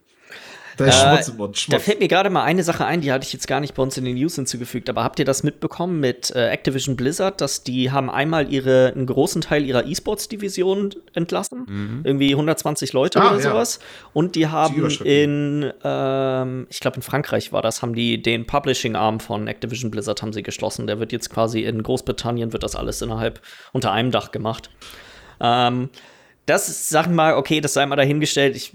Da 0.78 0.86
ist 0.86 1.00
Schmutz 1.00 1.28
im 1.28 1.36
Mund. 1.36 1.58
Schmutz. 1.58 1.76
Da 1.76 1.78
fällt 1.80 1.98
mir 1.98 2.08
gerade 2.08 2.30
mal 2.30 2.44
eine 2.44 2.62
Sache 2.62 2.86
ein, 2.86 3.00
die 3.00 3.10
hatte 3.10 3.26
ich 3.26 3.32
jetzt 3.32 3.48
gar 3.48 3.60
nicht 3.60 3.74
bei 3.74 3.82
uns 3.82 3.96
in 3.96 4.04
den 4.04 4.16
News 4.16 4.36
hinzugefügt, 4.36 4.88
aber 4.88 5.02
habt 5.02 5.18
ihr 5.18 5.24
das 5.24 5.42
mitbekommen 5.42 5.98
mit 5.98 6.30
äh, 6.30 6.48
Activision 6.48 6.96
Blizzard, 6.96 7.40
dass 7.40 7.64
die 7.64 7.90
haben 7.90 8.08
einmal 8.08 8.52
ihre, 8.52 8.92
einen 8.94 9.06
großen 9.06 9.42
Teil 9.42 9.64
ihrer 9.64 9.86
E-Sports-Division 9.86 10.94
entlassen? 11.14 11.66
Mhm. 11.68 12.00
Irgendwie 12.04 12.30
120 12.30 12.92
Leute 12.92 13.20
ah, 13.20 13.28
oder 13.28 13.42
ja. 13.42 13.50
sowas. 13.50 13.80
Und 14.12 14.36
die 14.36 14.46
haben 14.46 14.88
in, 15.04 15.72
ähm, 15.82 16.66
ich 16.70 16.78
glaube 16.80 16.96
in 16.96 17.02
Frankreich 17.02 17.52
war 17.52 17.62
das, 17.62 17.82
haben 17.82 17.94
die 17.94 18.22
den 18.22 18.46
Publishing-Arm 18.46 19.18
von 19.20 19.48
Activision 19.48 19.90
Blizzard 19.90 20.22
haben 20.22 20.32
sie 20.32 20.44
geschlossen. 20.44 20.86
Der 20.86 21.00
wird 21.00 21.10
jetzt 21.10 21.28
quasi 21.30 21.64
in 21.64 21.82
Großbritannien, 21.82 22.52
wird 22.52 22.62
das 22.62 22.76
alles 22.76 23.02
innerhalb 23.02 23.40
unter 23.72 23.90
einem 23.90 24.12
Dach 24.12 24.30
gemacht. 24.30 24.70
Ähm, 25.40 25.90
das 26.46 26.68
ist, 26.68 26.88
sag 26.88 27.08
mal, 27.08 27.34
okay, 27.34 27.60
das 27.60 27.74
sei 27.74 27.84
mal 27.84 27.96
dahingestellt. 27.96 28.56
Ich 28.56 28.72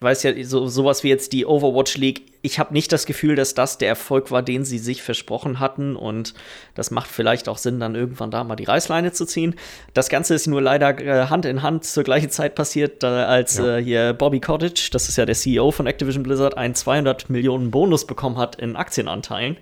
weiß 0.00 0.22
ja, 0.22 0.32
so, 0.44 0.66
sowas 0.66 1.02
wie 1.02 1.08
jetzt 1.08 1.32
die 1.32 1.44
Overwatch 1.44 1.96
League, 1.96 2.22
ich 2.40 2.58
habe 2.58 2.72
nicht 2.72 2.92
das 2.92 3.04
Gefühl, 3.04 3.34
dass 3.34 3.54
das 3.54 3.78
der 3.78 3.88
Erfolg 3.88 4.30
war, 4.30 4.42
den 4.42 4.64
sie 4.64 4.78
sich 4.78 5.02
versprochen 5.02 5.58
hatten. 5.58 5.96
Und 5.96 6.34
das 6.74 6.90
macht 6.90 7.10
vielleicht 7.10 7.48
auch 7.48 7.58
Sinn, 7.58 7.80
dann 7.80 7.94
irgendwann 7.94 8.30
da 8.30 8.44
mal 8.44 8.56
die 8.56 8.64
Reißleine 8.64 9.12
zu 9.12 9.26
ziehen. 9.26 9.56
Das 9.94 10.08
Ganze 10.08 10.34
ist 10.34 10.46
nur 10.46 10.62
leider 10.62 10.98
äh, 11.00 11.26
Hand 11.26 11.46
in 11.46 11.62
Hand 11.62 11.84
zur 11.84 12.04
gleichen 12.04 12.30
Zeit 12.30 12.54
passiert, 12.54 13.02
äh, 13.02 13.06
als 13.06 13.58
ja. 13.58 13.78
äh, 13.78 13.82
hier 13.82 14.12
Bobby 14.12 14.40
Cottage, 14.40 14.90
das 14.92 15.08
ist 15.08 15.16
ja 15.16 15.26
der 15.26 15.34
CEO 15.34 15.72
von 15.72 15.86
Activision 15.86 16.22
Blizzard, 16.22 16.56
einen 16.56 16.74
200 16.74 17.28
Millionen 17.28 17.70
Bonus 17.70 18.06
bekommen 18.06 18.38
hat 18.38 18.56
in 18.56 18.76
Aktienanteilen. 18.76 19.56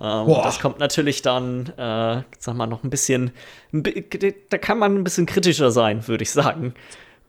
Ähm, 0.00 0.26
das 0.42 0.60
kommt 0.60 0.78
natürlich 0.78 1.22
dann, 1.22 1.66
äh, 1.76 2.22
sag 2.38 2.54
mal, 2.54 2.66
noch 2.66 2.84
ein 2.84 2.90
bisschen, 2.90 3.30
da 3.72 4.58
kann 4.58 4.78
man 4.78 4.96
ein 4.96 5.04
bisschen 5.04 5.26
kritischer 5.26 5.70
sein, 5.70 6.06
würde 6.08 6.22
ich 6.22 6.30
sagen. 6.30 6.74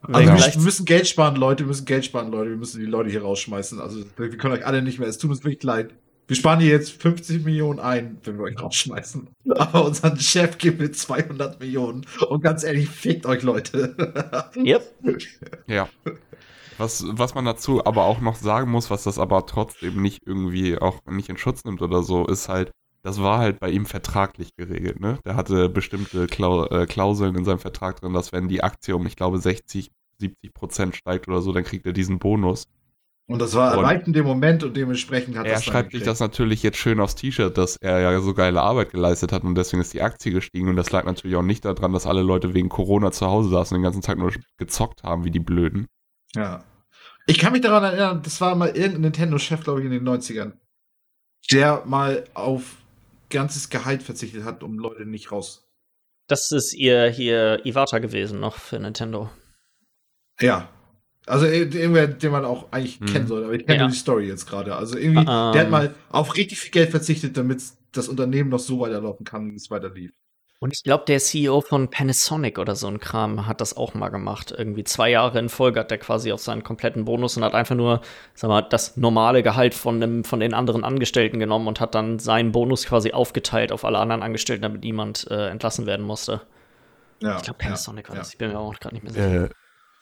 Also 0.02 0.32
wir, 0.32 0.54
wir 0.56 0.62
müssen 0.62 0.86
Geld 0.86 1.08
sparen, 1.08 1.36
Leute, 1.36 1.64
wir 1.64 1.68
müssen 1.68 1.86
Geld 1.86 2.06
sparen, 2.06 2.32
Leute, 2.32 2.52
wir 2.52 2.58
müssen 2.58 2.80
die 2.80 2.86
Leute 2.86 3.10
hier 3.10 3.22
rausschmeißen. 3.22 3.80
Also 3.80 4.04
wir 4.18 4.30
können 4.38 4.54
euch 4.54 4.66
alle 4.66 4.82
nicht 4.82 5.00
mehr, 5.00 5.08
es 5.08 5.18
tut 5.18 5.30
uns 5.32 5.43
wirklich 5.43 5.64
leid. 5.64 5.93
Wir 6.28 6.36
sparen 6.36 6.60
hier 6.60 6.70
jetzt 6.70 6.91
50 7.02 7.43
Millionen 7.43 7.80
ein, 7.80 8.20
wenn 8.24 8.38
wir 8.38 8.43
euch 8.43 8.62
rausschmeißen. 8.62 9.30
Aber 9.50 9.86
unseren 9.86 10.20
Chef 10.20 10.60
gibt 10.60 10.80
mir 10.80 10.91
200 10.91 11.60
Millionen. 11.60 12.06
Und 12.30 12.41
ganz 12.43 12.64
ehrlich, 12.64 12.88
fickt 12.88 13.26
euch, 13.26 13.41
Leute. 13.41 13.95
Yep. 14.56 14.84
Ja. 15.68 15.89
Was, 16.78 17.04
was 17.08 17.34
man 17.34 17.45
dazu 17.45 17.84
aber 17.86 18.04
auch 18.06 18.22
noch 18.22 18.36
sagen 18.36 18.70
muss, 18.72 18.89
was 18.89 19.04
das 19.04 19.20
aber 19.20 19.45
trotzdem 19.47 20.02
nicht 20.02 20.22
irgendwie 20.26 20.78
auch 20.78 21.00
nicht 21.08 21.30
in 21.30 21.38
Schutz 21.38 21.66
nimmt 21.66 21.82
oder 21.82 22.04
so, 22.04 22.26
ist 22.28 22.47
halt, 22.47 22.72
das 23.02 23.22
war 23.22 23.39
halt 23.39 23.60
bei 23.60 23.70
ihm 23.70 23.86
vertraglich 23.86 24.56
geregelt, 24.56 25.00
ne? 25.00 25.20
Der 25.26 25.36
hatte 25.36 25.70
bestimmte 25.70 26.24
äh, 26.24 26.86
Klauseln 26.86 27.36
in 27.36 27.45
seinem 27.45 27.60
Vertrag 27.60 28.00
drin, 28.02 28.14
dass 28.14 28.32
wenn 28.32 28.47
die 28.47 28.64
Aktie 28.64 28.95
um, 28.95 29.06
ich 29.06 29.16
glaube, 29.16 29.38
60, 29.39 29.91
70 30.20 30.54
Prozent 30.54 30.95
steigt 30.95 31.28
oder 31.28 31.41
so, 31.41 31.54
dann 31.54 31.64
kriegt 31.64 31.86
er 31.86 31.93
diesen 31.93 32.20
Bonus. 32.20 32.68
Und 33.30 33.39
das 33.39 33.54
war 33.54 33.76
erreicht 33.76 34.08
in 34.08 34.14
dem 34.14 34.26
Moment 34.26 34.64
und 34.64 34.76
dementsprechend 34.76 35.38
hat 35.38 35.45
er 35.45 35.54
das. 35.54 35.68
Er 35.68 35.72
schreibt 35.72 35.91
sich 35.91 36.02
das 36.02 36.20
natürlich 36.20 36.64
jetzt 36.64 36.80
schön 36.80 37.00
aufs 37.00 37.14
T-Shirt, 37.14 37.56
dass 37.60 37.76
er 37.76 38.00
ja 38.00 38.20
so 38.22 38.34
geile 38.34 38.60
Arbeit 38.60 38.91
geleistet 38.91 39.32
hat 39.32 39.43
und 39.43 39.54
deswegen 39.54 39.82
ist 39.82 39.93
die 39.93 40.02
Aktie 40.02 40.32
gestiegen. 40.32 40.68
Und 40.68 40.78
das 40.78 40.91
lag 40.91 41.06
natürlich 41.06 41.38
auch 41.38 41.43
nicht 41.43 41.64
daran, 41.64 41.93
dass 41.93 42.08
alle 42.08 42.24
Leute 42.24 42.56
wegen 42.56 42.70
Corona 42.70 43.12
zu 43.12 43.28
Hause 43.28 43.50
saßen 43.50 43.76
und 43.76 43.82
den 43.82 43.84
ganzen 43.84 44.02
Tag 44.02 44.18
nur 44.18 44.34
gezockt 44.58 45.04
haben, 45.04 45.26
wie 45.26 45.32
die 45.32 45.39
Blöden. 45.39 45.86
Ja. 46.36 46.64
Ich 47.28 47.38
kann 47.38 47.54
mich 47.54 47.62
daran 47.62 47.84
erinnern, 47.84 48.22
das 48.24 48.41
war 48.41 48.56
mal 48.56 48.70
irgendein 48.70 49.02
Nintendo-Chef, 49.02 49.64
glaube 49.64 49.82
ich, 49.82 49.86
in 49.86 49.91
den 49.91 50.08
90ern, 50.08 50.54
der 51.52 51.84
mal 51.86 52.24
auf 52.34 52.78
ganzes 53.30 53.70
Gehalt 53.70 54.04
verzichtet 54.04 54.44
hat, 54.44 54.64
um 54.64 54.78
Leute 54.78 55.06
nicht 55.06 55.32
raus. 55.32 55.70
Das 56.28 56.52
ist 56.52 56.74
ihr 56.74 57.10
hier 57.10 57.66
Iwata 57.66 58.00
gewesen 58.00 58.40
noch 58.40 58.58
für 58.58 58.80
Nintendo. 58.80 59.30
Ja. 60.40 60.70
Also 61.26 61.46
irgendwer, 61.46 62.08
den 62.08 62.32
man 62.32 62.46
auch 62.46 62.72
eigentlich 62.72 63.00
hm. 63.00 63.08
kennen 63.08 63.28
sollte, 63.28 63.46
aber 63.46 63.56
ich 63.56 63.66
kenne 63.66 63.80
ja. 63.80 63.88
die 63.88 63.96
Story 63.96 64.28
jetzt 64.28 64.48
gerade. 64.48 64.76
Also 64.76 64.98
irgendwie, 64.98 65.20
um. 65.20 65.26
der 65.26 65.62
hat 65.62 65.70
mal 65.70 65.96
auf 66.10 66.36
richtig 66.36 66.60
viel 66.60 66.72
Geld 66.72 66.92
verzichtet, 66.92 67.38
damit 67.38 67.62
das 67.92 68.08
Unternehmen 68.08 68.50
noch 68.50 68.60
so 68.60 68.80
weiterlaufen 68.80 69.26
kann, 69.26 69.52
wie 69.52 69.56
es 69.56 69.70
weiter 69.70 69.90
lief. 69.90 70.12
Und 70.62 70.74
ich 70.74 70.84
glaube, 70.84 71.05
der 71.07 71.20
CEO 71.20 71.62
von 71.62 71.89
Panasonic 71.89 72.60
oder 72.60 72.76
so 72.76 72.88
ein 72.88 72.99
Kram 72.99 73.47
hat 73.47 73.62
das 73.62 73.78
auch 73.78 73.93
mal 73.93 74.10
gemacht. 74.10 74.53
Irgendwie 74.55 74.84
zwei 74.84 75.10
Jahre 75.10 75.39
in 75.39 75.47
Folge 75.47 75.80
hat 75.80 75.89
der 75.89 75.99
quasi 75.99 76.34
auf 76.34 76.41
seinen 76.41 76.64
kompletten 76.64 77.05
Bonus 77.05 77.38
und 77.38 77.45
hat 77.45 77.53
einfach 77.53 77.76
nur, 77.76 78.01
sag 78.34 78.49
mal, 78.49 78.62
das 78.64 78.97
normale 78.97 79.41
Gehalt 79.41 79.74
von, 79.74 80.01
dem, 80.01 80.26
von 80.26 80.41
den 80.41 80.53
anderen 80.53 80.84
Angestellten 80.84 81.39
genommen 81.39 81.68
und 81.68 81.80
hat 81.80 81.95
dann 81.95 82.20
seinen 82.20 82.51
Bonus 82.51 82.86
quasi 82.86 83.14
aufgeteilt 83.14 83.72
auf 83.72 83.86
alle 83.86 83.99
anderen 83.99 84.22
Angestellten, 84.22 84.64
damit 84.64 84.84
niemand 84.84 85.28
äh, 85.32 85.47
entlassen 85.47 85.86
werden 85.86 86.05
musste. 86.05 86.41
Ja, 87.22 87.38
ich 87.38 87.43
glaube, 87.43 87.57
Panasonic 87.57 88.07
ja, 88.07 88.10
war 88.10 88.18
das. 88.18 88.28
Ja. 88.28 88.34
Ich 88.34 88.38
bin 88.38 88.51
mir 88.51 88.60
auch 88.60 88.78
gerade 88.78 88.95
nicht 88.95 89.03
mehr 89.03 89.14
sicher. 89.14 89.43
Äh, 89.45 89.49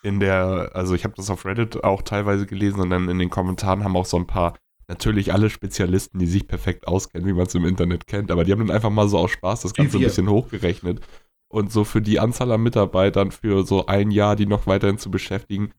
in 0.01 0.19
der, 0.19 0.71
also 0.73 0.95
ich 0.95 1.03
habe 1.03 1.13
das 1.17 1.29
auf 1.29 1.45
Reddit 1.45 1.83
auch 1.83 2.01
teilweise 2.01 2.47
gelesen 2.47 2.79
und 2.79 2.89
dann 2.89 3.09
in 3.09 3.19
den 3.19 3.29
Kommentaren 3.29 3.83
haben 3.83 3.95
auch 3.95 4.05
so 4.05 4.17
ein 4.17 4.25
paar 4.25 4.55
natürlich 4.87 5.33
alle 5.33 5.49
Spezialisten, 5.49 6.19
die 6.19 6.27
sich 6.27 6.47
perfekt 6.47 6.87
auskennen, 6.87 7.27
wie 7.27 7.33
man 7.33 7.45
es 7.45 7.55
im 7.55 7.65
Internet 7.65 8.07
kennt, 8.07 8.31
aber 8.31 8.43
die 8.43 8.51
haben 8.51 8.65
dann 8.65 8.75
einfach 8.75 8.89
mal 8.89 9.07
so 9.07 9.17
aus 9.17 9.31
Spaß 9.31 9.61
das 9.61 9.73
Ganze 9.73 9.97
ein 9.97 10.03
bisschen 10.03 10.29
hochgerechnet. 10.29 11.01
Und 11.49 11.71
so 11.71 11.83
für 11.83 12.01
die 12.01 12.19
Anzahl 12.19 12.51
an 12.51 12.61
Mitarbeitern 12.61 13.31
für 13.31 13.65
so 13.65 13.85
ein 13.85 14.11
Jahr, 14.11 14.35
die 14.35 14.45
noch 14.45 14.67
weiterhin 14.67 14.97
zu 14.97 15.09
beschäftigen, 15.09 15.71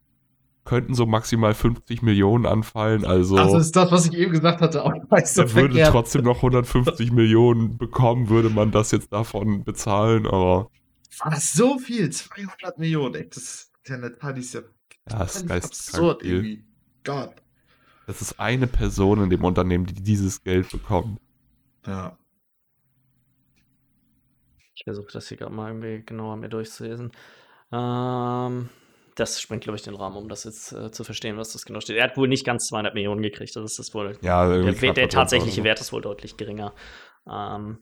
könnten 0.64 0.94
so 0.94 1.06
maximal 1.06 1.54
50 1.54 2.02
Millionen 2.02 2.44
anfallen. 2.44 3.04
Also, 3.04 3.36
das 3.36 3.54
ist 3.54 3.76
das, 3.76 3.90
was 3.90 4.06
ich 4.06 4.14
eben 4.14 4.32
gesagt 4.32 4.60
hatte. 4.60 4.84
Auch 4.84 4.92
er 4.92 5.54
würde 5.54 5.82
trotzdem 5.90 6.24
noch 6.24 6.36
150 6.36 7.10
Millionen 7.10 7.78
bekommen, 7.78 8.28
würde 8.28 8.50
man 8.50 8.70
das 8.70 8.90
jetzt 8.90 9.12
davon 9.12 9.64
bezahlen, 9.64 10.26
aber. 10.26 10.70
War 11.20 11.30
das 11.30 11.52
so 11.52 11.78
viel? 11.78 12.10
200 12.10 12.78
Millionen, 12.78 13.14
ey. 13.14 13.28
Das, 13.28 13.70
Natalie 13.88 14.40
ist 14.40 14.54
ja, 14.54 14.60
ja 15.10 15.18
das 15.18 15.42
ist 15.42 15.50
absurd 15.50 16.22
irgendwie. 16.22 16.64
Gott. 17.02 17.34
Das 18.08 18.22
ist 18.22 18.40
eine 18.40 18.66
Person 18.66 19.22
in 19.22 19.28
dem 19.28 19.44
Unternehmen, 19.44 19.84
die 19.84 19.92
dieses 19.92 20.42
Geld 20.42 20.70
bekommt. 20.70 21.20
Ja. 21.86 22.16
Ich 24.74 24.84
versuche 24.84 25.12
das 25.12 25.28
hier 25.28 25.36
gerade 25.36 25.52
mal 25.52 25.68
irgendwie 25.68 26.02
genauer 26.06 26.36
mir 26.36 26.48
durchzulesen. 26.48 27.12
Ähm, 27.70 28.70
das 29.14 29.42
springt, 29.42 29.64
glaube 29.64 29.76
ich, 29.76 29.82
den 29.82 29.94
Rahmen, 29.94 30.16
um 30.16 30.30
das 30.30 30.44
jetzt 30.44 30.72
äh, 30.72 30.90
zu 30.90 31.04
verstehen, 31.04 31.36
was 31.36 31.52
das 31.52 31.66
genau 31.66 31.80
steht. 31.80 31.98
Er 31.98 32.04
hat 32.04 32.16
wohl 32.16 32.28
nicht 32.28 32.46
ganz 32.46 32.68
200 32.68 32.94
Millionen 32.94 33.20
gekriegt. 33.20 33.54
Das 33.54 33.72
ist 33.72 33.78
das 33.78 33.92
wohl. 33.92 34.16
Ja, 34.22 34.48
der, 34.48 34.92
der 34.94 35.08
tatsächliche 35.10 35.62
Wert 35.62 35.78
ist 35.82 35.92
wohl 35.92 36.00
deutlich 36.00 36.38
geringer. 36.38 36.72
Ähm, 37.30 37.78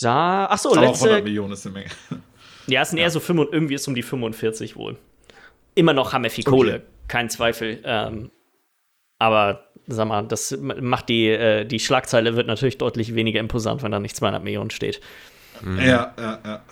da, 0.00 0.46
ach 0.46 0.58
so, 0.58 0.74
letzte. 0.74 1.04
100 1.04 1.24
Millionen 1.24 1.52
ist 1.52 1.66
eine 1.66 1.74
Menge. 1.74 1.90
Ja, 2.66 2.82
es 2.82 2.90
sind 2.90 2.98
ja. 2.98 3.04
eher 3.04 3.10
so 3.10 3.20
5, 3.20 3.48
irgendwie 3.52 3.74
ist 3.74 3.80
es 3.82 3.88
um 3.88 3.94
die 3.94 4.02
45 4.02 4.76
wohl. 4.76 4.96
Immer 5.74 5.92
noch 5.92 6.12
haben 6.12 6.22
wir 6.22 6.30
viel 6.30 6.46
okay. 6.46 6.56
Kohle, 6.56 6.86
kein 7.08 7.28
Zweifel. 7.28 7.80
Ähm, 7.84 8.30
aber 9.20 9.66
sag 9.86 10.08
mal, 10.08 10.22
das 10.22 10.56
macht 10.60 11.08
die, 11.08 11.28
äh, 11.28 11.64
die 11.64 11.78
Schlagzeile 11.78 12.34
wird 12.34 12.46
natürlich 12.46 12.78
deutlich 12.78 13.14
weniger 13.14 13.38
imposant, 13.38 13.82
wenn 13.82 13.92
da 13.92 14.00
nicht 14.00 14.16
200 14.16 14.42
Millionen 14.42 14.70
steht. 14.70 15.00
Mhm. 15.62 15.78
Ja, 15.78 16.14
ja, 16.18 16.38
ja. 16.44 16.62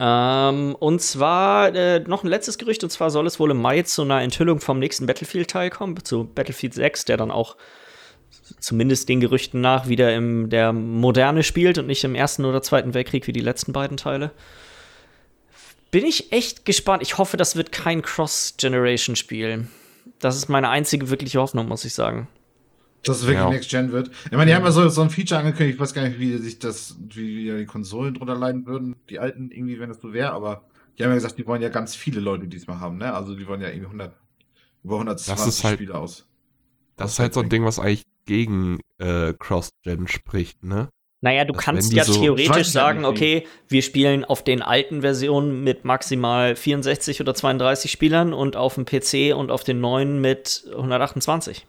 Ähm, 0.00 0.76
und 0.76 1.02
zwar 1.02 1.74
äh, 1.74 2.00
noch 2.00 2.22
ein 2.22 2.28
letztes 2.28 2.56
Gerücht, 2.56 2.84
und 2.84 2.90
zwar 2.90 3.10
soll 3.10 3.26
es 3.26 3.40
wohl 3.40 3.50
im 3.50 3.60
Mai 3.60 3.82
zu 3.82 4.02
einer 4.02 4.22
Enthüllung 4.22 4.60
vom 4.60 4.78
nächsten 4.78 5.06
Battlefield-Teil 5.06 5.70
kommen, 5.70 5.96
zu 6.04 6.24
Battlefield 6.24 6.74
6, 6.74 7.06
der 7.06 7.16
dann 7.16 7.32
auch 7.32 7.56
zumindest 8.60 9.08
den 9.08 9.18
Gerüchten 9.18 9.60
nach 9.60 9.88
wieder 9.88 10.14
in 10.14 10.50
der 10.50 10.72
Moderne 10.72 11.42
spielt 11.42 11.78
und 11.78 11.88
nicht 11.88 12.04
im 12.04 12.14
Ersten 12.14 12.44
oder 12.44 12.62
Zweiten 12.62 12.94
Weltkrieg 12.94 13.26
wie 13.26 13.32
die 13.32 13.40
letzten 13.40 13.72
beiden 13.72 13.96
Teile. 13.96 14.30
Bin 15.90 16.04
ich 16.04 16.32
echt 16.32 16.64
gespannt. 16.64 17.02
Ich 17.02 17.18
hoffe, 17.18 17.36
das 17.36 17.56
wird 17.56 17.72
kein 17.72 18.02
Cross-Generation-Spiel. 18.02 19.66
Das 20.18 20.36
ist 20.36 20.48
meine 20.48 20.68
einzige 20.68 21.10
wirkliche 21.10 21.40
Hoffnung, 21.40 21.68
muss 21.68 21.84
ich 21.84 21.94
sagen. 21.94 22.28
Dass 23.04 23.18
es 23.18 23.22
wirklich 23.22 23.38
ja. 23.38 23.50
Next 23.50 23.70
Gen 23.70 23.92
wird. 23.92 24.10
Ich 24.26 24.32
meine, 24.32 24.46
die 24.46 24.54
haben 24.54 24.64
ja 24.64 24.72
so, 24.72 24.88
so 24.88 25.02
ein 25.02 25.10
Feature 25.10 25.40
angekündigt, 25.40 25.76
ich 25.76 25.80
weiß 25.80 25.94
gar 25.94 26.02
nicht, 26.02 26.18
wie 26.18 26.36
sich 26.38 26.58
das, 26.58 26.96
wie 26.98 27.56
die 27.56 27.66
Konsolen 27.66 28.14
drunter 28.14 28.34
leiden 28.34 28.66
würden, 28.66 28.96
die 29.08 29.20
alten 29.20 29.50
irgendwie, 29.50 29.78
wenn 29.78 29.88
das 29.88 30.00
so 30.00 30.12
wäre, 30.12 30.32
aber 30.32 30.64
die 30.98 31.04
haben 31.04 31.10
ja 31.10 31.14
gesagt, 31.14 31.38
die 31.38 31.46
wollen 31.46 31.62
ja 31.62 31.68
ganz 31.68 31.94
viele 31.94 32.20
Leute 32.20 32.48
diesmal 32.48 32.80
haben, 32.80 32.98
ne? 32.98 33.14
Also 33.14 33.36
die 33.36 33.46
wollen 33.46 33.60
ja 33.60 33.68
irgendwie 33.68 33.86
100, 33.86 34.16
über 34.82 34.94
120 34.94 35.64
halt, 35.64 35.74
Spiele 35.74 35.94
aus. 35.94 36.26
Das 36.96 37.12
ist 37.12 37.18
halt 37.20 37.34
so 37.34 37.40
ein 37.40 37.48
Ding, 37.48 37.64
was 37.64 37.78
eigentlich 37.78 38.04
gegen 38.24 38.80
äh, 38.98 39.32
Cross-Gen 39.38 40.08
spricht, 40.08 40.64
ne? 40.64 40.88
Naja, 41.20 41.44
du 41.44 41.52
das 41.52 41.62
kannst 41.62 41.92
ja 41.92 42.04
so 42.04 42.20
theoretisch 42.20 42.68
sagen, 42.68 43.04
okay, 43.04 43.44
wir 43.66 43.82
spielen 43.82 44.24
auf 44.24 44.44
den 44.44 44.62
alten 44.62 45.00
Versionen 45.00 45.64
mit 45.64 45.84
maximal 45.84 46.54
64 46.54 47.20
oder 47.20 47.34
32 47.34 47.90
Spielern 47.90 48.32
und 48.32 48.56
auf 48.56 48.76
dem 48.76 48.84
PC 48.84 49.34
und 49.36 49.50
auf 49.50 49.64
den 49.64 49.80
neuen 49.80 50.20
mit 50.20 50.64
128. 50.70 51.66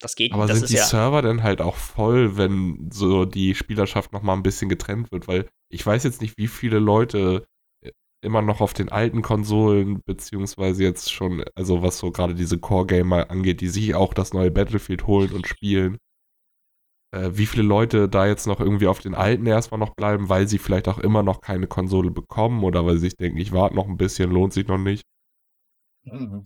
Das 0.00 0.16
geht. 0.16 0.32
Aber 0.32 0.46
das 0.46 0.58
sind 0.58 0.70
die 0.70 0.74
ja 0.74 0.84
Server 0.84 1.22
dann 1.22 1.42
halt 1.42 1.60
auch 1.60 1.76
voll, 1.76 2.36
wenn 2.36 2.90
so 2.92 3.24
die 3.24 3.54
Spielerschaft 3.54 4.12
noch 4.12 4.22
mal 4.22 4.34
ein 4.34 4.42
bisschen 4.42 4.68
getrennt 4.68 5.12
wird? 5.12 5.28
Weil 5.28 5.48
ich 5.70 5.84
weiß 5.86 6.02
jetzt 6.02 6.20
nicht, 6.20 6.36
wie 6.36 6.48
viele 6.48 6.80
Leute 6.80 7.46
äh, 7.80 7.92
immer 8.22 8.42
noch 8.42 8.60
auf 8.60 8.74
den 8.74 8.90
alten 8.90 9.22
Konsolen, 9.22 10.02
beziehungsweise 10.04 10.82
jetzt 10.82 11.12
schon, 11.12 11.44
also 11.54 11.82
was 11.82 11.98
so 11.98 12.10
gerade 12.10 12.34
diese 12.34 12.58
Core-Gamer 12.58 13.30
angeht, 13.30 13.60
die 13.60 13.68
sich 13.68 13.94
auch 13.94 14.14
das 14.14 14.32
neue 14.32 14.50
Battlefield 14.50 15.06
holen 15.06 15.32
und 15.32 15.46
spielen. 15.46 15.98
Äh, 17.14 17.36
wie 17.38 17.46
viele 17.46 17.62
Leute 17.62 18.08
da 18.08 18.26
jetzt 18.26 18.46
noch 18.48 18.58
irgendwie 18.58 18.88
auf 18.88 18.98
den 18.98 19.14
alten 19.14 19.46
erstmal 19.46 19.78
noch 19.78 19.94
bleiben, 19.94 20.28
weil 20.28 20.48
sie 20.48 20.58
vielleicht 20.58 20.88
auch 20.88 20.98
immer 20.98 21.22
noch 21.22 21.40
keine 21.40 21.68
Konsole 21.68 22.10
bekommen 22.10 22.64
oder 22.64 22.84
weil 22.84 22.94
sie 22.94 23.06
sich 23.06 23.16
denken, 23.16 23.38
ich 23.38 23.52
warte 23.52 23.76
noch 23.76 23.86
ein 23.86 23.96
bisschen, 23.96 24.32
lohnt 24.32 24.52
sich 24.52 24.66
noch 24.66 24.78
nicht. 24.78 25.04
Mhm. 26.02 26.44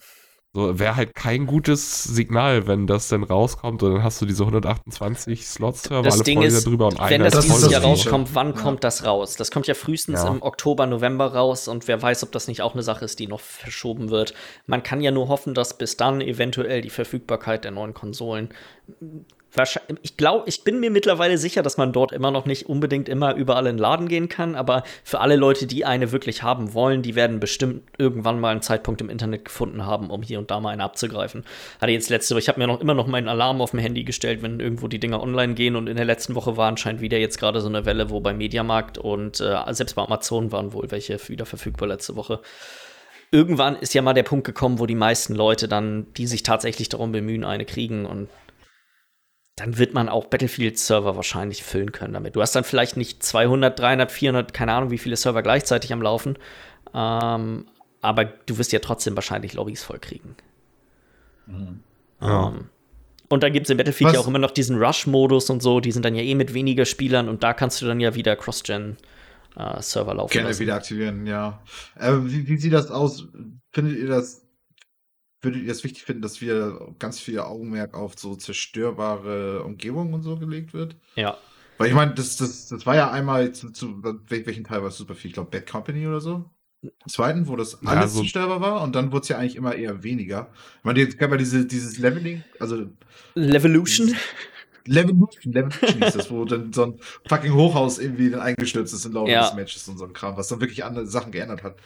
So, 0.55 0.79
wäre 0.79 0.97
halt 0.97 1.15
kein 1.15 1.47
gutes 1.47 2.05
Signal, 2.05 2.67
wenn 2.67 2.87
das 2.87 3.09
dann 3.09 3.23
rauskommt 3.23 3.83
und 3.83 3.95
dann 3.95 4.03
hast 4.03 4.21
du 4.21 4.27
diese 4.27 4.43
128 4.43 5.47
Slots-Server, 5.47 6.11
alle 6.11 6.23
Ding 6.23 6.43
ist, 6.43 6.67
drüber 6.67 6.87
und 6.87 6.99
Wenn 7.01 7.23
das 7.23 7.41
dieses 7.41 7.71
Jahr 7.71 7.83
rauskommt, 7.83 8.35
wann 8.35 8.55
ja. 8.55 8.61
kommt 8.61 8.83
das 8.83 9.05
raus? 9.05 9.37
Das 9.37 9.51
kommt 9.51 9.67
ja 9.67 9.75
frühestens 9.75 10.23
ja. 10.23 10.29
im 10.29 10.43
Oktober, 10.43 10.87
November 10.87 11.35
raus 11.35 11.69
und 11.69 11.87
wer 11.87 12.01
weiß, 12.01 12.25
ob 12.25 12.33
das 12.33 12.49
nicht 12.49 12.63
auch 12.63 12.75
eine 12.75 12.83
Sache 12.83 13.05
ist, 13.05 13.19
die 13.19 13.27
noch 13.27 13.41
verschoben 13.41 14.11
wird. 14.11 14.35
Man 14.67 14.83
kann 14.83 15.01
ja 15.01 15.11
nur 15.11 15.29
hoffen, 15.29 15.55
dass 15.55 15.79
bis 15.79 15.97
dann 15.97 16.21
eventuell 16.21 16.81
die 16.81 16.91
Verfügbarkeit 16.91 17.65
der 17.65 17.71
neuen 17.71 17.95
Konsolen 17.95 18.49
ich 20.03 20.17
glaube, 20.17 20.45
ich 20.47 20.63
bin 20.63 20.79
mir 20.79 20.91
mittlerweile 20.91 21.39
sicher, 21.39 21.63
dass 21.63 21.79
man 21.79 21.93
dort 21.93 22.13
immer 22.13 22.31
noch 22.31 22.45
nicht 22.45 22.69
unbedingt 22.69 23.09
immer 23.09 23.35
überall 23.35 23.67
in 23.67 23.77
den 23.77 23.79
Laden 23.79 24.09
gehen 24.09 24.29
kann, 24.29 24.55
aber 24.55 24.85
für 25.03 25.21
alle 25.21 25.37
Leute, 25.37 25.67
die 25.67 25.85
eine 25.85 26.13
wirklich 26.13 26.43
haben 26.43 26.75
wollen, 26.75 27.03
die 27.03 27.15
werden 27.15 27.41
bestimmt 27.41 27.83
irgendwann 27.97 28.41
mal 28.41 28.51
einen 28.51 28.63
Zeitpunkt 28.63 29.01
im 29.01 29.09
Internet 29.09 29.47
gefunden 29.47 29.87
haben, 29.87 30.11
um 30.11 30.23
hier 30.23 30.39
und 30.39 30.51
da 30.51 30.61
mal 30.61 30.71
eine 30.71 30.85
abzugreifen. 30.85 31.45
Hatte 31.81 31.93
jetzt 31.93 32.11
letzte 32.11 32.35
Woche, 32.35 32.41
ich 32.41 32.49
habe 32.49 32.61
mir 32.61 32.67
noch 32.67 32.81
immer 32.81 32.95
noch 32.95 33.07
meinen 33.07 33.29
Alarm 33.29 33.61
auf 33.61 33.71
dem 33.71 33.81
Handy 33.81 34.05
gestellt, 34.05 34.43
wenn 34.43 34.61
irgendwo 34.61 34.87
die 34.87 35.01
Dinger 35.01 35.23
online 35.23 35.55
gehen 35.55 35.77
und 35.77 35.89
in 35.89 35.97
der 35.97 36.05
letzten 36.05 36.35
Woche 36.35 36.57
war 36.57 36.69
anscheinend 36.69 37.01
wieder 37.01 37.19
jetzt 37.19 37.39
gerade 37.39 37.61
so 37.61 37.69
eine 37.69 37.87
Welle, 37.87 38.11
wo 38.11 38.21
bei 38.21 38.35
Mediamarkt 38.35 38.99
und 38.99 39.41
äh, 39.41 39.57
selbst 39.71 39.95
bei 39.95 40.03
Amazon 40.03 40.53
waren 40.53 40.73
wohl 40.73 40.91
welche 40.91 41.19
wieder 41.29 41.47
verfügbar 41.47 41.89
letzte 41.89 42.17
Woche 42.17 42.41
irgendwann 43.31 43.77
ist 43.77 43.95
ja 43.95 44.03
mal 44.03 44.15
der 44.15 44.23
Punkt 44.23 44.47
gekommen, 44.47 44.79
wo 44.79 44.87
die 44.87 44.95
meisten 44.95 45.35
Leute 45.35 45.69
dann, 45.69 46.07
die 46.15 46.27
sich 46.27 46.43
tatsächlich 46.43 46.89
darum 46.89 47.13
bemühen, 47.13 47.45
eine 47.45 47.67
kriegen. 47.67 48.07
Und 48.07 48.29
dann 49.59 49.79
wird 49.79 49.95
man 49.95 50.09
auch 50.09 50.27
Battlefield-Server 50.27 51.17
wahrscheinlich 51.17 51.63
füllen 51.65 51.93
können 51.93 52.15
damit. 52.15 52.37
Du 52.37 52.43
hast 52.43 52.55
dann 52.55 52.65
vielleicht 52.65 52.97
nicht 52.97 53.23
200, 53.23 53.79
300, 53.79 54.13
400, 54.13 54.55
keine 54.55 54.73
Ahnung, 54.73 54.91
wie 54.91 54.99
viele 54.99 55.17
Server 55.17 55.43
gleichzeitig 55.43 55.93
am 55.93 56.01
Laufen. 56.01 56.39
Ähm, 56.95 57.67
aber 58.01 58.25
du 58.25 58.59
wirst 58.59 58.73
ja 58.73 58.79
trotzdem 58.79 59.17
wahrscheinlich 59.17 59.55
Lobbys 59.55 59.83
vollkriegen. 59.83 60.37
Mhm. 61.47 61.81
Ja. 62.21 62.49
Ähm, 62.49 62.69
und 63.29 63.43
dann 63.43 63.53
gibt 63.53 63.67
es 63.67 63.71
in 63.71 63.77
Battlefield 63.77 64.09
Was? 64.09 64.15
ja 64.15 64.21
auch 64.21 64.29
immer 64.29 64.39
noch 64.39 64.53
diesen 64.53 64.79
Rush-Modus 64.79 65.51
und 65.51 65.63
so. 65.63 65.81
Die 65.81 65.93
sind 65.93 66.05
dann 66.05 66.15
ja 66.15 66.23
eh 66.23 66.35
mit 66.35 66.55
weniger 66.55 66.85
Spielern 66.85 67.29
und 67.29 67.43
da 67.43 67.53
kannst 67.53 67.83
du 67.83 67.87
dann 67.87 68.01
ja 68.01 68.15
wieder 68.15 68.37
Cross-Gen-Server 68.37 70.13
äh, 70.13 70.17
laufen 70.17 70.33
Gerne 70.33 70.49
lassen. 70.49 70.61
wieder 70.61 70.75
aktivieren, 70.77 71.27
ja. 71.27 71.61
Äh, 71.99 72.13
wie, 72.23 72.47
wie 72.49 72.57
sieht 72.57 72.73
das 72.73 72.91
aus? 72.91 73.29
Findet 73.73 73.99
ihr 73.99 74.09
das 74.09 74.48
würdet 75.41 75.63
ihr 75.63 75.73
es 75.73 75.85
wichtig 75.85 76.05
finden, 76.05 76.23
dass 76.23 76.41
wir 76.41 76.95
ganz 76.99 77.21
viel 77.21 77.39
Augenmerk 77.41 77.95
auf 77.95 78.19
so 78.19 78.35
zerstörbare 78.35 79.63
Umgebungen 79.63 80.15
und 80.15 80.23
so 80.23 80.37
gelegt 80.37 80.75
wird? 80.75 80.97
Ja. 81.15 81.37
Weil 81.79 81.89
ich 81.89 81.95
meine, 81.95 82.13
das, 82.15 82.37
das, 82.37 82.67
das 82.69 82.87
war 82.87 82.97
ja 82.97 83.11
einmal 83.11 83.53
zu, 83.53 83.71
zu 83.71 84.03
welchen 84.29 84.65
Teil 84.65 84.83
war 84.83 84.89
es 84.89 84.97
super 84.97 85.15
viel? 85.15 85.29
Ich 85.29 85.35
glaube, 85.35 85.51
Bad 85.51 85.71
Company 85.71 86.07
oder 86.07 86.21
so. 86.21 86.51
Zweiten, 87.09 87.49
wo 87.49 87.57
das 87.57 87.85
alles 87.85 88.03
ja, 88.03 88.09
so 88.09 88.21
zerstörbar 88.21 88.61
war 88.61 88.83
und 88.83 88.95
dann 88.95 89.11
wurde 89.11 89.23
es 89.23 89.29
ja 89.29 89.39
eigentlich 89.39 89.57
immer 89.57 89.75
eher 89.75 90.05
weniger. 90.05 90.51
Ich 90.79 90.85
meine, 90.85 91.01
jetzt 91.01 91.19
gab 91.19 91.31
ja 91.31 91.37
diese, 91.37 91.67
dieses 91.67 91.99
Leveling, 91.99 92.45
also. 92.61 92.87
Levolution? 93.35 94.15
Levolution, 94.85 95.53
Levolution 95.53 96.03
ist 96.03 96.17
das, 96.17 96.31
wo 96.31 96.45
dann 96.45 96.73
so 96.73 96.85
ein 96.85 97.01
fucking 97.27 97.53
Hochhaus 97.53 97.99
irgendwie 97.99 98.35
eingestürzt 98.35 98.95
ist 98.95 99.05
im 99.05 99.13
Laufe 99.13 99.31
ja. 99.31 99.43
des 99.43 99.55
Matches 99.55 99.89
und 99.89 99.99
so 99.99 100.05
ein 100.05 100.13
Kram, 100.13 100.37
was 100.37 100.49
dann 100.49 100.61
wirklich 100.61 100.85
andere 100.85 101.07
Sachen 101.07 101.33
geändert 101.33 101.63
hat. 101.63 101.77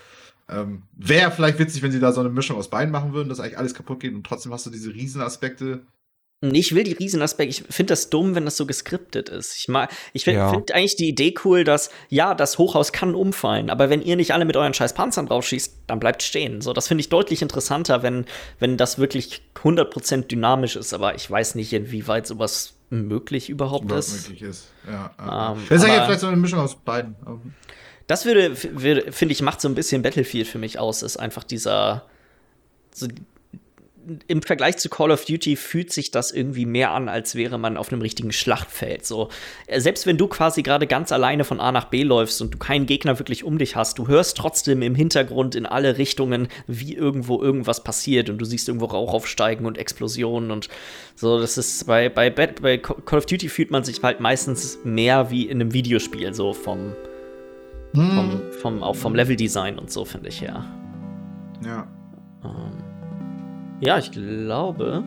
Ähm, 0.53 0.83
Wäre 0.97 1.31
vielleicht 1.31 1.59
witzig, 1.59 1.83
wenn 1.83 1.93
sie 1.93 2.01
da 2.01 2.13
so 2.13 2.21
eine 2.21 2.31
Mischung 2.31 2.57
aus 2.57 2.69
beiden 2.69 2.93
machen 2.93 3.13
würden, 3.13 3.29
dass 3.29 3.41
eigentlich 3.41 3.59
alles 3.59 3.75
kaputt 3.75 4.01
geht 4.01 4.15
und 4.15 4.25
trotzdem 4.27 4.53
hast 4.53 4.67
du 4.67 4.71
diese 4.71 4.93
Riesenaspekte. 4.93 5.87
Ich 6.45 6.75
will 6.75 6.83
die 6.83 6.93
Riesenaspekte. 6.93 7.51
Ich 7.51 7.73
finde 7.73 7.93
das 7.93 8.11
dumm, 8.11 8.35
wenn 8.35 8.45
das 8.45 8.57
so 8.57 8.67
geskriptet 8.67 9.29
ist. 9.29 9.55
Ich, 9.57 9.69
ich 10.13 10.25
finde 10.25 10.41
ja. 10.41 10.51
find 10.51 10.73
eigentlich 10.73 10.97
die 10.97 11.09
Idee 11.09 11.35
cool, 11.45 11.63
dass, 11.63 11.91
ja, 12.09 12.35
das 12.35 12.59
Hochhaus 12.59 12.91
kann 12.93 13.15
umfallen, 13.15 13.71
aber 13.71 13.91
wenn 13.91 14.03
ihr 14.03 14.17
nicht 14.17 14.35
alle 14.35 14.45
mit 14.45 14.57
euren 14.57 14.75
scheiß 14.75 14.95
Panzern 14.95 15.27
draufschießt, 15.27 15.85
dann 15.87 16.01
bleibt 16.01 16.21
stehen. 16.23 16.61
So, 16.61 16.73
das 16.73 16.89
finde 16.89 17.03
ich 17.03 17.09
deutlich 17.09 17.43
interessanter, 17.43 18.03
wenn, 18.03 18.25
wenn 18.59 18.77
das 18.77 18.99
wirklich 18.99 19.43
100% 19.55 20.27
dynamisch 20.27 20.75
ist, 20.75 20.93
aber 20.93 21.15
ich 21.15 21.31
weiß 21.31 21.55
nicht, 21.55 21.73
inwieweit 21.73 22.27
sowas 22.27 22.75
möglich 22.91 23.49
überhaupt, 23.49 23.85
überhaupt 23.85 24.05
ist. 24.05 24.29
Möglich 24.29 24.43
ist. 24.43 24.69
Ja, 24.87 25.13
ja. 25.19 25.53
Ähm, 25.53 25.63
das 25.69 25.83
ist 25.83 25.89
ja 25.89 26.05
vielleicht 26.05 26.21
so 26.21 26.27
eine 26.27 26.37
Mischung 26.37 26.59
aus 26.59 26.75
beiden. 26.75 27.15
Das 28.07 28.25
würde, 28.25 28.57
würde 28.75 29.13
finde 29.13 29.33
ich, 29.33 29.43
macht 29.43 29.61
so 29.61 29.69
ein 29.69 29.75
bisschen 29.75 30.03
Battlefield 30.03 30.47
für 30.47 30.59
mich 30.59 30.79
aus, 30.79 31.03
ist 31.03 31.17
einfach 31.17 31.45
dieser. 31.45 32.07
So, 32.95 33.09
im 34.27 34.43
Vergleich 34.43 34.79
zu 34.79 34.89
Call 34.89 35.11
of 35.11 35.25
Duty 35.25 35.57
fühlt 35.57 35.93
sich 35.93 36.11
das 36.11 36.33
irgendwie 36.33 36.67
mehr 36.67 36.91
an, 36.91 37.09
als 37.09 37.35
wäre 37.35 37.59
man 37.59 37.77
auf 37.77 37.93
einem 37.93 38.03
richtigen 38.03 38.33
Schlachtfeld. 38.33 39.07
So, 39.07 39.29
äh, 39.67 39.81
selbst 39.81 40.07
wenn 40.07 40.17
du 40.17 40.27
quasi 40.27 40.63
gerade 40.63 40.87
ganz 40.87 41.13
alleine 41.13 41.45
von 41.45 41.61
A 41.61 41.73
nach 41.73 41.87
B 41.87 42.03
läufst 42.03 42.41
und 42.43 42.55
du 42.55 42.59
keinen 42.59 42.87
Gegner 42.87 43.19
wirklich 43.19 43.45
um 43.45 43.59
dich 43.59 43.77
hast, 43.77 43.99
du 43.99 44.09
hörst 44.09 44.37
trotzdem 44.37 44.83
im 44.83 44.95
Hintergrund 44.95 45.55
in 45.55 45.67
alle 45.67 45.99
Richtungen, 45.99 46.49
wie 46.67 46.95
irgendwo 46.95 47.41
irgendwas 47.41 47.85
passiert 47.85 48.29
und 48.29 48.39
du 48.39 48.45
siehst 48.45 48.69
irgendwo 48.69 48.87
Rauch 48.87 49.15
aufsteigen 49.15 49.67
und 49.67 49.79
Explosionen 49.79 50.51
und 50.51 50.69
so. 51.15 51.41
Das 51.41 51.57
ist 51.57 51.87
bei, 51.87 52.09
bei, 52.09 52.31
bei 52.31 52.79
Call 52.79 53.19
of 53.19 53.27
Duty 53.27 53.49
fühlt 53.49 53.71
man 53.71 53.85
sich 53.85 54.03
halt 54.03 54.21
meistens 54.21 54.79
mehr 54.85 55.31
wie 55.31 55.45
in 55.45 55.61
einem 55.61 55.73
Videospiel, 55.73 56.35
so 56.35 56.53
vom, 56.53 56.95
hm. 57.95 58.11
Vom, 58.11 58.41
vom, 58.61 58.83
auch 58.83 58.97
vom 58.97 59.15
Leveldesign 59.15 59.79
und 59.79 59.91
so, 59.91 60.05
finde 60.05 60.29
ich, 60.29 60.41
ja. 60.41 60.65
Ja. 61.65 61.87
Ähm, 62.45 62.83
ja, 63.81 63.99
ich 63.99 64.11
glaube, 64.11 65.03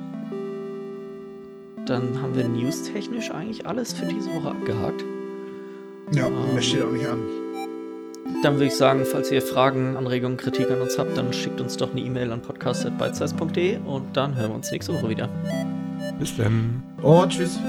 dann 1.85 2.21
haben 2.21 2.35
wir 2.35 2.47
newstechnisch 2.47 3.31
eigentlich 3.31 3.65
alles 3.65 3.93
für 3.93 4.05
diese 4.05 4.29
Woche 4.35 4.49
abgehakt. 4.49 5.03
Ja, 6.11 6.27
ähm, 6.27 6.53
mehr 6.53 6.61
steht 6.61 6.83
auch 6.83 6.91
nicht 6.91 7.07
an. 7.07 7.19
Dann 8.43 8.55
würde 8.55 8.65
ich 8.65 8.75
sagen, 8.75 9.05
falls 9.05 9.31
ihr 9.31 9.41
Fragen, 9.41 9.97
Anregungen, 9.97 10.37
Kritik 10.37 10.69
an 10.71 10.81
uns 10.81 10.97
habt, 10.97 11.17
dann 11.17 11.31
schickt 11.31 11.61
uns 11.61 11.77
doch 11.77 11.91
eine 11.91 12.01
E-Mail 12.01 12.31
an 12.31 12.41
podcast.bitesize.de 12.41 13.77
und 13.85 14.17
dann 14.17 14.35
hören 14.35 14.49
wir 14.49 14.55
uns 14.55 14.71
nächste 14.71 14.93
Woche 14.93 15.09
wieder. 15.09 15.29
Bis 16.19 16.35
dann. 16.35 16.83
Und 17.01 17.29
tschüss. 17.29 17.59